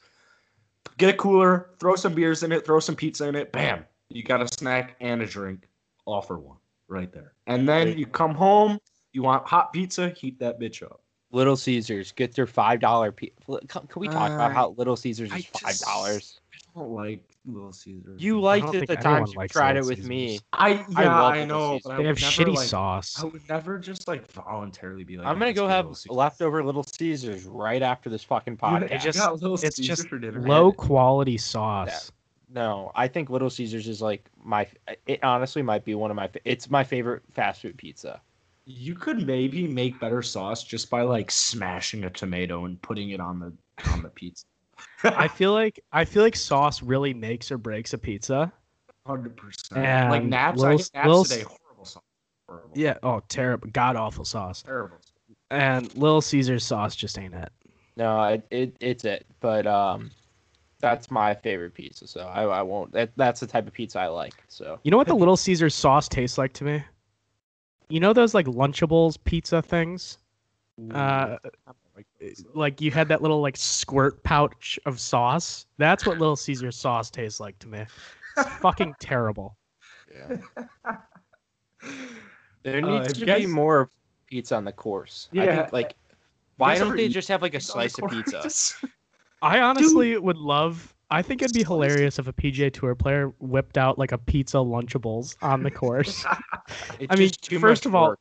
Get 0.99 1.14
a 1.14 1.16
cooler. 1.16 1.70
Throw 1.78 1.95
some 1.95 2.12
beers 2.12 2.43
in 2.43 2.51
it. 2.51 2.66
Throw 2.66 2.81
some 2.81 2.97
pizza 2.97 3.28
in 3.28 3.37
it. 3.37 3.53
Bam! 3.53 3.85
You 4.09 4.24
got 4.24 4.43
a 4.43 4.49
snack 4.53 4.97
and 5.01 5.22
a 5.22 5.26
drink, 5.26 5.68
all 6.07 6.22
for 6.22 6.41
one, 6.41 6.57
right 6.91 7.12
there. 7.12 7.32
And 7.47 7.68
then 7.68 7.97
you 7.97 8.07
come 8.07 8.34
home. 8.34 8.78
You 9.12 9.22
want 9.22 9.47
hot 9.47 9.72
pizza? 9.72 10.11
Heat 10.11 10.38
that 10.41 10.61
bitch 10.61 10.82
up. 10.82 11.01
Little 11.32 11.57
Caesars 11.57 12.12
get 12.12 12.34
their 12.34 12.47
five 12.47 12.80
dollar. 12.80 13.12
Pe- 13.12 13.30
can, 13.68 13.86
can 13.86 14.01
we 14.01 14.09
talk 14.09 14.32
about 14.32 14.51
Uh, 14.51 14.55
how 14.55 14.74
Little 14.76 14.97
Caesars 14.97 15.32
is 15.32 15.47
five 15.47 15.78
dollars? 15.78 16.41
I 16.53 16.78
don't 16.80 16.91
like 16.91 17.24
Little 17.47 17.72
Caesars. 17.72 18.22
You 18.22 18.38
I 18.38 18.59
liked 18.59 18.68
it 18.74 18.78
think 18.78 18.86
the 18.88 18.97
time 18.97 19.03
times 19.18 19.32
you 19.32 19.38
likes 19.38 19.53
tried 19.53 19.76
it 19.76 19.84
with 19.84 20.05
me. 20.07 20.28
Caesars. 20.28 20.45
I 20.53 20.68
I 20.97 21.03
yeah, 21.03 21.20
love 21.20 21.34
I, 21.34 21.45
know. 21.45 21.80
But 21.82 21.93
I 21.93 21.97
They 21.97 22.07
would 22.07 22.07
have 22.07 22.18
shitty 22.18 22.55
like, 22.55 22.68
sauce. 22.68 23.20
I 23.22 23.26
would 23.26 23.49
never 23.49 23.78
just 23.78 24.07
like 24.09 24.30
voluntarily 24.32 25.05
be 25.05 25.16
like. 25.16 25.26
I'm 25.26 25.38
gonna 25.38 25.53
go 25.53 25.66
have 25.68 25.86
Little 25.86 26.14
leftover 26.16 26.64
Little 26.64 26.84
Caesars 26.84 27.45
right 27.45 27.82
after 27.82 28.11
this 28.11 28.24
fucking 28.24 28.57
podcast. 28.57 28.93
I 28.93 28.99
just- 28.99 29.18
got 29.18 29.34
Little 29.41 29.55
it's 29.55 29.76
Caesar 29.76 29.88
just 29.88 30.09
for. 30.09 30.18
Low 30.20 30.72
quality 30.72 31.38
sauce. 31.38 32.11
No, 32.53 32.90
I 32.94 33.07
think 33.07 33.30
Little 33.30 33.51
Caesars 33.51 33.86
is 33.86 34.03
like 34.03 34.24
my. 34.42 34.66
It 35.07 35.22
honestly 35.22 35.62
might 35.62 35.84
be 35.84 35.94
one 35.94 36.11
of 36.11 36.16
my. 36.16 36.26
fa- 36.28 36.40
It's 36.44 36.68
my 36.68 36.82
favorite 36.82 37.22
fast 37.32 37.62
food 37.62 37.76
pizza. 37.76 38.20
You 38.66 38.94
could 38.94 39.26
maybe 39.26 39.66
make 39.66 39.98
better 40.01 40.22
sauce 40.22 40.64
just 40.64 40.90
by 40.90 41.03
like 41.03 41.30
smashing 41.30 42.05
a 42.05 42.11
tomato 42.11 42.64
and 42.64 42.80
putting 42.82 43.11
it 43.11 43.20
on 43.20 43.38
the 43.38 43.53
on 43.92 44.03
the 44.03 44.09
pizza. 44.09 44.44
I 45.05 45.28
feel 45.28 45.53
like 45.53 45.80
I 45.92 46.05
feel 46.05 46.22
like 46.22 46.36
sauce 46.36 46.82
really 46.82 47.14
makes 47.14 47.51
or 47.53 47.59
breaks 47.59 47.92
a 47.92 47.98
pizza. 47.98 48.53
Hundred 49.07 49.36
percent. 49.36 50.11
Like 50.11 50.24
naps, 50.24 50.59
Lil- 50.61 50.68
I 50.68 50.76
hit 50.76 50.90
naps 50.94 51.09
Lil- 51.09 51.24
today. 51.24 51.42
Horrible 51.42 51.84
sauce. 51.84 52.03
Horrible. 52.48 52.70
Yeah. 52.74 52.98
Oh, 53.03 53.22
terrible, 53.28 53.68
god 53.72 53.96
awful 53.96 54.24
sauce. 54.24 54.62
Terrible. 54.62 54.96
And 55.51 55.92
Little 55.96 56.20
Caesar's 56.20 56.64
sauce 56.64 56.94
just 56.96 57.18
ain't 57.18 57.34
it. 57.34 57.51
No, 57.96 58.22
it, 58.24 58.46
it 58.51 58.76
it's 58.80 59.05
it. 59.05 59.26
But 59.40 59.66
um, 59.66 60.11
that's 60.81 61.11
my 61.11 61.35
favorite 61.35 61.74
pizza. 61.74 62.07
So 62.07 62.20
I, 62.26 62.45
I 62.45 62.62
won't. 62.62 62.93
That, 62.93 63.11
that's 63.16 63.41
the 63.41 63.47
type 63.47 63.66
of 63.66 63.72
pizza 63.72 64.01
I 64.01 64.07
like. 64.09 64.43
So 64.49 64.78
You 64.83 64.91
know 64.91 64.97
what 64.97 65.07
the 65.07 65.14
Little 65.14 65.37
Caesar's 65.37 65.74
sauce 65.74 66.09
tastes 66.09 66.39
like 66.39 66.53
to 66.55 66.64
me? 66.64 66.83
You 67.89 68.01
know 68.01 68.12
those 68.12 68.35
like 68.35 68.47
Lunchables 68.47 69.16
pizza 69.24 69.62
things? 69.62 70.18
Uh, 70.95 71.37
like 72.55 72.81
you 72.81 72.91
had 72.91 73.09
that 73.09 73.20
little 73.20 73.41
like 73.41 73.57
squirt 73.57 74.22
pouch 74.22 74.78
of 74.87 74.99
sauce. 74.99 75.66
That's 75.78 76.07
what 76.07 76.18
Little 76.18 76.37
Caesar's 76.37 76.76
sauce 76.76 77.11
tastes 77.11 77.41
like 77.41 77.59
to 77.61 77.68
me. 77.68 77.81
It's 77.81 78.47
fucking 78.61 78.95
terrible. 79.01 79.57
yeah. 80.14 80.37
There 82.62 82.81
Uh, 82.83 82.87
needs 82.87 83.07
have 83.07 83.14
to 83.14 83.26
you 83.26 83.35
be 83.35 83.47
more 83.47 83.91
pizza 84.26 84.57
on 84.57 84.64
the 84.64 84.72
course. 84.72 85.28
I 85.37 85.45
Yeah. 85.45 85.62
think, 85.62 85.72
like, 85.72 85.95
why 86.57 86.72
guys 86.74 86.81
don't 86.81 86.97
they 86.97 87.09
just 87.09 87.28
have 87.28 87.43
like 87.43 87.55
a 87.55 87.59
Pizza 87.59 87.72
on 87.72 87.78
the 87.83 87.89
slice 87.89 87.99
of 87.99 88.11
pizza? 88.11 88.39
I 89.43 89.61
honestly 89.61 90.16
would 90.16 90.36
love. 90.36 90.95
I 91.11 91.22
think 91.22 91.43
it'd 91.43 91.55
be 91.55 91.64
hilarious 91.64 92.18
if 92.18 92.28
a 92.28 92.32
PGA 92.32 92.72
Tour 92.72 92.95
player 92.95 93.32
whipped 93.41 93.76
out 93.76 93.99
like 93.99 94.12
a 94.12 94.18
pizza 94.18 94.59
Lunchables 94.59 95.36
on 95.43 95.62
the 95.62 95.70
course. 95.70 96.24
I 97.11 97.16
mean, 97.16 97.30
first 97.59 97.84
of 97.84 97.95
all, 97.95 98.11
work. 98.11 98.20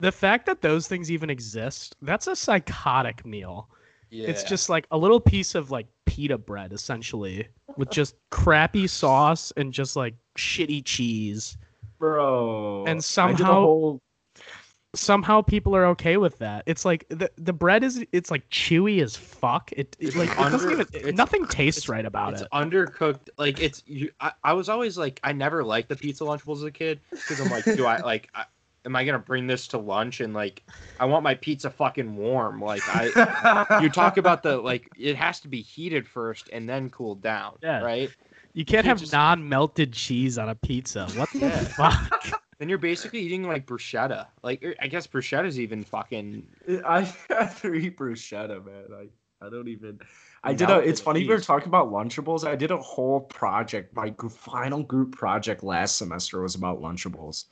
the 0.00 0.12
fact 0.12 0.44
that 0.46 0.60
those 0.60 0.86
things 0.86 1.10
even 1.10 1.30
exist, 1.30 1.96
that's 2.02 2.26
a 2.26 2.36
psychotic 2.36 3.24
meal. 3.24 3.68
Yeah. 4.10 4.28
It's 4.28 4.42
just 4.42 4.68
like 4.68 4.86
a 4.90 4.98
little 4.98 5.20
piece 5.20 5.54
of 5.54 5.70
like 5.70 5.86
pita 6.06 6.38
bread 6.38 6.72
essentially 6.72 7.46
with 7.76 7.90
just 7.90 8.14
crappy 8.30 8.86
sauce 8.86 9.52
and 9.56 9.72
just 9.72 9.96
like 9.96 10.14
shitty 10.36 10.84
cheese. 10.84 11.56
Bro. 11.98 12.84
And 12.86 12.88
I 12.88 12.92
did 12.92 12.98
a 12.98 13.02
somehow- 13.02 13.52
whole 13.54 14.02
Somehow 14.94 15.42
people 15.42 15.76
are 15.76 15.84
okay 15.86 16.16
with 16.16 16.38
that. 16.38 16.62
It's 16.66 16.84
like 16.84 17.04
the 17.10 17.30
the 17.36 17.52
bread 17.52 17.84
is 17.84 18.02
it's 18.12 18.30
like 18.30 18.48
chewy 18.48 19.02
as 19.02 19.14
fuck. 19.16 19.70
It, 19.72 19.94
it 20.00 20.08
It's 20.08 20.16
like 20.16 20.30
it 20.30 20.36
doesn't 20.36 20.70
even 20.70 21.14
nothing 21.14 21.46
tastes 21.46 21.88
right 21.90 22.06
about 22.06 22.32
it's 22.32 22.42
it. 22.42 22.48
It's 22.50 22.54
undercooked. 22.54 23.28
Like 23.36 23.60
it's 23.60 23.82
you. 23.86 24.10
I, 24.20 24.32
I 24.42 24.52
was 24.54 24.70
always 24.70 24.96
like 24.96 25.20
I 25.22 25.32
never 25.32 25.62
liked 25.62 25.90
the 25.90 25.96
pizza 25.96 26.24
lunchables 26.24 26.56
as 26.56 26.62
a 26.62 26.70
kid 26.70 27.00
because 27.10 27.38
I'm 27.38 27.50
like, 27.50 27.64
do 27.66 27.84
I 27.84 27.98
like? 27.98 28.30
I, 28.34 28.44
am 28.86 28.96
I 28.96 29.04
gonna 29.04 29.18
bring 29.18 29.46
this 29.46 29.68
to 29.68 29.78
lunch 29.78 30.20
and 30.20 30.32
like 30.32 30.62
I 30.98 31.04
want 31.04 31.22
my 31.22 31.34
pizza 31.34 31.68
fucking 31.68 32.16
warm? 32.16 32.58
Like 32.62 32.82
I. 32.86 33.80
You 33.82 33.90
talk 33.90 34.16
about 34.16 34.42
the 34.42 34.56
like 34.56 34.88
it 34.96 35.16
has 35.16 35.38
to 35.40 35.48
be 35.48 35.60
heated 35.60 36.08
first 36.08 36.48
and 36.50 36.66
then 36.66 36.88
cooled 36.88 37.20
down, 37.20 37.58
Yeah. 37.62 37.80
right? 37.82 38.10
You 38.54 38.64
can't 38.64 38.86
you 38.86 38.88
have 38.88 39.00
just- 39.00 39.12
non-melted 39.12 39.92
cheese 39.92 40.38
on 40.38 40.48
a 40.48 40.54
pizza. 40.54 41.08
What 41.14 41.30
the 41.32 41.40
Yeah. 41.40 41.58
fuck? 41.64 42.42
Then 42.58 42.68
you're 42.68 42.78
basically 42.78 43.20
eating 43.20 43.44
like 43.44 43.66
bruschetta. 43.66 44.26
Like 44.42 44.62
er, 44.64 44.74
I 44.80 44.88
guess 44.88 45.06
bruschetta's 45.06 45.60
even 45.60 45.84
fucking. 45.84 46.46
I 46.84 47.12
rather 47.30 47.74
eat 47.74 47.96
bruschetta, 47.96 48.64
man. 48.64 48.84
I, 48.92 49.46
I 49.46 49.48
don't 49.48 49.68
even. 49.68 50.00
I 50.42 50.54
did 50.54 50.68
a. 50.68 50.78
It's 50.78 51.00
funny 51.00 51.20
we 51.20 51.28
were 51.28 51.40
talking 51.40 51.68
about 51.68 51.90
Lunchables. 51.92 52.46
I 52.46 52.56
did 52.56 52.70
a 52.72 52.78
whole 52.78 53.20
project. 53.20 53.94
My 53.94 54.12
final 54.28 54.82
group 54.82 55.16
project 55.16 55.62
last 55.62 55.96
semester 55.96 56.42
was 56.42 56.56
about 56.56 56.80
Lunchables. 56.80 57.44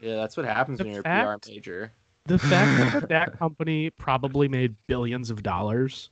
Yeah, 0.00 0.16
that's 0.16 0.36
what 0.36 0.46
happens 0.46 0.78
The 0.78 0.84
when 0.84 0.92
you're 0.94 1.02
a 1.04 1.38
PR 1.40 1.50
major. 1.50 1.92
The 2.26 2.38
fact 2.38 2.92
that 3.00 3.08
that 3.10 3.38
company 3.38 3.90
probably 3.90 4.48
made 4.48 4.74
billions 4.86 5.30
of 5.30 5.42
dollars. 5.42 6.08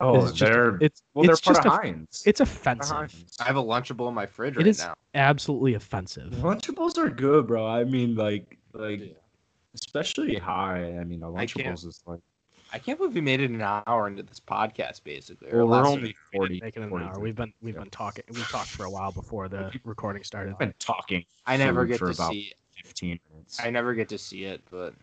Oh, 0.00 0.24
is 0.24 0.32
just, 0.32 0.40
they're 0.52 0.76
it's 0.82 1.02
well, 1.14 1.24
they're 1.24 1.32
it's 1.32 1.40
part 1.40 1.56
just 1.56 1.66
of 1.66 1.72
a- 1.72 1.76
Heinz. 1.76 2.22
it's 2.26 2.40
offensive. 2.40 2.94
Heinz. 2.96 3.36
I 3.40 3.44
have 3.44 3.56
a 3.56 3.62
lunchable 3.62 4.08
in 4.08 4.14
my 4.14 4.26
fridge 4.26 4.54
It 4.54 4.58
right 4.58 4.66
is 4.66 4.78
now. 4.80 4.94
absolutely 5.14 5.74
offensive. 5.74 6.32
Lunchables 6.34 6.98
are 6.98 7.08
good, 7.08 7.46
bro. 7.46 7.66
I 7.66 7.84
mean, 7.84 8.14
like, 8.14 8.58
like, 8.74 9.00
Yeah. 9.00 9.12
especially 9.74 10.36
high. 10.36 10.98
I 10.98 11.04
mean, 11.04 11.22
a 11.22 11.32
can't- 11.32 11.36
Lunchables 11.50 11.86
is 11.86 12.02
like. 12.06 12.20
I 12.72 12.78
can't 12.80 12.98
believe 12.98 13.14
we 13.14 13.20
made 13.20 13.40
it 13.40 13.48
an 13.50 13.62
hour 13.62 14.08
into 14.08 14.24
this 14.24 14.40
podcast, 14.40 15.04
basically. 15.04 15.48
or 15.52 15.64
Well, 15.64 15.78
we're 15.78 15.84
less. 15.84 15.96
only 15.96 16.16
forty. 16.32 16.60
Making 16.60 16.82
an 16.82 16.88
40 16.90 17.04
hour. 17.06 17.18
We've 17.20 17.34
been 17.36 17.52
we've 17.62 17.74
yeah. 17.74 17.80
been 17.82 17.90
talking. 17.90 18.24
We 18.28 18.40
talked 18.42 18.68
for 18.68 18.84
a 18.84 18.90
while 18.90 19.12
before 19.12 19.48
the 19.48 19.72
recording 19.84 20.24
started. 20.24 20.52
I've 20.52 20.58
been 20.58 20.74
talking. 20.80 21.24
I 21.46 21.56
never 21.56 21.86
get 21.86 22.00
for 22.00 22.06
to 22.12 22.12
about 22.12 22.32
see. 22.32 22.52
fifteen 22.74 23.18
minutes. 23.30 23.60
I 23.62 23.70
never 23.70 23.94
get 23.94 24.08
to 24.10 24.18
see 24.18 24.44
it, 24.44 24.62
but 24.70 24.94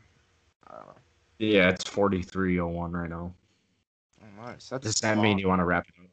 I 0.68 0.76
don't 0.76 0.88
know. 0.88 0.94
Yeah, 1.39 1.70
it's 1.70 1.89
forty 1.89 2.22
three 2.22 2.60
oh 2.60 2.68
one 2.68 2.91
right 2.91 3.10
now. 3.10 3.34
Nice. 4.46 4.70
That's 4.70 4.84
Does 4.86 4.96
that 5.02 5.18
mean 5.18 5.38
you 5.39 5.48
want 5.48 5.60
to 5.60 5.66
wrap 5.66 5.86
it 5.88 6.02
up? 6.02 6.10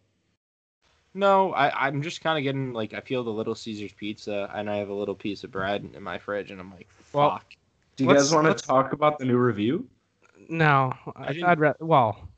No, 1.13 1.53
I, 1.55 1.87
I'm 1.89 2.03
just 2.03 2.21
kind 2.21 2.39
of 2.39 2.45
getting 2.45 2.73
like 2.73 2.95
I 2.95 3.01
feel 3.01 3.25
the 3.25 3.31
Little 3.31 3.55
Caesars 3.55 3.93
pizza, 3.93 4.51
and 4.55 4.71
I 4.71 4.77
have 4.77 4.89
a 4.91 4.95
little 4.95 5.15
piece 5.15 5.43
of 5.43 5.51
bread 5.51 5.89
in 5.95 6.03
my 6.03 6.19
fridge, 6.19 6.51
and 6.53 6.61
I'm 6.61 6.71
like, 6.71 6.89
fuck. 7.01 7.15
Well, 7.15 7.41
Do 7.97 8.05
you 8.05 8.15
guys 8.15 8.33
want 8.33 8.47
to 8.57 8.65
talk 8.65 8.93
about 8.93 9.19
the 9.19 9.25
new 9.25 9.37
review? 9.37 9.89
No, 10.49 10.93
I 11.17 11.41
I'd 11.45 11.59
rather. 11.59 11.85
Well, 11.85 12.29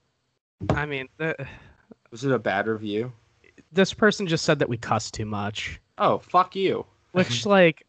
I 0.70 0.86
mean, 0.86 1.08
the, 1.18 1.36
Was 2.10 2.24
it 2.24 2.32
a 2.32 2.38
bad 2.38 2.66
review? 2.66 3.12
this 3.70 3.94
person 3.94 4.26
just 4.26 4.44
said 4.44 4.58
that 4.58 4.68
we 4.68 4.76
cuss 4.76 5.10
too 5.10 5.24
much, 5.24 5.80
Oh, 5.98 6.18
fuck 6.18 6.54
you. 6.56 6.84
which 7.12 7.46
like, 7.46 7.86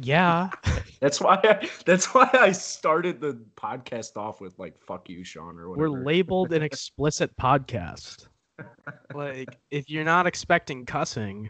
yeah, 0.00 0.50
That's 1.00 1.18
why. 1.18 1.40
I, 1.42 1.68
that's 1.86 2.14
why 2.14 2.28
I 2.32 2.52
started 2.52 3.20
the 3.20 3.40
podcast 3.56 4.16
off 4.16 4.40
with 4.40 4.58
like 4.58 4.78
"fuck 4.78 5.08
you, 5.08 5.24
Sean" 5.24 5.58
or 5.58 5.70
whatever. 5.70 5.90
we're 5.90 6.04
labeled 6.04 6.52
an 6.52 6.62
explicit 6.62 7.34
podcast. 7.36 8.28
Like, 9.14 9.56
if 9.70 9.88
you're 9.88 10.04
not 10.04 10.26
expecting 10.26 10.84
cussing, 10.84 11.48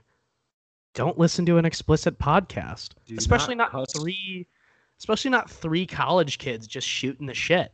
don't 0.95 1.19
listen 1.19 1.45
to 1.47 1.59
an 1.59 1.65
explicit 1.65 2.17
podcast. 2.21 2.91
Do 3.05 3.17
especially 3.19 3.57
not 3.57 3.73
not, 3.73 3.93
three, 3.93 4.47
especially 5.01 5.33
not 5.33 5.51
three 5.51 5.87
college 5.87 6.39
kids 6.39 6.69
just 6.69 6.87
shooting 6.87 7.27
the 7.27 7.35
shit. 7.35 7.73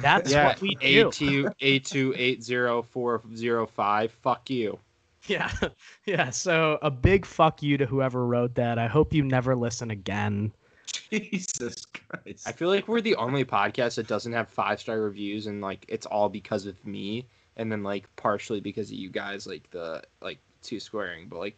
That's 0.00 0.32
yeah, 0.32 0.46
what 0.46 0.60
we 0.62 0.76
do. 0.76 1.08
A 1.08 1.10
two 1.10 1.50
A 1.60 1.78
two 1.80 2.14
eight 2.16 2.42
zero 2.42 2.80
four 2.82 3.20
zero 3.34 3.66
five. 3.66 4.12
Fuck 4.22 4.48
you. 4.48 4.78
Yeah, 5.26 5.50
yeah. 6.06 6.30
So 6.30 6.78
a 6.82 6.90
big 6.90 7.24
fuck 7.24 7.62
you 7.62 7.76
to 7.78 7.86
whoever 7.86 8.26
wrote 8.26 8.54
that. 8.56 8.78
I 8.78 8.86
hope 8.86 9.12
you 9.12 9.22
never 9.22 9.56
listen 9.56 9.90
again. 9.90 10.52
Jesus 11.10 11.86
Christ. 11.86 12.46
I 12.46 12.52
feel 12.52 12.68
like 12.68 12.88
we're 12.88 13.00
the 13.00 13.16
only 13.16 13.44
podcast 13.44 13.96
that 13.96 14.06
doesn't 14.06 14.32
have 14.32 14.48
five 14.48 14.80
star 14.80 15.00
reviews, 15.00 15.46
and 15.46 15.60
like 15.60 15.84
it's 15.88 16.06
all 16.06 16.28
because 16.28 16.66
of 16.66 16.84
me, 16.84 17.26
and 17.56 17.70
then 17.70 17.82
like 17.82 18.14
partially 18.16 18.60
because 18.60 18.90
of 18.90 18.96
you 18.96 19.10
guys, 19.10 19.46
like 19.46 19.70
the 19.70 20.02
like 20.20 20.38
two 20.62 20.80
squaring, 20.80 21.28
but 21.28 21.38
like, 21.38 21.56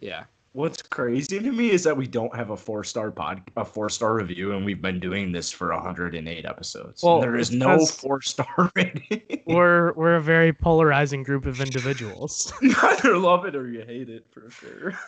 yeah. 0.00 0.24
What's 0.52 0.82
crazy 0.82 1.38
to 1.38 1.52
me 1.52 1.70
is 1.70 1.84
that 1.84 1.96
we 1.96 2.06
don't 2.06 2.34
have 2.34 2.50
a 2.50 2.56
four 2.56 2.82
star 2.82 3.10
pod, 3.10 3.42
a 3.56 3.64
four 3.64 3.88
star 3.90 4.14
review, 4.14 4.52
and 4.52 4.64
we've 4.64 4.80
been 4.80 4.98
doing 4.98 5.30
this 5.30 5.52
for 5.52 5.72
108 5.72 6.44
episodes. 6.44 7.02
Well, 7.02 7.20
there 7.20 7.36
is 7.36 7.50
no 7.50 7.84
four 7.84 8.22
star 8.22 8.70
rating. 8.76 9.42
We're 9.46 9.92
we're 9.92 10.16
a 10.16 10.22
very 10.22 10.52
polarizing 10.52 11.22
group 11.22 11.46
of 11.46 11.60
individuals. 11.60 12.52
you 12.62 12.74
either 12.82 13.18
love 13.18 13.44
it 13.44 13.54
or 13.54 13.68
you 13.68 13.82
hate 13.82 14.08
it 14.08 14.26
for 14.30 14.50
sure. 14.50 14.98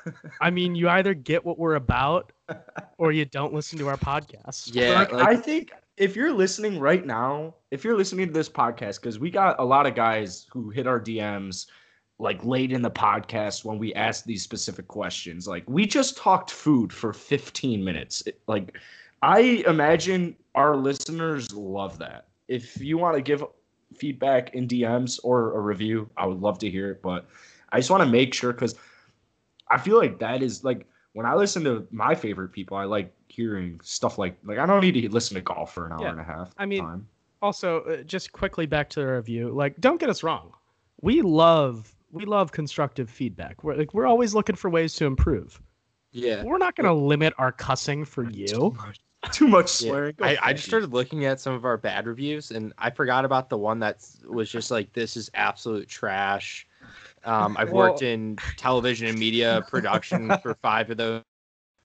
I 0.40 0.50
mean, 0.50 0.74
you 0.74 0.88
either 0.88 1.14
get 1.14 1.44
what 1.44 1.58
we're 1.58 1.76
about, 1.76 2.32
or 2.98 3.10
you 3.10 3.24
don't 3.24 3.54
listen 3.54 3.78
to 3.78 3.88
our 3.88 3.96
podcast. 3.96 4.74
Yeah, 4.74 4.92
like, 4.92 5.12
like- 5.12 5.26
I 5.26 5.36
think 5.36 5.72
if 5.96 6.16
you're 6.16 6.32
listening 6.32 6.78
right 6.78 7.04
now, 7.04 7.54
if 7.70 7.82
you're 7.82 7.96
listening 7.96 8.26
to 8.26 8.32
this 8.32 8.48
podcast, 8.48 9.00
because 9.00 9.18
we 9.18 9.30
got 9.30 9.58
a 9.58 9.64
lot 9.64 9.86
of 9.86 9.94
guys 9.94 10.46
who 10.52 10.70
hit 10.70 10.86
our 10.86 11.00
DMs 11.00 11.66
like 12.20 12.44
late 12.44 12.70
in 12.70 12.82
the 12.82 12.90
podcast 12.90 13.64
when 13.64 13.78
we 13.78 13.94
asked 13.94 14.26
these 14.26 14.42
specific 14.42 14.86
questions. 14.86 15.48
Like 15.48 15.64
we 15.68 15.86
just 15.86 16.16
talked 16.16 16.50
food 16.50 16.92
for 16.92 17.12
15 17.12 17.82
minutes. 17.82 18.22
It- 18.26 18.40
like 18.46 18.76
I 19.22 19.64
imagine 19.66 20.36
our 20.54 20.76
listeners 20.76 21.52
love 21.52 21.98
that. 21.98 22.28
If 22.48 22.80
you 22.80 22.98
want 22.98 23.16
to 23.16 23.22
give 23.22 23.44
feedback 23.94 24.54
in 24.54 24.66
DMs 24.68 25.18
or 25.24 25.56
a 25.56 25.60
review, 25.60 26.08
I 26.16 26.26
would 26.26 26.40
love 26.40 26.58
to 26.60 26.70
hear 26.70 26.90
it. 26.92 27.02
But 27.02 27.26
I 27.70 27.78
just 27.78 27.90
want 27.90 28.02
to 28.02 28.08
make 28.08 28.34
sure 28.34 28.52
because 28.52 28.74
I 29.68 29.78
feel 29.78 29.96
like 29.98 30.18
that 30.20 30.42
is 30.42 30.62
like 30.64 30.86
when 31.12 31.26
I 31.26 31.34
listen 31.34 31.64
to 31.64 31.86
my 31.90 32.14
favorite 32.14 32.48
people, 32.52 32.76
I 32.76 32.84
like 32.84 33.12
hearing 33.28 33.80
stuff 33.82 34.18
like 34.18 34.36
like 34.44 34.58
I 34.58 34.66
don't 34.66 34.80
need 34.80 34.92
to 34.92 35.08
listen 35.10 35.34
to 35.36 35.40
golf 35.40 35.72
for 35.74 35.86
an 35.86 35.92
hour 35.92 36.02
Yeah. 36.02 36.10
and 36.10 36.20
a 36.20 36.24
half. 36.24 36.52
I 36.58 36.66
mean, 36.66 36.82
time. 36.82 37.06
also 37.42 37.80
uh, 37.84 38.02
just 38.02 38.32
quickly 38.32 38.66
back 38.66 38.88
to 38.90 39.00
the 39.00 39.06
review 39.06 39.50
like 39.50 39.80
don't 39.80 39.98
get 40.00 40.10
us 40.10 40.22
wrong 40.22 40.52
we 41.00 41.22
love 41.22 41.94
we 42.12 42.24
love 42.24 42.52
constructive 42.52 43.08
feedback 43.08 43.62
we're 43.62 43.74
like 43.74 43.94
we're 43.94 44.06
always 44.06 44.34
looking 44.34 44.56
for 44.56 44.68
ways 44.70 44.94
to 44.94 45.04
improve 45.06 45.60
Yeah. 46.12 46.42
we're 46.44 46.58
not 46.58 46.76
going 46.76 46.86
to 46.86 46.94
limit 46.94 47.34
our 47.38 47.52
cussing 47.52 48.04
for 48.04 48.24
you 48.32 48.76
too 49.32 49.48
much 49.48 49.80
Yeah. 49.82 49.90
swearing. 49.90 50.14
Go 50.16 50.24
I, 50.24 50.38
I 50.42 50.52
just 50.54 50.66
started 50.66 50.92
looking 50.92 51.26
at 51.26 51.40
some 51.40 51.52
of 51.52 51.64
our 51.64 51.76
bad 51.76 52.06
reviews 52.06 52.50
and 52.52 52.72
I 52.78 52.90
forgot 52.90 53.24
about 53.24 53.50
the 53.50 53.58
one 53.58 53.78
that 53.80 54.06
was 54.26 54.50
just 54.50 54.70
like 54.70 54.92
this 54.94 55.16
is 55.16 55.30
absolute 55.34 55.88
trash. 55.88 56.66
Um, 57.24 57.56
I've 57.58 57.70
worked 57.70 58.00
in 58.02 58.36
television 58.56 59.08
and 59.08 59.18
media 59.18 59.62
production 59.68 60.30
for 60.42 60.54
five 60.62 60.90
of 60.90 60.96
those 60.96 61.22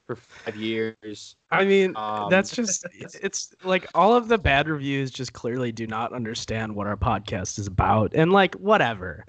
for 0.07 0.15
five 0.15 0.55
years. 0.55 1.35
i 1.51 1.65
mean 1.65 1.95
Um, 1.95 2.29
that's 2.29 2.55
just 2.55 2.85
it's, 2.93 3.15
it's 3.15 3.53
like 3.63 3.87
all 3.95 4.15
of 4.15 4.27
the 4.27 4.37
bad 4.37 4.67
reviews 4.69 5.09
just 5.11 5.33
clearly 5.33 5.71
do 5.71 5.87
not 5.87 6.13
understand 6.13 6.75
what 6.75 6.85
our 6.87 6.97
podcast 6.97 7.57
is 7.59 7.67
about 7.67 8.13
and 8.13 8.31
like 8.31 8.53
whatever 8.55 9.25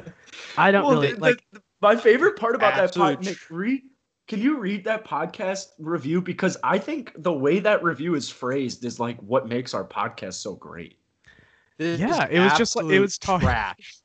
i 0.59 0.70
don't 0.70 0.85
Well, 0.85 1.01
really 1.01 1.14
the- 1.14 1.20
like 1.20 1.43
the- 1.53 1.62
my 1.81 1.95
favorite 1.97 2.37
part 2.39 2.55
about 2.55 2.74
that 2.74 2.85
Absolute 2.85 3.16
pod, 3.16 3.24
Nick, 3.24 3.39
read, 3.51 3.83
can 4.29 4.41
you 4.41 4.59
read 4.59 4.83
that 4.85 5.05
podcast 5.05 5.66
review? 5.79 6.22
Because 6.22 6.57
I 6.64 6.79
think 6.79 7.12
the 7.18 7.33
way 7.33 7.59
that 7.61 7.83
review 7.85 8.14
is 8.14 8.31
phrased 8.31 8.83
is 8.85 8.99
like 8.99 9.18
what 9.20 9.47
makes 9.47 9.74
our 9.74 9.85
podcast 9.85 10.35
so 10.35 10.55
great. 10.55 10.99
This 11.77 12.01
Yeah, 12.01 12.27
it 12.31 12.41
was 12.41 12.55
just 12.55 12.74
like- 12.77 12.87
it 12.87 12.99
was 12.99 13.18
talk- 13.18 13.43
trash. 13.43 14.01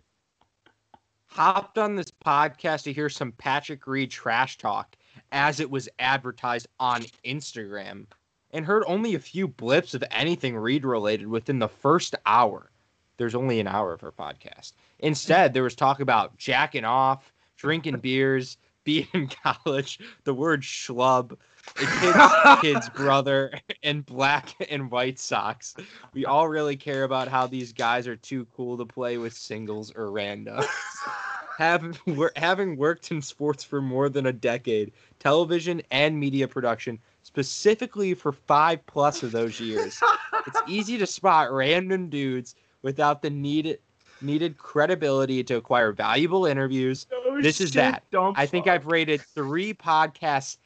Hopped 1.27 1.77
on 1.77 1.95
this 1.95 2.11
podcast 2.23 2.83
to 2.83 2.93
hear 2.93 3.07
some 3.09 3.31
Patrick 3.31 3.87
Reed 3.87 4.11
trash 4.11 4.57
talk 4.57 4.97
as 5.31 5.59
it 5.59 5.69
was 5.69 5.89
advertised 5.99 6.67
on 6.79 7.05
Instagram, 7.25 8.05
and 8.51 8.65
heard 8.65 8.83
only 8.85 9.15
a 9.15 9.19
few 9.19 9.47
blips 9.47 9.93
of 9.93 10.03
anything 10.11 10.55
Reed 10.55 10.85
related 10.85 11.27
within 11.27 11.59
the 11.59 11.67
first 11.67 12.15
hour. 12.25 12.71
There's 13.17 13.35
only 13.35 13.59
an 13.59 13.67
hour 13.67 13.93
of 13.93 14.01
her 14.01 14.11
podcast. 14.11 14.73
Instead, 14.99 15.53
there 15.53 15.63
was 15.63 15.75
talk 15.75 15.99
about 15.99 16.37
jacking 16.37 16.85
off, 16.85 17.31
drinking 17.55 17.99
beers, 17.99 18.57
being 18.83 19.07
in 19.13 19.27
college, 19.27 19.99
the 20.23 20.33
word 20.33 20.63
schlub, 20.63 21.37
a 21.79 21.85
kid's, 21.99 22.61
kid's 22.61 22.89
brother, 22.95 23.53
and 23.83 24.03
black 24.07 24.55
and 24.71 24.89
white 24.89 25.19
socks. 25.19 25.75
We 26.13 26.25
all 26.25 26.47
really 26.47 26.75
care 26.75 27.03
about 27.03 27.27
how 27.27 27.45
these 27.45 27.73
guys 27.73 28.07
are 28.07 28.15
too 28.15 28.47
cool 28.55 28.77
to 28.77 28.85
play 28.85 29.19
with 29.19 29.33
singles 29.33 29.93
or 29.95 30.07
randos. 30.07 30.65
having, 31.57 31.97
having 32.35 32.77
worked 32.77 33.11
in 33.11 33.21
sports 33.21 33.63
for 33.63 33.81
more 33.81 34.09
than 34.09 34.25
a 34.25 34.33
decade, 34.33 34.91
television 35.19 35.81
and 35.91 36.19
media 36.19 36.47
production, 36.47 36.99
specifically 37.23 38.13
for 38.13 38.31
five 38.31 38.85
plus 38.85 39.23
of 39.23 39.31
those 39.31 39.59
years, 39.59 39.99
it's 40.47 40.61
easy 40.67 40.97
to 40.97 41.05
spot 41.05 41.51
random 41.51 42.09
dudes 42.09 42.55
without 42.81 43.21
the 43.21 43.29
needed 43.29 43.79
needed 44.21 44.57
credibility 44.57 45.43
to 45.43 45.55
acquire 45.55 45.91
valuable 45.91 46.45
interviews. 46.45 47.07
This 47.41 47.59
is 47.59 47.71
that. 47.71 48.03
I 48.13 48.45
think 48.45 48.67
I've 48.67 48.85
rated 48.85 49.21
three 49.21 49.73
podcasts 49.73 50.57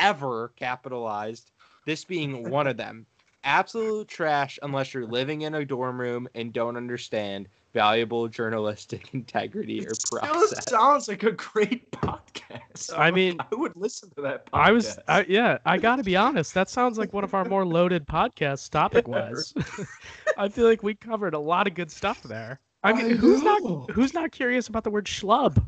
ever 0.00 0.52
capitalized, 0.56 1.50
this 1.84 2.04
being 2.04 2.48
one 2.48 2.66
of 2.66 2.76
them. 2.76 3.06
Absolute 3.44 4.06
trash 4.06 4.58
unless 4.62 4.94
you're 4.94 5.06
living 5.06 5.42
in 5.42 5.54
a 5.54 5.64
dorm 5.64 6.00
room 6.00 6.28
and 6.36 6.52
don't 6.52 6.76
understand 6.76 7.48
valuable 7.72 8.28
journalistic 8.28 9.10
integrity 9.14 9.86
or 9.86 9.94
Still 9.94 10.18
process. 10.18 10.68
sounds 10.68 11.08
like 11.08 11.22
a 11.22 11.32
great 11.32 11.90
podcast. 11.92 12.96
I 12.96 13.10
mean, 13.10 13.38
I 13.40 13.54
would 13.54 13.76
listen 13.76 14.10
to 14.16 14.22
that. 14.22 14.46
Podcast. 14.46 14.60
I 14.66 14.72
was, 14.72 14.98
I, 15.08 15.24
yeah, 15.28 15.58
I 15.64 15.78
got 15.78 15.96
to 15.96 16.02
be 16.02 16.16
honest. 16.16 16.54
That 16.54 16.68
sounds 16.68 16.98
like 16.98 17.12
one 17.12 17.24
of 17.24 17.34
our 17.34 17.44
more 17.44 17.64
loaded 17.64 18.06
podcasts, 18.06 18.68
topic 18.68 19.08
wise. 19.08 19.54
I 20.38 20.48
feel 20.48 20.66
like 20.66 20.82
we 20.82 20.94
covered 20.94 21.34
a 21.34 21.38
lot 21.38 21.66
of 21.66 21.74
good 21.74 21.90
stuff 21.90 22.22
there. 22.22 22.60
I 22.84 22.92
mean, 22.92 23.12
I 23.12 23.14
who's 23.14 23.42
not 23.42 23.90
who's 23.90 24.12
not 24.12 24.32
curious 24.32 24.68
about 24.68 24.84
the 24.84 24.90
word 24.90 25.06
schlub? 25.06 25.62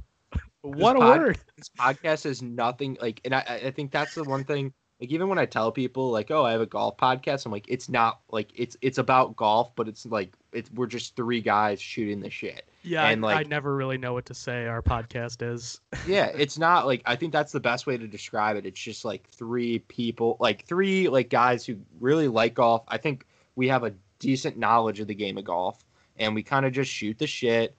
What 0.63 0.97
a 0.97 0.99
pod- 0.99 1.19
word! 1.19 1.39
this 1.57 1.69
podcast 1.79 2.27
is 2.27 2.43
nothing 2.43 2.97
like 3.01 3.21
and 3.25 3.35
I, 3.35 3.41
I 3.67 3.71
think 3.71 3.93
that's 3.93 4.15
the 4.15 4.25
one 4.25 4.45
thing 4.45 4.73
like 5.01 5.11
even 5.11 5.29
when 5.29 5.39
i 5.39 5.45
tell 5.45 5.73
people 5.73 6.11
like 6.11 6.31
oh 6.31 6.45
i 6.45 6.53
have 6.53 6.61
a 6.61 6.67
golf 6.67 6.97
podcast 6.97 7.47
i'm 7.47 7.53
like 7.53 7.67
it's 7.69 7.89
not 7.89 8.21
like 8.31 8.51
it's 8.55 8.77
it's 8.81 8.99
about 8.99 9.37
golf 9.37 9.75
but 9.77 9.89
it's 9.89 10.07
like 10.07 10.35
it's 10.53 10.71
we're 10.73 10.87
just 10.87 11.17
three 11.17 11.41
guys 11.41 11.81
shooting 11.81 12.21
the 12.21 12.31
shit 12.31 12.69
Yeah, 12.83 13.09
and, 13.09 13.25
I, 13.25 13.41
I 13.41 13.43
never 13.43 13.75
really 13.75 13.99
know 13.99 14.13
what 14.13 14.27
to 14.27 14.35
say. 14.35 14.67
Our 14.67 14.83
podcast 14.83 15.43
is. 15.43 15.81
yeah 16.07 16.27
it's 16.27 16.59
not 16.59 16.87
like 16.87 17.03
i 17.07 17.17
think 17.17 17.33
that's 17.33 17.53
the 17.53 17.61
best 17.61 17.87
way 17.87 17.97
to 17.97 18.07
describe 18.07 18.57
it 18.57 18.67
it's 18.67 18.81
just 18.81 19.05
like 19.05 19.29
three 19.31 19.81
people 19.81 20.37
like 20.41 20.65
three 20.67 21.09
like 21.09 21.29
guys 21.29 21.67
who 21.67 21.77
really 22.01 22.29
like 22.29 22.55
golf 22.55 22.85
i 22.89 22.97
think 22.97 23.27
we 23.57 23.69
have 23.69 23.85
a 23.85 23.93
decent 24.19 24.57
knowledge 24.57 25.01
of 25.01 25.07
the 25.07 25.15
game 25.15 25.37
of 25.37 25.45
golf 25.45 25.85
and 26.17 26.35
we 26.35 26.43
kind 26.43 26.65
of 26.65 26.73
just 26.73 26.91
shoot 26.91 27.19
the 27.19 27.27
shit 27.27 27.77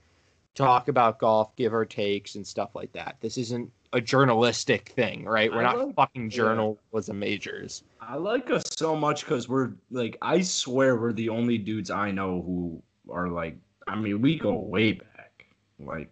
talk 0.53 0.87
about 0.87 1.19
golf 1.19 1.55
give 1.55 1.73
our 1.73 1.85
takes 1.85 2.35
and 2.35 2.45
stuff 2.45 2.75
like 2.75 2.91
that 2.93 3.15
this 3.21 3.37
isn't 3.37 3.71
a 3.95 4.01
journalistic 4.01 4.89
thing 4.89 5.23
right 5.23 5.51
we're 5.51 5.59
I 5.59 5.63
not 5.63 5.77
like- 5.87 5.95
fucking 5.95 6.29
journalism 6.29 7.17
majors 7.17 7.83
I 8.01 8.17
like 8.17 8.51
us 8.51 8.63
so 8.75 8.95
much 8.95 9.23
because 9.25 9.47
we're 9.49 9.71
like 9.89 10.17
I 10.21 10.41
swear 10.41 10.95
we're 10.97 11.13
the 11.13 11.29
only 11.29 11.57
dudes 11.57 11.89
I 11.89 12.11
know 12.11 12.41
who 12.45 12.81
are 13.11 13.29
like 13.29 13.57
I 13.87 13.95
mean 13.95 14.21
we 14.21 14.37
go 14.37 14.53
way 14.53 14.91
back. 14.93 15.45
Like 15.79 16.11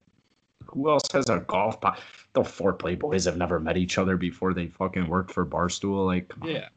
who 0.66 0.90
else 0.90 1.04
has 1.12 1.30
a 1.30 1.40
golf 1.42 1.80
pod? 1.82 2.00
The 2.34 2.44
Fore 2.44 2.74
Play 2.74 2.96
boys 2.96 3.26
have 3.26 3.38
never 3.38 3.60
met 3.60 3.78
each 3.78 3.98
other 4.00 4.18
before 4.18 4.54
they 4.56 4.68
fucking 4.68 5.08
worked 5.08 5.32
for 5.32 5.46
Barstool. 5.46 6.06
Like 6.08 6.30
come 6.30 6.50
yeah 6.50 6.70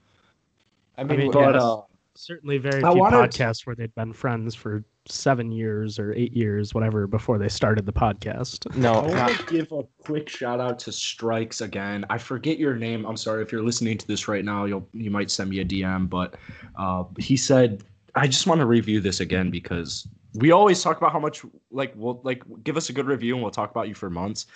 i 0.98 1.02
I 1.02 1.04
mean, 1.04 1.18
mean, 1.18 1.30
but 1.30 1.54
yes. 1.54 1.62
uh, 1.62 1.80
Certainly, 2.14 2.58
very 2.58 2.82
I 2.84 2.90
few 2.92 3.00
wanted- 3.00 3.30
podcasts 3.30 3.66
where 3.66 3.76
they'd 3.76 3.94
been 3.94 4.12
friends 4.12 4.54
for 4.54 4.84
seven 5.08 5.52
years 5.52 5.98
or 5.98 6.12
eight 6.14 6.32
years, 6.32 6.74
whatever, 6.74 7.06
before 7.06 7.38
they 7.38 7.48
started 7.48 7.86
the 7.86 7.92
podcast. 7.92 8.74
no 8.76 8.94
I 8.94 9.08
want 9.08 9.38
to 9.38 9.46
give 9.46 9.72
a 9.72 9.84
quick 10.02 10.28
shout 10.28 10.60
out 10.60 10.78
to 10.80 10.92
Strikes 10.92 11.60
again. 11.60 12.04
I 12.10 12.18
forget 12.18 12.58
your 12.58 12.74
name. 12.76 13.04
I'm 13.04 13.16
sorry 13.16 13.42
if 13.42 13.52
you're 13.52 13.62
listening 13.62 13.98
to 13.98 14.06
this 14.06 14.28
right 14.28 14.44
now. 14.44 14.64
You'll 14.64 14.88
you 14.92 15.10
might 15.10 15.30
send 15.30 15.50
me 15.50 15.60
a 15.60 15.64
DM, 15.64 16.08
but 16.08 16.36
uh, 16.76 17.04
he 17.18 17.36
said 17.36 17.84
I 18.14 18.26
just 18.26 18.46
want 18.46 18.60
to 18.60 18.66
review 18.66 19.00
this 19.00 19.20
again 19.20 19.50
because 19.50 20.08
we 20.34 20.50
always 20.50 20.82
talk 20.82 20.96
about 20.96 21.12
how 21.12 21.18
much 21.18 21.44
like 21.70 21.92
we'll 21.96 22.20
like 22.24 22.42
give 22.64 22.76
us 22.76 22.88
a 22.88 22.92
good 22.92 23.06
review 23.06 23.34
and 23.34 23.42
we'll 23.42 23.52
talk 23.52 23.70
about 23.70 23.88
you 23.88 23.94
for 23.94 24.10
months. 24.10 24.46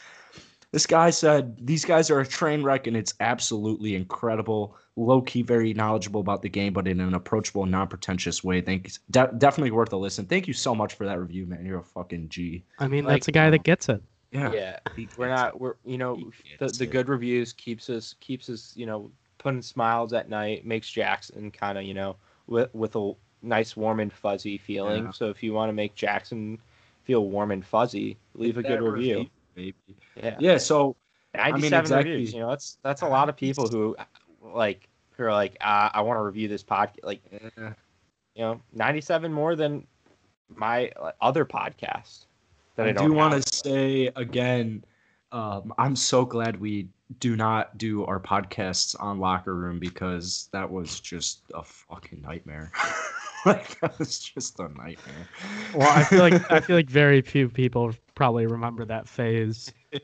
This 0.72 0.86
guy 0.86 1.10
said 1.10 1.56
these 1.66 1.84
guys 1.84 2.10
are 2.10 2.20
a 2.20 2.26
train 2.26 2.62
wreck 2.62 2.86
and 2.86 2.96
it's 2.96 3.14
absolutely 3.20 3.96
incredible. 3.96 4.76
Low 4.96 5.20
key, 5.20 5.42
very 5.42 5.74
knowledgeable 5.74 6.20
about 6.20 6.42
the 6.42 6.48
game, 6.48 6.72
but 6.72 6.86
in 6.86 7.00
an 7.00 7.14
approachable, 7.14 7.66
non 7.66 7.88
pretentious 7.88 8.44
way. 8.44 8.60
Thanks, 8.60 9.00
de- 9.10 9.32
definitely 9.38 9.72
worth 9.72 9.92
a 9.92 9.96
listen. 9.96 10.26
Thank 10.26 10.46
you 10.46 10.54
so 10.54 10.74
much 10.74 10.94
for 10.94 11.06
that 11.06 11.18
review, 11.18 11.46
man. 11.46 11.66
You're 11.66 11.80
a 11.80 11.84
fucking 11.84 12.28
G. 12.28 12.62
I 12.78 12.86
mean, 12.86 13.04
Like, 13.04 13.14
that's 13.14 13.28
a 13.28 13.32
guy 13.32 13.50
that 13.50 13.60
uh, 13.60 13.64
gets 13.64 13.88
it. 13.88 14.02
Yeah, 14.32 14.52
yeah 14.52 14.78
we're 15.16 15.28
not 15.28 15.60
we're 15.60 15.74
you 15.84 15.98
know 15.98 16.30
the, 16.60 16.68
the 16.68 16.86
good 16.86 17.08
reviews 17.08 17.52
keeps 17.52 17.90
us 17.90 18.14
keeps 18.20 18.48
us 18.48 18.72
you 18.76 18.86
know 18.86 19.10
putting 19.38 19.60
smiles 19.60 20.12
at 20.12 20.28
night 20.28 20.64
makes 20.64 20.88
jackson 20.88 21.50
kind 21.50 21.76
of 21.76 21.82
you 21.82 21.94
know 21.94 22.14
with 22.46 22.72
with 22.72 22.94
a 22.94 23.12
nice 23.42 23.76
warm 23.76 23.98
and 23.98 24.12
fuzzy 24.12 24.56
feeling 24.56 25.06
Yeah. 25.06 25.10
so 25.10 25.30
if 25.30 25.42
you 25.42 25.52
want 25.52 25.68
to 25.70 25.72
make 25.72 25.96
jackson 25.96 26.58
feel 27.02 27.26
warm 27.26 27.50
and 27.50 27.64
fuzzy 27.66 28.18
leave 28.34 28.56
a 28.56 28.62
good 28.62 28.78
That 28.80 28.82
review 28.82 29.28
baby. 29.60 29.96
yeah 30.16 30.36
Yeah, 30.38 30.56
so 30.58 30.96
97 31.34 31.80
exactly. 31.80 32.10
reviews 32.10 32.32
you 32.34 32.40
know 32.40 32.50
that's 32.50 32.78
that's 32.82 33.02
a 33.02 33.08
lot 33.08 33.28
of 33.28 33.36
people 33.36 33.68
who 33.68 33.96
like 34.42 34.88
who 35.16 35.24
are 35.24 35.32
like 35.32 35.56
uh, 35.60 35.90
i 35.92 36.00
want 36.00 36.16
to 36.18 36.22
review 36.22 36.48
this 36.48 36.62
podcast 36.62 37.04
like 37.04 37.20
you 38.34 38.42
know 38.42 38.60
97 38.72 39.32
more 39.32 39.54
than 39.54 39.86
my 40.48 40.90
other 41.20 41.44
podcast 41.44 42.26
that 42.76 42.86
i, 42.86 42.90
I 42.90 42.92
don't 42.92 43.10
do 43.10 43.14
want 43.14 43.34
to 43.40 43.54
say 43.54 44.10
again, 44.16 44.84
um, 45.32 45.72
I'm 45.78 45.94
so 45.94 46.24
glad 46.24 46.60
we 46.60 46.88
do 47.18 47.36
not 47.36 47.76
do 47.78 48.04
our 48.06 48.18
podcasts 48.18 48.96
on 49.00 49.18
Locker 49.20 49.54
Room 49.54 49.78
because 49.78 50.48
that 50.52 50.68
was 50.70 50.98
just 51.00 51.42
a 51.54 51.62
fucking 51.62 52.20
nightmare. 52.22 52.72
like 53.46 53.78
that 53.80 53.98
was 53.98 54.18
just 54.18 54.58
a 54.58 54.68
nightmare. 54.68 55.28
Well, 55.74 55.88
I 55.88 56.04
feel 56.04 56.20
like 56.20 56.50
I 56.50 56.60
feel 56.60 56.76
like 56.76 56.90
very 56.90 57.20
few 57.20 57.48
people 57.48 57.92
probably 58.20 58.46
remember 58.46 58.84
that 58.84 59.08
phase. 59.08 59.72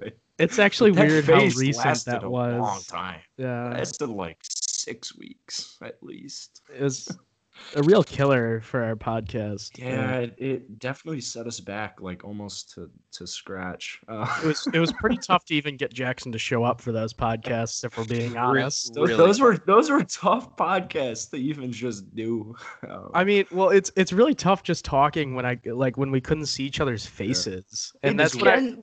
Right. 0.00 0.12
It's 0.38 0.58
actually 0.60 0.92
That 0.92 1.08
weird 1.08 1.24
how 1.24 1.40
recent 1.58 2.04
that 2.06 2.22
a 2.22 2.30
was. 2.30 2.58
long 2.58 2.80
time. 2.88 3.20
Yeah, 3.36 3.72
it 3.72 3.78
Lasted 3.78 4.08
like 4.08 4.38
six 4.44 5.16
weeks 5.18 5.76
at 5.82 6.00
least. 6.00 6.62
it 6.74 6.80
was. 6.80 7.08
a 7.76 7.82
real 7.82 8.02
killer 8.02 8.60
for 8.60 8.82
our 8.82 8.96
podcast. 8.96 9.78
Yeah, 9.78 10.18
it, 10.18 10.34
it 10.38 10.78
definitely 10.78 11.20
set 11.20 11.46
us 11.46 11.60
back 11.60 12.00
like 12.00 12.24
almost 12.24 12.72
to 12.74 12.90
to 13.12 13.26
scratch. 13.26 14.00
Uh, 14.08 14.26
it 14.42 14.46
was 14.46 14.68
it 14.72 14.78
was 14.78 14.92
pretty 14.92 15.16
tough 15.22 15.44
to 15.46 15.54
even 15.54 15.76
get 15.76 15.92
Jackson 15.92 16.32
to 16.32 16.38
show 16.38 16.64
up 16.64 16.80
for 16.80 16.92
those 16.92 17.12
podcasts. 17.12 17.84
If 17.84 17.96
we're 17.98 18.04
being 18.04 18.36
honest, 18.36 18.94
those, 18.94 19.08
really 19.08 19.18
those 19.18 19.40
were 19.40 19.58
those 19.58 19.90
were 19.90 20.04
tough 20.04 20.56
podcasts 20.56 21.30
to 21.30 21.36
even 21.36 21.72
just 21.72 22.14
do. 22.14 22.54
Um, 22.88 23.10
I 23.14 23.24
mean, 23.24 23.44
well, 23.50 23.68
it's 23.68 23.92
it's 23.94 24.12
really 24.12 24.34
tough 24.34 24.62
just 24.62 24.84
talking 24.84 25.34
when 25.34 25.44
I 25.44 25.58
like 25.66 25.98
when 25.98 26.10
we 26.10 26.20
couldn't 26.20 26.46
see 26.46 26.64
each 26.64 26.80
other's 26.80 27.04
faces, 27.04 27.92
and 28.02 28.18
that's 28.18 28.34
what 28.34 28.48
I, 28.48 28.74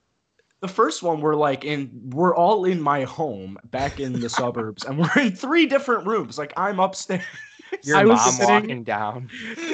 the 0.62 0.68
first 0.68 1.04
one 1.04 1.22
we're 1.22 1.36
like 1.36 1.66
in 1.66 1.90
we're 2.12 2.36
all 2.36 2.66
in 2.66 2.82
my 2.82 3.04
home 3.04 3.58
back 3.66 4.00
in 4.00 4.14
the 4.14 4.30
suburbs 4.42 4.84
and 4.86 4.98
we're 4.98 5.22
in 5.22 5.36
three 5.36 5.66
different 5.66 6.06
rooms 6.08 6.38
like 6.38 6.54
i'm 6.58 6.80
upstairs 6.80 7.24
Your 7.84 7.98
I 7.98 8.06
was 8.06 8.18
mom 8.20 8.32
sitting- 8.34 8.54
walking 8.54 8.84
down. 8.84 9.30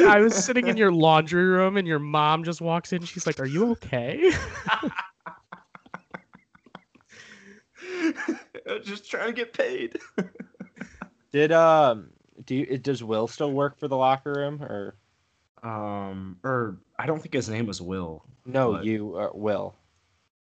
I 0.08 0.20
was 0.20 0.36
sitting 0.44 0.68
in 0.68 0.78
your 0.78 0.92
laundry 0.92 1.46
room, 1.46 1.78
and 1.78 1.88
your 1.88 2.00
mom 2.00 2.44
just 2.44 2.62
walks 2.62 2.94
in. 2.94 3.04
She's 3.04 3.26
like, 3.26 3.40
"Are 3.40 3.46
you 3.46 3.72
okay?" 3.72 4.32
just 8.84 9.10
trying 9.10 9.28
to 9.28 9.34
get 9.34 9.54
paid 9.54 9.98
Did 11.32 11.52
um 11.52 12.10
do 12.46 12.56
you, 12.56 12.78
does 12.78 13.04
Will 13.04 13.28
still 13.28 13.52
work 13.52 13.78
for 13.78 13.88
the 13.88 13.98
locker 13.98 14.34
room 14.34 14.62
or 14.62 14.96
um 15.64 16.38
or 16.44 16.78
i 17.00 17.06
don't 17.06 17.22
think 17.22 17.34
his 17.34 17.50
name 17.50 17.66
was 17.66 17.82
will 17.82 18.26
no? 18.46 18.72
What? 18.72 18.84
You 18.86 19.16
uh, 19.18 19.30
Will. 19.34 19.76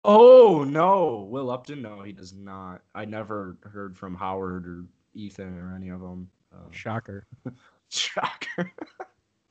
oh 0.05 0.65
no 0.67 1.29
will 1.31 1.51
upton 1.51 1.83
no 1.83 2.03
he 2.03 2.13
does 2.13 2.33
not 2.33 2.81
i 2.95 3.05
never 3.05 3.57
heard 3.63 3.97
from 3.99 4.15
howard 4.15 4.67
or 4.67 4.85
ethan 5.15 5.59
or 5.59 5.75
any 5.75 5.89
of 5.91 6.01
them 6.01 6.29
uh, 6.53 6.57
Shocker. 6.71 7.27
Shocker. 7.89 8.73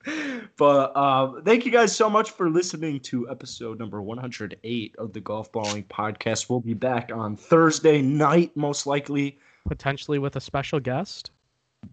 but 0.58 0.96
um, 0.96 1.42
thank 1.44 1.66
you 1.66 1.72
guys 1.72 1.96
so 1.96 2.10
much 2.10 2.32
for 2.32 2.50
listening 2.50 3.00
to 3.02 3.30
episode 3.30 3.78
number 3.80 4.02
108 4.02 4.96
of 4.98 5.14
the 5.14 5.20
Golf 5.20 5.52
Balling 5.52 5.84
Podcast. 5.84 6.50
We'll 6.50 6.62
be 6.62 6.74
back 6.74 7.12
on 7.14 7.36
Thursday 7.36 8.02
night, 8.02 8.56
most 8.56 8.88
likely, 8.88 9.38
Potentially 9.68 10.18
with 10.20 10.36
a 10.38 10.42
special 10.42 10.80
guest. 10.80 11.32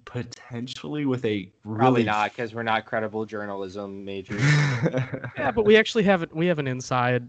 potentially 0.05 1.05
with 1.05 1.25
a 1.25 1.51
really 1.65 1.79
Probably 1.79 2.05
not 2.05 2.31
because 2.33 2.55
we're 2.55 2.63
not 2.63 2.87
credible 2.87 3.25
journalism 3.27 4.05
majors. 4.05 4.41
Yeah, 5.37 5.51
but 5.51 5.65
we 5.65 5.77
actually 5.77 6.05
have 6.05 6.27
we 6.33 6.47
have 6.47 6.59
an 6.59 6.67
inside 6.67 7.29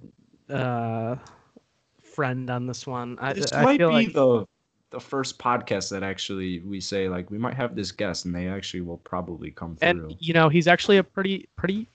uh, 0.50 1.16
friend 2.02 2.50
on 2.50 2.66
this 2.66 2.88
one. 2.88 3.18
I, 3.20 3.34
this 3.34 3.52
I 3.52 3.64
might 3.64 3.74
be 3.74 3.78
feel 3.80 3.92
like 3.92 4.14
the 4.14 4.46
the 4.90 5.00
first 5.00 5.38
podcast 5.38 5.90
that 5.92 6.02
actually 6.04 6.60
we 6.62 6.80
say 6.80 7.10
like 7.10 7.30
we 7.30 7.38
might 7.38 7.54
have 7.56 7.76
this 7.76 7.92
guest 7.92 8.26
and 8.26 8.34
they 8.34 8.48
actually 8.48 8.82
will 8.82 8.98
probably 9.00 9.52
come 9.52 9.76
through. 9.76 9.90
and 9.90 10.16
you 10.20 10.34
know 10.34 10.48
he's 10.50 10.68
actually 10.68 10.98
a 10.98 11.04
pretty 11.04 11.48
pretty 11.58 11.88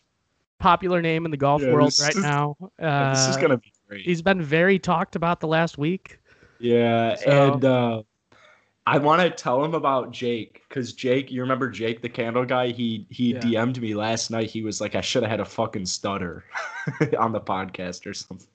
popular 0.58 1.00
name 1.02 1.24
in 1.24 1.30
the 1.30 1.36
golf 1.36 1.62
Yeah, 1.62 1.72
world 1.72 1.94
right 2.00 2.14
is- 2.14 2.22
now. 2.22 2.56
Uh, 2.60 2.66
Yeah, 2.80 3.10
this 3.14 3.28
is 3.28 3.36
gonna 3.36 3.56
be 3.56 3.72
great. 3.88 4.04
He's 4.04 4.22
been 4.22 4.42
very 4.42 4.78
talked 4.78 5.16
about 5.16 5.40
the 5.40 5.48
last 5.48 5.78
week. 5.78 6.18
Yeah, 6.58 7.14
So- 7.16 7.54
and 7.54 7.64
uh, 7.64 8.02
I 8.86 8.98
want 8.98 9.22
to 9.22 9.30
tell 9.30 9.64
him 9.64 9.74
about 9.74 10.10
Jake 10.12 10.60
because 10.68 10.92
Jake, 10.92 11.30
you 11.30 11.40
remember 11.40 11.70
Jake, 11.70 12.02
the 12.02 12.08
candle 12.08 12.44
guy? 12.44 12.68
He 12.72 13.06
he 13.10 13.32
Yeah. 13.32 13.40
DM'd 13.40 13.80
me 13.80 13.94
last 13.94 14.30
night. 14.30 14.50
He 14.50 14.62
was 14.62 14.80
like, 14.80 14.94
"I 14.96 15.00
should 15.00 15.22
have 15.22 15.30
had 15.30 15.38
a 15.40 15.44
fucking 15.44 15.86
stutter 15.86 16.44
on 17.18 17.30
the 17.32 17.40
podcast 17.40 18.06
or 18.06 18.12
something." 18.14 18.48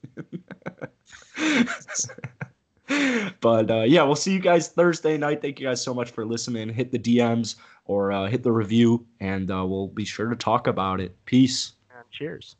but 3.40 3.70
uh, 3.70 3.82
yeah, 3.82 4.02
we'll 4.02 4.16
see 4.16 4.32
you 4.32 4.40
guys 4.40 4.68
Thursday 4.68 5.16
night. 5.16 5.42
Thank 5.42 5.60
you 5.60 5.66
guys 5.66 5.82
so 5.82 5.94
much 5.94 6.10
for 6.10 6.24
listening. 6.24 6.68
Hit 6.68 6.90
the 6.90 6.98
DMs 6.98 7.56
or 7.84 8.12
uh, 8.12 8.26
hit 8.26 8.42
the 8.42 8.52
review, 8.52 9.06
and 9.20 9.50
uh, 9.50 9.64
we'll 9.66 9.88
be 9.88 10.04
sure 10.04 10.28
to 10.28 10.36
talk 10.36 10.66
about 10.66 11.00
it. 11.00 11.16
Peace. 11.24 11.72
And 11.94 12.04
Cheers. 12.10 12.56